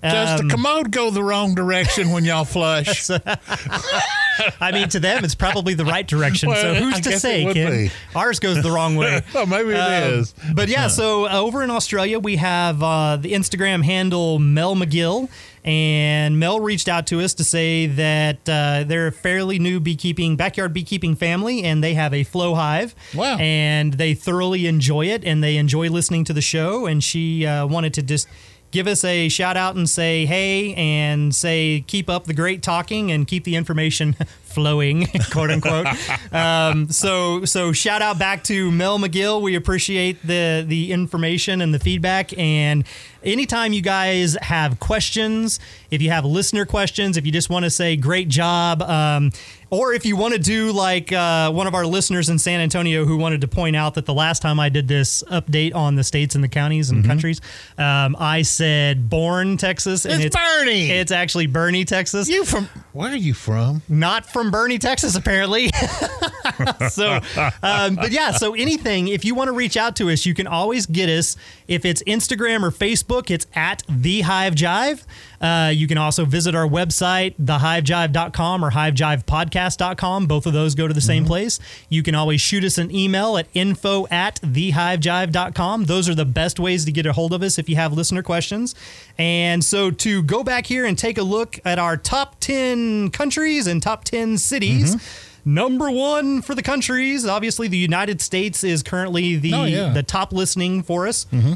Does 0.04 0.40
Um, 0.40 0.48
the 0.48 0.54
commode 0.54 0.92
go 0.92 1.12
the 1.12 1.24
wrong 1.24 1.54
direction 1.54 2.12
when 2.12 2.26
y'all 2.26 2.46
flush? 2.46 3.10
I 4.60 4.72
mean, 4.72 4.90
to 4.90 5.00
them, 5.00 5.24
it's 5.24 5.36
probably 5.36 5.74
the 5.76 5.86
right 5.86 6.08
direction. 6.08 6.50
so 6.56 6.74
who's 6.74 6.96
I 6.96 7.02
to 7.02 7.20
say, 7.20 7.54
Ken? 7.54 7.72
be. 7.72 7.92
Ours 8.16 8.40
goes 8.40 8.64
the 8.64 8.72
wrong 8.72 8.96
way. 8.96 9.22
oh, 9.36 9.46
maybe 9.46 9.70
it 9.72 10.04
is. 10.14 10.34
Um, 10.44 10.56
But 10.56 10.70
yeah, 10.70 10.88
so 10.88 11.26
uh, 11.28 11.34
over 11.40 11.62
in 11.64 11.70
Australia, 11.70 12.18
we 12.20 12.38
have 12.38 12.82
uh, 12.82 13.18
the 13.18 13.34
Instagram 13.34 13.84
handle 13.84 14.40
Mel 14.40 14.76
McGill. 14.76 15.30
And 15.64 16.40
Mel 16.40 16.60
reached 16.60 16.88
out 16.88 17.06
to 17.08 17.22
us 17.22 17.36
to 17.36 17.44
say 17.44 17.86
that 17.86 18.50
uh, 18.50 18.84
they're 18.88 19.08
a 19.08 19.12
fairly 19.12 19.60
new 19.60 19.80
beekeeping, 19.80 20.36
backyard 20.36 20.74
beekeeping 20.74 21.16
family, 21.16 21.64
and 21.64 21.84
they 21.84 21.94
have 21.94 22.16
a 22.16 22.24
flow 22.24 22.56
hive. 22.56 22.96
Wow. 23.14 23.38
And 23.38 23.94
they 23.94 24.16
thoroughly 24.16 24.66
enjoy 24.66 25.06
it, 25.06 25.24
and 25.24 25.44
they 25.44 25.58
enjoy 25.58 25.90
listening 25.92 26.24
to 26.26 26.34
the 26.34 26.42
show. 26.42 26.88
And 26.88 27.04
she 27.04 27.46
uh, 27.46 27.68
wanted 27.68 27.94
to 27.94 28.02
just 28.02 28.28
give 28.72 28.88
us 28.88 29.04
a 29.04 29.30
shout 29.30 29.58
out 29.58 29.76
and 29.76 29.90
say 29.90 30.26
hey, 30.26 30.74
and 30.76 31.36
say 31.36 31.84
keep 31.88 32.10
up 32.10 32.26
the 32.26 32.34
great 32.34 32.64
talking 32.64 33.12
and 33.12 33.28
keep 33.28 33.44
the 33.44 33.56
information 33.56 34.16
flowing, 34.52 35.08
quote 35.32 35.52
unquote. 35.52 35.88
Um, 36.34 36.90
so 36.90 37.46
so 37.46 37.72
shout 37.72 38.02
out 38.02 38.18
back 38.20 38.44
to 38.46 38.72
Mel 38.72 39.00
McGill. 39.00 39.42
We 39.42 39.56
appreciate 39.56 40.26
the 40.26 40.64
the 40.68 40.92
information 40.92 41.62
and 41.62 41.74
the 41.74 41.80
feedback. 41.80 42.38
And 42.38 42.86
anytime 43.24 43.74
you 43.74 43.82
guys 43.82 44.36
have 44.42 44.80
questions, 44.80 45.60
if 45.92 46.02
you 46.02 46.10
have 46.10 46.26
listener 46.26 46.66
questions, 46.66 47.18
if 47.18 47.26
you 47.26 47.32
just 47.32 47.50
want 47.50 47.66
to 47.66 47.70
say 47.70 47.96
great 47.96 48.30
job, 48.30 48.82
um, 48.82 49.32
or 49.70 49.94
if 49.94 50.06
you 50.06 50.18
want 50.18 50.34
to 50.34 50.40
do 50.40 50.72
like 50.74 51.14
uh, 51.14 51.50
one 51.52 51.66
of 51.68 51.74
our 51.74 51.86
listeners 51.86 52.28
in 52.30 52.38
San 52.40 52.60
Antonio 52.60 53.06
who 53.06 53.16
wanted 53.18 53.42
to 53.42 53.48
point 53.48 53.76
out 53.76 53.94
that 53.94 54.06
the 54.06 54.14
last 54.14 54.42
time 54.42 54.60
I 54.60 54.68
did 54.70 54.88
this 54.88 55.24
update 55.32 55.74
on 55.74 55.96
the 55.96 56.04
states 56.04 56.36
and 56.36 56.44
the 56.44 56.50
counties 56.50 56.90
and 56.90 57.06
countries, 57.06 57.40
um, 57.78 58.16
I 58.20 58.42
said 58.42 59.10
born 59.10 59.56
Texas, 59.58 60.06
and 60.06 60.22
It's 60.22 60.36
Boerne. 60.36 60.90
It's 60.90 61.12
actually 61.12 61.48
Boerne, 61.48 61.86
Texas 61.86 62.28
you 62.28 62.44
from? 62.46 62.68
Where 62.94 63.12
are 63.12 63.16
you 63.16 63.34
from? 63.34 63.82
not 63.88 64.26
from 64.26 64.41
Boerne, 64.50 64.80
Texas, 64.80 65.16
apparently. 65.16 65.70
so, 66.90 67.20
um, 67.62 67.96
but 67.96 68.12
yeah, 68.12 68.32
so 68.32 68.54
anything, 68.54 69.10
if 69.10 69.26
you 69.26 69.36
want 69.36 69.50
to 69.50 69.52
reach 69.52 69.76
out 69.76 69.98
to 69.98 70.10
us, 70.10 70.26
you 70.26 70.34
can 70.34 70.48
always 70.48 70.86
get 70.86 71.10
us. 71.10 71.36
If 71.68 71.84
it's 71.86 72.02
Instagram 72.04 72.64
or 72.64 72.72
Facebook, 72.72 73.30
it's 73.30 73.46
at 73.54 73.84
The 73.90 74.22
Hive 74.22 74.56
Jive. 74.56 75.04
Uh, 75.42 75.72
you 75.74 75.88
can 75.88 75.98
also 75.98 76.24
visit 76.24 76.54
our 76.54 76.68
website, 76.68 77.36
thehivejive.com 77.38 78.64
or 78.64 78.72
hivejivepodcast.com. 78.72 80.28
Both 80.28 80.46
of 80.46 80.54
those 80.54 80.76
go 80.76 80.88
to 80.88 80.94
the 80.94 81.02
same 81.02 81.24
mm-hmm. 81.24 81.28
place. 81.30 81.60
You 81.90 82.04
can 82.04 82.14
always 82.14 82.40
shoot 82.40 82.64
us 82.64 82.78
an 82.78 82.94
email 82.94 83.38
at 83.38 83.48
info 83.54 84.08
at 84.10 84.40
thehivejive.com. 84.42 85.86
Those 85.86 86.08
are 86.08 86.16
the 86.16 86.26
best 86.26 86.60
ways 86.60 86.86
to 86.86 86.92
get 86.92 87.06
a 87.06 87.14
hold 87.14 87.34
of 87.34 87.42
us 87.42 87.58
if 87.58 87.68
you 87.68 87.76
have 87.76 87.94
listener 87.94 88.22
questions. 88.22 88.76
And 89.18 89.64
so 89.64 89.90
to 89.92 90.24
go 90.24 90.44
back 90.44 90.68
here 90.68 90.86
and 90.86 90.98
take 90.98 91.18
a 91.18 91.24
look 91.24 91.60
at 91.66 91.80
our 91.80 91.98
top 91.98 92.40
10 92.40 93.10
countries 93.12 93.68
and 93.68 93.82
top 93.82 94.04
10 94.04 94.38
cities. 94.38 94.96
Mm-hmm. 94.96 95.28
Number 95.44 95.90
one 95.90 96.44
for 96.44 96.54
the 96.54 96.62
countries, 96.62 97.26
obviously, 97.26 97.68
the 97.68 97.78
United 97.78 98.22
States 98.22 98.64
is 98.64 98.84
currently 98.84 99.38
the 99.38 99.54
Oh, 99.54 99.64
yeah. 99.64 99.90
the 99.92 100.04
top 100.04 100.32
listening 100.32 100.84
for 100.84 101.08
us. 101.08 101.26
Mm-hmm. 101.32 101.54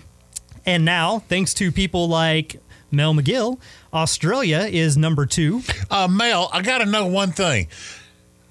And 0.66 0.86
now, 0.86 1.20
thanks 1.20 1.54
to 1.56 1.72
people 1.72 2.08
like 2.08 2.60
Mel 2.96 3.14
McGill, 3.14 3.60
Australia 3.94 4.60
is 4.70 4.98
number 4.98 5.26
two. 5.26 5.62
Uh, 5.92 6.08
Mel, 6.08 6.50
I 6.54 6.62
got 6.62 6.80
to 6.80 6.86
know 6.86 7.06
one 7.08 7.32
thing. 7.32 7.68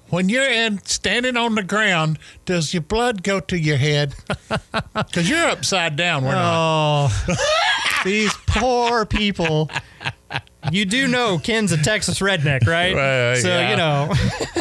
When 0.09 0.29
you're 0.29 0.49
in 0.49 0.83
standing 0.85 1.35
on 1.35 1.55
the 1.55 1.63
ground, 1.63 2.19
does 2.45 2.73
your 2.73 2.81
blood 2.83 3.23
go 3.23 3.39
to 3.41 3.57
your 3.57 3.77
head? 3.77 4.15
Because 4.93 5.29
you're 5.29 5.47
upside 5.49 5.95
down. 5.95 6.23
We're 6.23 6.31
not. 6.31 7.09
Oh, 7.27 7.35
these 8.05 8.33
poor 8.47 9.05
people. 9.05 9.69
You 10.71 10.85
do 10.85 11.07
know 11.07 11.39
Ken's 11.39 11.71
a 11.71 11.77
Texas 11.77 12.19
redneck, 12.19 12.65
right? 12.67 12.95
Right, 12.95 13.37
so 13.41 13.47
yeah. 13.47 13.69
you 13.71 13.75
know 13.77 14.13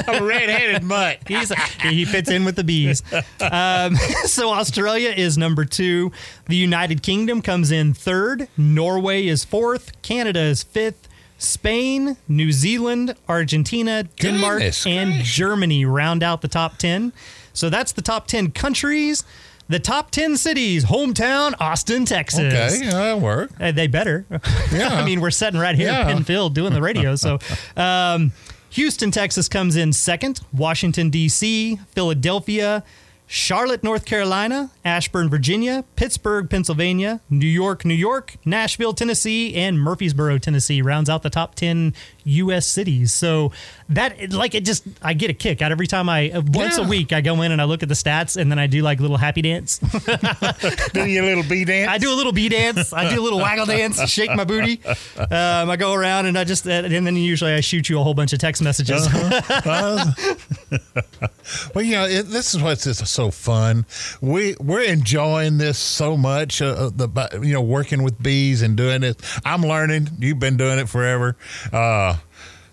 I'm 0.07 0.23
a 0.23 0.27
red-headed 0.27 0.83
mutt. 0.83 1.19
he's 1.27 1.53
he 1.83 2.05
fits 2.05 2.31
in 2.31 2.45
with 2.45 2.57
the 2.57 2.65
bees. 2.65 3.03
Um, 3.41 3.97
so 4.25 4.51
Australia 4.51 5.11
is 5.11 5.39
number 5.39 5.65
two. 5.65 6.13
The 6.47 6.57
United 6.57 7.03
Kingdom 7.03 7.43
comes 7.43 7.71
in 7.71 7.95
third. 7.95 8.49
Norway 8.57 9.27
is 9.27 9.45
fourth. 9.45 10.01
Canada 10.03 10.41
is 10.41 10.63
fifth. 10.63 11.09
Spain, 11.39 12.17
New 12.29 12.53
Zealand, 12.53 13.15
Argentina, 13.29 14.05
Denmark, 14.19 14.59
Goodness 14.59 14.87
and. 14.87 15.25
Germany 15.25 15.85
round 15.85 16.23
out 16.23 16.43
the 16.43 16.49
top 16.49 16.79
10. 16.79 17.13
So 17.53 17.69
that's 17.71 17.93
the 17.93 18.03
top 18.03 18.27
10 18.27 18.53
countries. 18.53 19.25
The 19.69 19.79
top 19.79 20.11
10 20.11 20.37
cities, 20.37 20.85
hometown, 20.85 21.55
Austin, 21.59 22.05
Texas. 22.05 22.41
Okay, 22.41 22.85
yeah, 22.85 22.91
that'll 22.91 23.21
work. 23.21 23.51
Uh, 23.59 23.73
they 23.73 23.87
better. 23.87 24.27
Yeah. 24.73 24.89
I 24.95 25.05
mean, 25.05 25.21
we're 25.21 25.31
sitting 25.31 25.59
right 25.61 25.75
here 25.77 25.87
Yeah. 25.89 26.09
in 26.09 26.17
Penfield 26.17 26.55
doing 26.55 26.73
the 26.75 26.83
radio. 26.83 27.15
So, 27.17 27.39
um, 27.77 28.33
Houston, 28.71 29.11
Texas 29.11 29.49
comes 29.49 29.77
in 29.77 29.93
second. 29.93 30.41
Washington, 30.53 31.09
D.C., 31.11 31.79
Philadelphia, 31.93 32.83
Charlotte, 33.27 33.83
North 33.83 34.05
Carolina, 34.05 34.71
Ashburn, 34.85 35.31
Virginia, 35.31 35.83
Pittsburgh, 35.97 36.49
Pennsylvania, 36.49 37.21
New 37.31 37.47
York, 37.47 37.85
New 37.85 37.95
York, 37.95 38.37
Nashville, 38.45 38.93
Tennessee, 38.93 39.55
and 39.57 39.81
Murfreesboro, 39.81 40.37
Tennessee 40.39 40.83
rounds 40.83 41.09
out 41.09 41.23
the 41.23 41.31
top 41.31 41.55
10 41.55 41.95
U.S. 42.25 42.67
cities. 42.67 43.13
So 43.15 43.51
that, 43.89 44.31
like, 44.33 44.55
it 44.55 44.65
just, 44.65 44.85
I 45.03 45.15
get 45.15 45.31
a 45.31 45.35
kick 45.35 45.63
out 45.63 45.73
every 45.73 45.87
time 45.87 46.09
I, 46.09 46.33
once 46.49 46.77
Yeah. 46.79 46.85
a 46.85 46.89
week, 46.89 47.13
I 47.15 47.23
go 47.23 47.41
in 47.43 47.51
and 47.51 47.61
I 47.63 47.65
look 47.65 47.83
at 47.83 47.89
the 47.89 47.95
stats 47.95 48.37
and 48.41 48.51
then 48.51 48.59
I 48.59 48.67
do 48.67 48.83
like 48.83 49.01
little 49.01 49.17
happy 49.17 49.41
dance. 49.43 49.79
Do 50.93 51.05
your 51.07 51.25
little 51.25 51.45
bee 51.45 51.65
dance? 51.65 51.91
I 51.91 51.99
do 51.99 52.13
a 52.13 52.15
little 52.17 52.33
bee 52.33 52.49
dance. 52.49 52.93
I 52.93 53.13
do 53.13 53.21
a 53.21 53.25
little 53.25 53.39
waggle 53.41 53.67
dance, 53.67 54.01
shake 54.09 54.31
my 54.35 54.45
booty. 54.45 54.81
Um, 55.17 55.71
I 55.71 55.77
go 55.77 55.93
around 55.95 56.27
and 56.27 56.39
I 56.39 56.45
just, 56.45 56.67
and 56.67 56.93
then 57.07 57.17
usually 57.17 57.53
I 57.53 57.61
shoot 57.61 57.89
you 57.89 57.99
a 57.99 58.03
whole 58.03 58.15
bunch 58.15 58.33
of 58.33 58.39
text 58.39 58.63
messages. 58.63 59.07
Uh, 59.13 60.13
well, 61.75 61.85
you 61.85 61.93
know, 61.93 62.05
it, 62.07 62.25
this 62.29 62.55
is 62.55 62.63
what's 62.63 62.85
just 62.85 63.01
so 63.15 63.31
fun. 63.31 63.87
We 64.21 64.57
we're 64.61 64.83
enjoying 64.83 65.59
this 65.59 65.79
so 65.79 66.17
much. 66.17 66.61
Uh, 66.61 66.91
the 66.95 67.41
you 67.43 67.53
know, 67.55 67.63
working 67.63 68.03
with 68.03 68.23
bees 68.23 68.63
and 68.63 68.77
doing 68.77 69.03
it. 69.03 69.21
I'm 69.45 69.63
learning. 69.63 70.09
You've 70.19 70.41
been 70.41 70.57
doing 70.57 70.79
it 70.79 70.89
forever, 70.89 71.37
uh, 71.73 72.17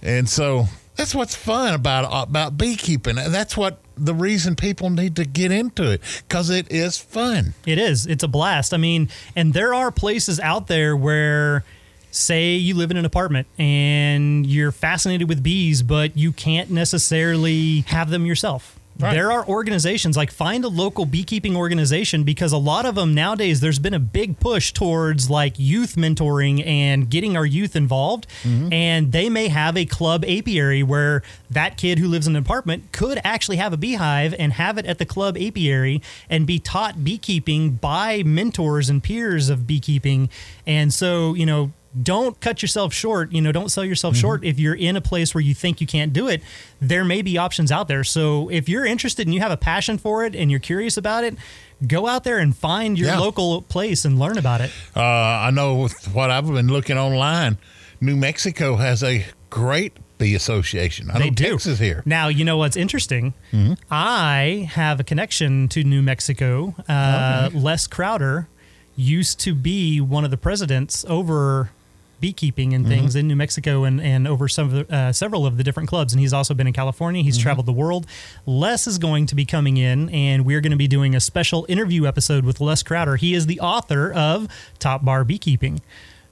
and 0.02 0.28
so 0.28 0.66
that's 0.96 1.16
what's 1.16 1.36
fun 1.36 1.74
about 1.74 2.28
about 2.28 2.58
beekeeping. 2.58 3.18
And 3.18 3.34
that's 3.34 3.56
what 3.56 3.80
the 3.96 4.14
reason 4.14 4.56
people 4.56 4.90
need 4.90 5.16
to 5.18 5.26
get 5.26 5.52
into 5.52 5.92
it 5.92 6.02
because 6.28 6.50
it 6.50 6.72
is 6.72 6.98
fun. 6.98 7.54
It 7.66 7.78
is. 7.78 8.08
It's 8.08 8.24
a 8.24 8.28
blast. 8.28 8.74
I 8.74 8.78
mean, 8.78 9.10
and 9.36 9.54
there 9.54 9.74
are 9.74 9.92
places 9.92 10.40
out 10.40 10.68
there 10.68 10.98
where 10.98 11.64
say 12.12 12.56
you 12.56 12.76
live 12.76 12.92
in 12.92 12.98
an 12.98 13.06
apartment 13.06 13.48
and 13.58 14.46
you're 14.46 14.72
fascinated 14.72 15.30
with 15.30 15.42
bees, 15.42 15.82
but 15.82 16.18
you 16.18 16.32
can't 16.32 16.70
necessarily 16.70 17.82
have 17.88 18.10
them 18.10 18.26
yourself. 18.26 18.78
Right. 19.02 19.14
There 19.14 19.32
are 19.32 19.46
organizations 19.48 20.16
like 20.16 20.32
find 20.32 20.64
a 20.64 20.68
local 20.68 21.06
beekeeping 21.06 21.56
organization 21.56 22.24
because 22.24 22.52
a 22.52 22.58
lot 22.58 22.86
of 22.86 22.96
them 22.96 23.14
nowadays 23.14 23.60
there's 23.60 23.80
been 23.80 23.94
a 23.94 24.00
big 24.00 24.40
push 24.40 24.72
towards 24.72 25.30
like 25.30 25.54
youth 25.58 25.96
mentoring 25.96 26.66
and 26.66 27.10
getting 27.10 27.36
our 27.36 27.46
youth 27.46 27.76
involved. 27.76 28.28
Mm-hmm. 28.44 28.74
And 28.74 29.12
they 29.12 29.30
may 29.30 29.48
have 29.48 29.78
a 29.78 29.86
club 29.86 30.24
apiary 30.26 30.84
where 30.84 31.24
that 31.50 31.78
kid 31.78 32.00
who 32.00 32.08
lives 32.08 32.28
in 32.28 32.36
an 32.36 32.42
apartment 32.42 32.92
could 32.92 33.20
actually 33.24 33.58
have 33.58 33.74
a 33.74 33.78
beehive 33.78 34.34
and 34.38 34.54
have 34.54 34.78
it 34.78 34.86
at 34.86 34.98
the 34.98 35.06
club 35.06 35.38
apiary 35.38 36.02
and 36.30 36.46
be 36.46 36.60
taught 36.60 37.04
beekeeping 37.04 37.72
by 37.72 38.24
mentors 38.24 38.90
and 38.90 39.04
peers 39.04 39.50
of 39.50 39.66
beekeeping. 39.68 40.30
And 40.66 40.94
so 40.94 41.34
you 41.34 41.46
know 41.46 41.72
don't 42.02 42.40
cut 42.40 42.62
yourself 42.62 42.94
short. 42.94 43.32
You 43.32 43.42
know, 43.42 43.52
don't 43.52 43.70
sell 43.70 43.84
yourself 43.84 44.16
short 44.16 44.44
if 44.46 44.60
you're 44.60 44.76
in 44.76 44.96
a 44.96 45.02
place 45.02 45.34
where 45.34 45.42
you 45.42 45.54
think 45.54 45.82
you 45.82 45.88
can't 45.88 46.14
do 46.14 46.28
it. 46.28 46.42
There 46.80 47.04
may 47.04 47.22
be 47.22 47.38
options 47.38 47.72
out 47.72 47.88
there. 47.88 48.04
So 48.04 48.50
if 48.50 48.70
you're 48.70 48.86
interested 48.86 49.28
and 49.28 49.34
you 49.34 49.42
have 49.42 49.52
a 49.52 49.58
passion 49.58 49.98
for 49.98 50.24
it 50.26 50.36
and 50.36 50.50
you're 50.50 50.60
curious 50.62 50.96
about 50.96 51.24
it, 51.26 51.36
go 51.86 52.08
out 52.08 52.24
there 52.24 52.38
and 52.38 52.56
find 52.56 52.98
your 52.98 53.10
Yeah. 53.10 53.20
local 53.20 53.62
place 53.64 54.06
and 54.06 54.18
learn 54.20 54.38
about 54.38 54.62
it. 54.62 54.72
Uh, 54.96 55.02
I 55.02 55.52
know 55.52 55.76
with 55.76 56.14
what 56.14 56.32
I've 56.32 56.48
been 56.48 56.68
looking 56.70 56.98
online, 56.98 57.58
New 58.00 58.16
Mexico 58.16 58.78
has 58.78 59.04
a 59.04 59.26
great 59.50 59.94
bee 60.18 60.34
association. 60.36 61.12
I 61.12 61.20
They 61.20 61.26
know 61.30 61.36
do. 61.36 61.52
Texas 61.52 61.80
here. 61.80 62.04
Now, 62.06 62.30
you 62.30 62.46
know 62.46 62.56
what's 62.58 62.78
interesting? 62.78 63.34
I 63.90 64.70
have 64.74 65.00
a 65.00 65.04
connection 65.04 65.68
to 65.70 65.84
New 65.84 66.02
Mexico. 66.02 66.76
Uh, 66.88 67.50
Les 67.54 67.88
Crowder 67.88 68.48
used 68.96 69.40
to 69.42 69.54
be 69.56 70.00
one 70.00 70.24
of 70.24 70.32
the 70.32 70.38
presidents 70.38 71.04
over 71.08 71.72
beekeeping 72.22 72.74
and 72.74 72.88
things 72.88 73.16
in 73.16 73.28
New 73.28 73.36
Mexico 73.36 73.84
and, 73.84 74.00
and 74.00 74.28
over 74.28 74.48
some 74.48 74.74
of 74.74 74.88
the, 74.88 74.96
uh, 74.96 75.12
several 75.12 75.46
of 75.46 75.58
the 75.58 75.64
different 75.64 75.90
clubs. 75.90 76.14
And 76.14 76.20
he's 76.20 76.32
also 76.32 76.54
been 76.54 76.68
in 76.68 76.74
California. 76.74 77.24
He's 77.24 77.38
traveled 77.38 77.66
the 77.66 77.74
world. 77.74 78.06
Les 78.46 78.88
is 78.88 78.98
going 78.98 79.26
to 79.26 79.36
be 79.36 79.44
coming 79.44 79.78
in, 79.78 80.10
and 80.10 80.46
we're 80.46 80.62
going 80.62 80.72
to 80.72 80.78
be 80.78 80.88
doing 80.88 81.16
a 81.16 81.20
special 81.20 81.66
interview 81.68 82.06
episode 82.06 82.46
with 82.46 82.62
Les 82.62 82.84
Crowder. 82.84 83.16
He 83.18 83.34
is 83.34 83.48
the 83.48 83.60
author 83.60 84.14
of 84.14 84.48
Top 84.80 85.04
Bar 85.04 85.26
Beekeeping. 85.26 85.82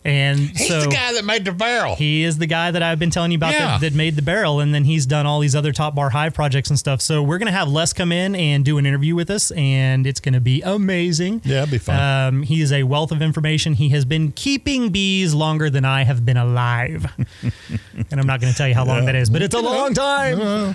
And 0.06 0.40
He's 0.40 0.70
so 0.70 0.82
the 0.82 0.88
guy 0.88 1.12
that 1.14 1.26
made 1.26 1.44
the 1.44 1.52
barrel. 1.52 1.96
he 1.98 2.24
is 2.24 2.38
the 2.38 2.46
guy 2.48 2.72
that 2.72 2.82
I've 2.82 3.00
been 3.00 3.10
telling 3.10 3.32
you 3.32 3.38
about 3.38 3.52
Yeah. 3.54 3.78
that, 3.78 3.82
that 3.82 3.94
made 3.94 4.16
the 4.16 4.22
barrel, 4.22 4.62
and 4.62 4.74
then 4.74 4.86
he's 4.86 5.06
done 5.06 5.26
all 5.26 5.42
these 5.42 5.56
other 5.56 5.74
top 5.74 5.94
bar 5.94 6.10
hive 6.12 6.34
projects 6.34 6.70
and 6.70 6.80
stuff. 6.80 7.02
So 7.02 7.22
we're 7.22 7.38
gonna 7.38 7.52
have 7.52 7.68
Les 7.68 7.92
come 7.92 8.14
in 8.14 8.34
and 8.34 8.64
do 8.64 8.78
an 8.78 8.86
interview 8.86 9.14
with 9.14 9.30
us, 9.30 9.52
and 9.52 10.08
it's 10.08 10.22
gonna 10.22 10.40
be 10.40 10.62
amazing. 10.62 11.42
Yeah, 11.44 11.60
it'd 11.64 11.72
be 11.72 11.78
fun. 11.80 12.00
Um, 12.36 12.44
he 12.44 12.62
is 12.62 12.72
a 12.72 12.84
wealth 12.84 13.12
of 13.12 13.22
information. 13.22 13.74
He 13.74 13.90
has 13.90 14.06
been 14.06 14.32
keeping 14.32 14.90
bees 14.90 15.34
longer 15.34 15.70
than 15.70 15.84
I 15.84 16.04
have 16.06 16.26
been 16.26 16.38
alive, 16.38 17.06
and 17.44 18.20
I'm 18.20 18.26
not 18.28 18.40
gonna 18.40 18.54
tell 18.54 18.70
you 18.70 18.76
how 18.76 18.86
long 18.86 19.06
that 19.06 19.16
is, 19.16 19.30
but 19.30 19.42
it's 19.42 19.54
a 19.56 19.60
long 19.60 19.94
time. 19.94 20.40
Uh, 20.40 20.74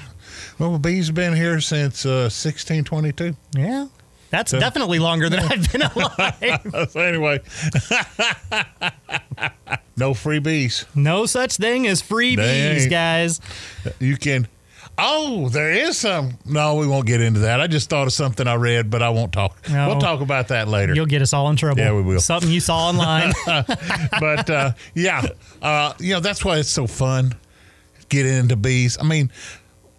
well, 0.58 0.78
bees 0.78 1.06
have 1.06 1.14
been 1.16 1.34
here 1.34 1.60
since 1.62 2.04
uh, 2.04 2.28
1622. 2.30 3.34
Yeah, 3.56 3.86
that's 4.34 4.50
definitely 4.50 4.98
longer 4.98 5.28
than 5.28 5.40
I've 5.50 5.70
been 5.72 5.82
alive. 5.82 6.90
so 6.90 7.00
anyway, 7.00 7.40
no 9.96 10.12
free 10.14 10.40
bees. 10.40 10.86
no 10.94 11.26
such 11.26 11.56
thing 11.56 11.86
as 11.86 12.02
free 12.02 12.34
They 12.36 12.74
bees, 12.74 12.88
guys. 12.88 13.40
You 14.00 14.16
can. 14.16 14.48
Oh, 14.96 15.48
there 15.48 15.72
is 15.72 15.98
some. 15.98 16.38
No, 16.44 16.76
we 16.76 16.86
won't 16.86 17.06
get 17.06 17.20
into 17.20 17.40
that. 17.40 17.60
I 17.60 17.66
just 17.66 17.90
thought 17.90 18.06
of 18.06 18.12
something 18.12 18.46
I 18.46 18.54
read, 18.54 18.90
but 18.90 19.02
I 19.02 19.08
won't 19.10 19.32
talk. 19.32 19.56
No. 19.68 19.88
We'll 19.88 20.00
talk 20.00 20.20
about 20.20 20.48
that 20.48 20.68
later. 20.68 20.94
You'll 20.94 21.06
get 21.06 21.20
us 21.22 21.32
all 21.32 21.50
in 21.50 21.56
trouble. 21.56 21.80
Yeah, 21.80 21.92
we 21.94 22.02
will. 22.02 22.20
Something 22.20 22.50
you 22.50 22.60
saw 22.60 22.88
online. 22.90 23.32
but 23.46 24.50
uh, 24.50 24.72
yeah, 24.94 25.26
uh, 25.62 25.94
you 25.98 26.14
know 26.14 26.20
that's 26.20 26.44
why 26.44 26.58
it's 26.58 26.70
so 26.70 26.86
fun 26.86 27.34
getting 28.08 28.34
into 28.34 28.56
bees. 28.56 28.96
I 29.00 29.02
mean, 29.04 29.30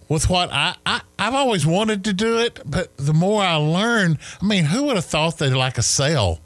with 0.10 0.30
what 0.30 0.52
I, 0.52 0.76
I 0.86 1.02
I've 1.18 1.34
always 1.34 1.65
wanted 1.65 2.04
to 2.06 2.13
do 2.13 2.39
it, 2.39 2.60
but 2.65 2.96
the 2.98 3.13
more 3.13 3.41
I 3.44 3.56
learn, 3.56 4.18
I 4.41 4.46
mean, 4.46 4.65
who 4.65 4.84
would 4.84 4.96
have 4.96 5.06
thought 5.06 5.38
that 5.39 5.56
like 5.56 5.78
a 5.78 5.82
cell, 5.84 6.39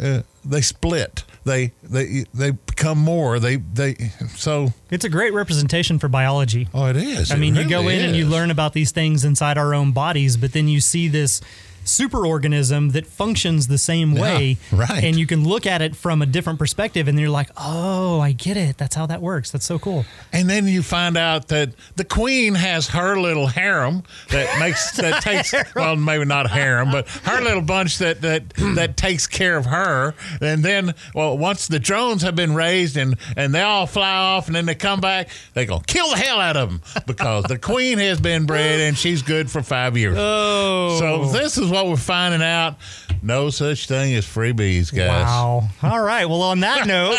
uh, 0.00 0.22
they 0.44 0.60
split, 0.60 1.24
they 1.44 1.72
they 1.82 2.24
they 2.34 2.50
become 2.52 2.98
more, 2.98 3.38
they 3.38 3.56
they 3.56 3.94
so. 4.36 4.72
It's 4.90 5.04
a 5.04 5.08
great 5.08 5.32
representation 5.32 5.98
for 5.98 6.08
biology. 6.08 6.68
oh 6.74 6.86
it 6.86 6.96
is. 6.96 7.30
I 7.30 7.34
It 7.36 7.38
mean, 7.38 7.54
you 7.54 7.68
go 7.68 7.80
really 7.82 7.98
in 8.00 8.06
and 8.06 8.16
you 8.16 8.26
learn 8.26 8.50
about 8.50 8.72
these 8.72 8.90
things 8.92 9.24
inside 9.24 9.58
our 9.58 9.74
own 9.74 9.92
bodies, 9.92 10.36
but 10.36 10.52
then 10.52 10.68
you 10.68 10.80
see 10.80 11.08
this 11.08 11.40
superorganism 11.84 12.92
that 12.92 13.06
functions 13.06 13.66
the 13.66 13.78
same 13.78 14.12
Yeah, 14.12 14.22
way. 14.22 14.56
right. 14.72 15.02
And 15.04 15.16
you 15.16 15.26
can 15.26 15.44
look 15.46 15.66
at 15.66 15.82
it 15.82 15.96
from 15.96 16.22
a 16.22 16.26
different 16.26 16.58
perspective 16.58 17.08
and 17.08 17.18
you're 17.18 17.30
like, 17.30 17.50
oh, 17.56 18.20
I 18.20 18.32
get 18.32 18.56
it. 18.56 18.78
That's 18.78 18.94
how 18.94 19.06
that 19.06 19.20
works. 19.22 19.50
That's 19.50 19.64
so 19.64 19.78
cool. 19.78 20.04
And 20.32 20.48
then 20.48 20.66
you 20.66 20.82
find 20.82 21.16
out 21.16 21.48
that 21.48 21.70
the 21.96 22.04
queen 22.04 22.54
has 22.54 22.88
her 22.88 23.18
little 23.18 23.46
harem 23.46 24.02
that 24.30 24.58
makes 24.58 24.90
that 24.96 25.22
takes 25.22 25.54
well 25.74 25.96
maybe 25.96 26.24
not 26.24 26.50
harem, 26.50 26.90
but 26.90 27.08
her 27.08 27.40
little 27.40 27.62
bunch 27.62 27.98
that 27.98 28.20
that 28.22 28.48
that 28.76 28.96
takes 28.96 29.26
care 29.26 29.56
of 29.56 29.66
her. 29.66 30.14
And 30.40 30.64
then 30.64 30.94
well 31.14 31.36
once 31.36 31.68
the 31.68 31.78
drones 31.78 32.22
have 32.22 32.36
been 32.36 32.54
raised 32.54 32.96
and 32.96 33.16
and 33.36 33.54
they 33.54 33.62
all 33.62 33.86
fly 33.86 34.14
off 34.14 34.46
and 34.46 34.54
then 34.56 34.66
they 34.66 34.74
come 34.74 35.00
back, 35.00 35.28
they 35.54 35.66
go 35.66 35.80
kill 35.80 36.10
the 36.10 36.16
hell 36.16 36.40
out 36.40 36.56
of 36.56 36.68
them 36.70 36.82
because 37.06 37.44
the 37.44 37.58
queen 37.58 37.98
has 37.98 38.20
been 38.20 38.46
bred 38.46 38.80
and 38.80 38.96
she's 38.96 39.22
good 39.22 39.50
for 39.50 39.62
five 39.62 39.96
years. 39.96 40.16
Oh. 40.32 40.96
So 40.98 41.24
this 41.32 41.56
is 41.58 41.69
what 41.70 41.86
we're 41.86 41.96
finding 41.96 42.42
out. 42.42 42.76
No 43.22 43.50
such 43.50 43.86
thing 43.86 44.14
as 44.14 44.24
freebies, 44.24 44.94
guys. 44.94 45.08
Wow. 45.26 45.68
All 45.82 46.00
right. 46.00 46.24
Well, 46.26 46.42
on 46.42 46.60
that 46.60 46.86
note, 46.86 47.18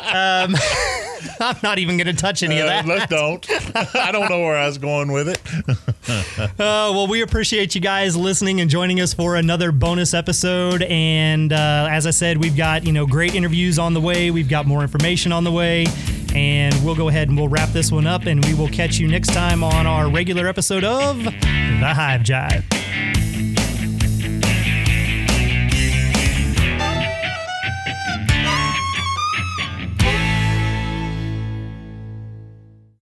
um, 0.00 0.54
I'm 1.40 1.56
not 1.62 1.78
even 1.78 1.96
going 1.96 2.06
to 2.06 2.12
touch 2.12 2.42
any 2.42 2.58
of 2.60 2.66
Uh, 2.66 2.68
that. 2.68 2.86
let's 2.86 3.06
don't. 3.10 3.46
I 3.96 4.12
don't 4.12 4.30
know 4.30 4.40
where 4.40 4.56
I 4.56 4.66
was 4.66 4.78
going 4.78 5.10
with 5.12 5.28
it. 5.28 5.40
Uh, 6.08 6.46
well, 6.58 7.06
we 7.06 7.22
appreciate 7.22 7.74
you 7.74 7.80
guys 7.80 8.16
listening 8.16 8.60
and 8.60 8.70
joining 8.70 9.00
us 9.00 9.12
for 9.12 9.36
another 9.36 9.72
bonus 9.72 10.14
episode. 10.14 10.82
And 10.84 11.52
uh, 11.52 11.88
as 11.90 12.06
I 12.06 12.10
said, 12.10 12.38
we've 12.38 12.56
got 12.56 12.84
you 12.86 12.92
know 12.92 13.06
great 13.06 13.34
interviews 13.34 13.78
on 13.78 13.92
the 13.94 14.00
way. 14.00 14.30
We've 14.30 14.48
got 14.48 14.66
more 14.66 14.82
information 14.82 15.32
on 15.32 15.44
the 15.44 15.52
way, 15.52 15.86
and 16.34 16.74
we'll 16.84 16.94
go 16.96 17.08
ahead 17.08 17.28
and 17.28 17.36
we'll 17.36 17.48
wrap 17.48 17.70
this 17.70 17.90
one 17.90 18.06
up. 18.06 18.26
And 18.26 18.44
we 18.44 18.54
will 18.54 18.68
catch 18.68 18.98
you 18.98 19.08
next 19.08 19.32
time 19.34 19.64
on 19.64 19.86
our 19.86 20.08
regular 20.10 20.46
episode 20.46 20.84
of 20.84 21.22
the 21.24 21.30
Hive 21.94 22.20
Jive. 22.22 22.64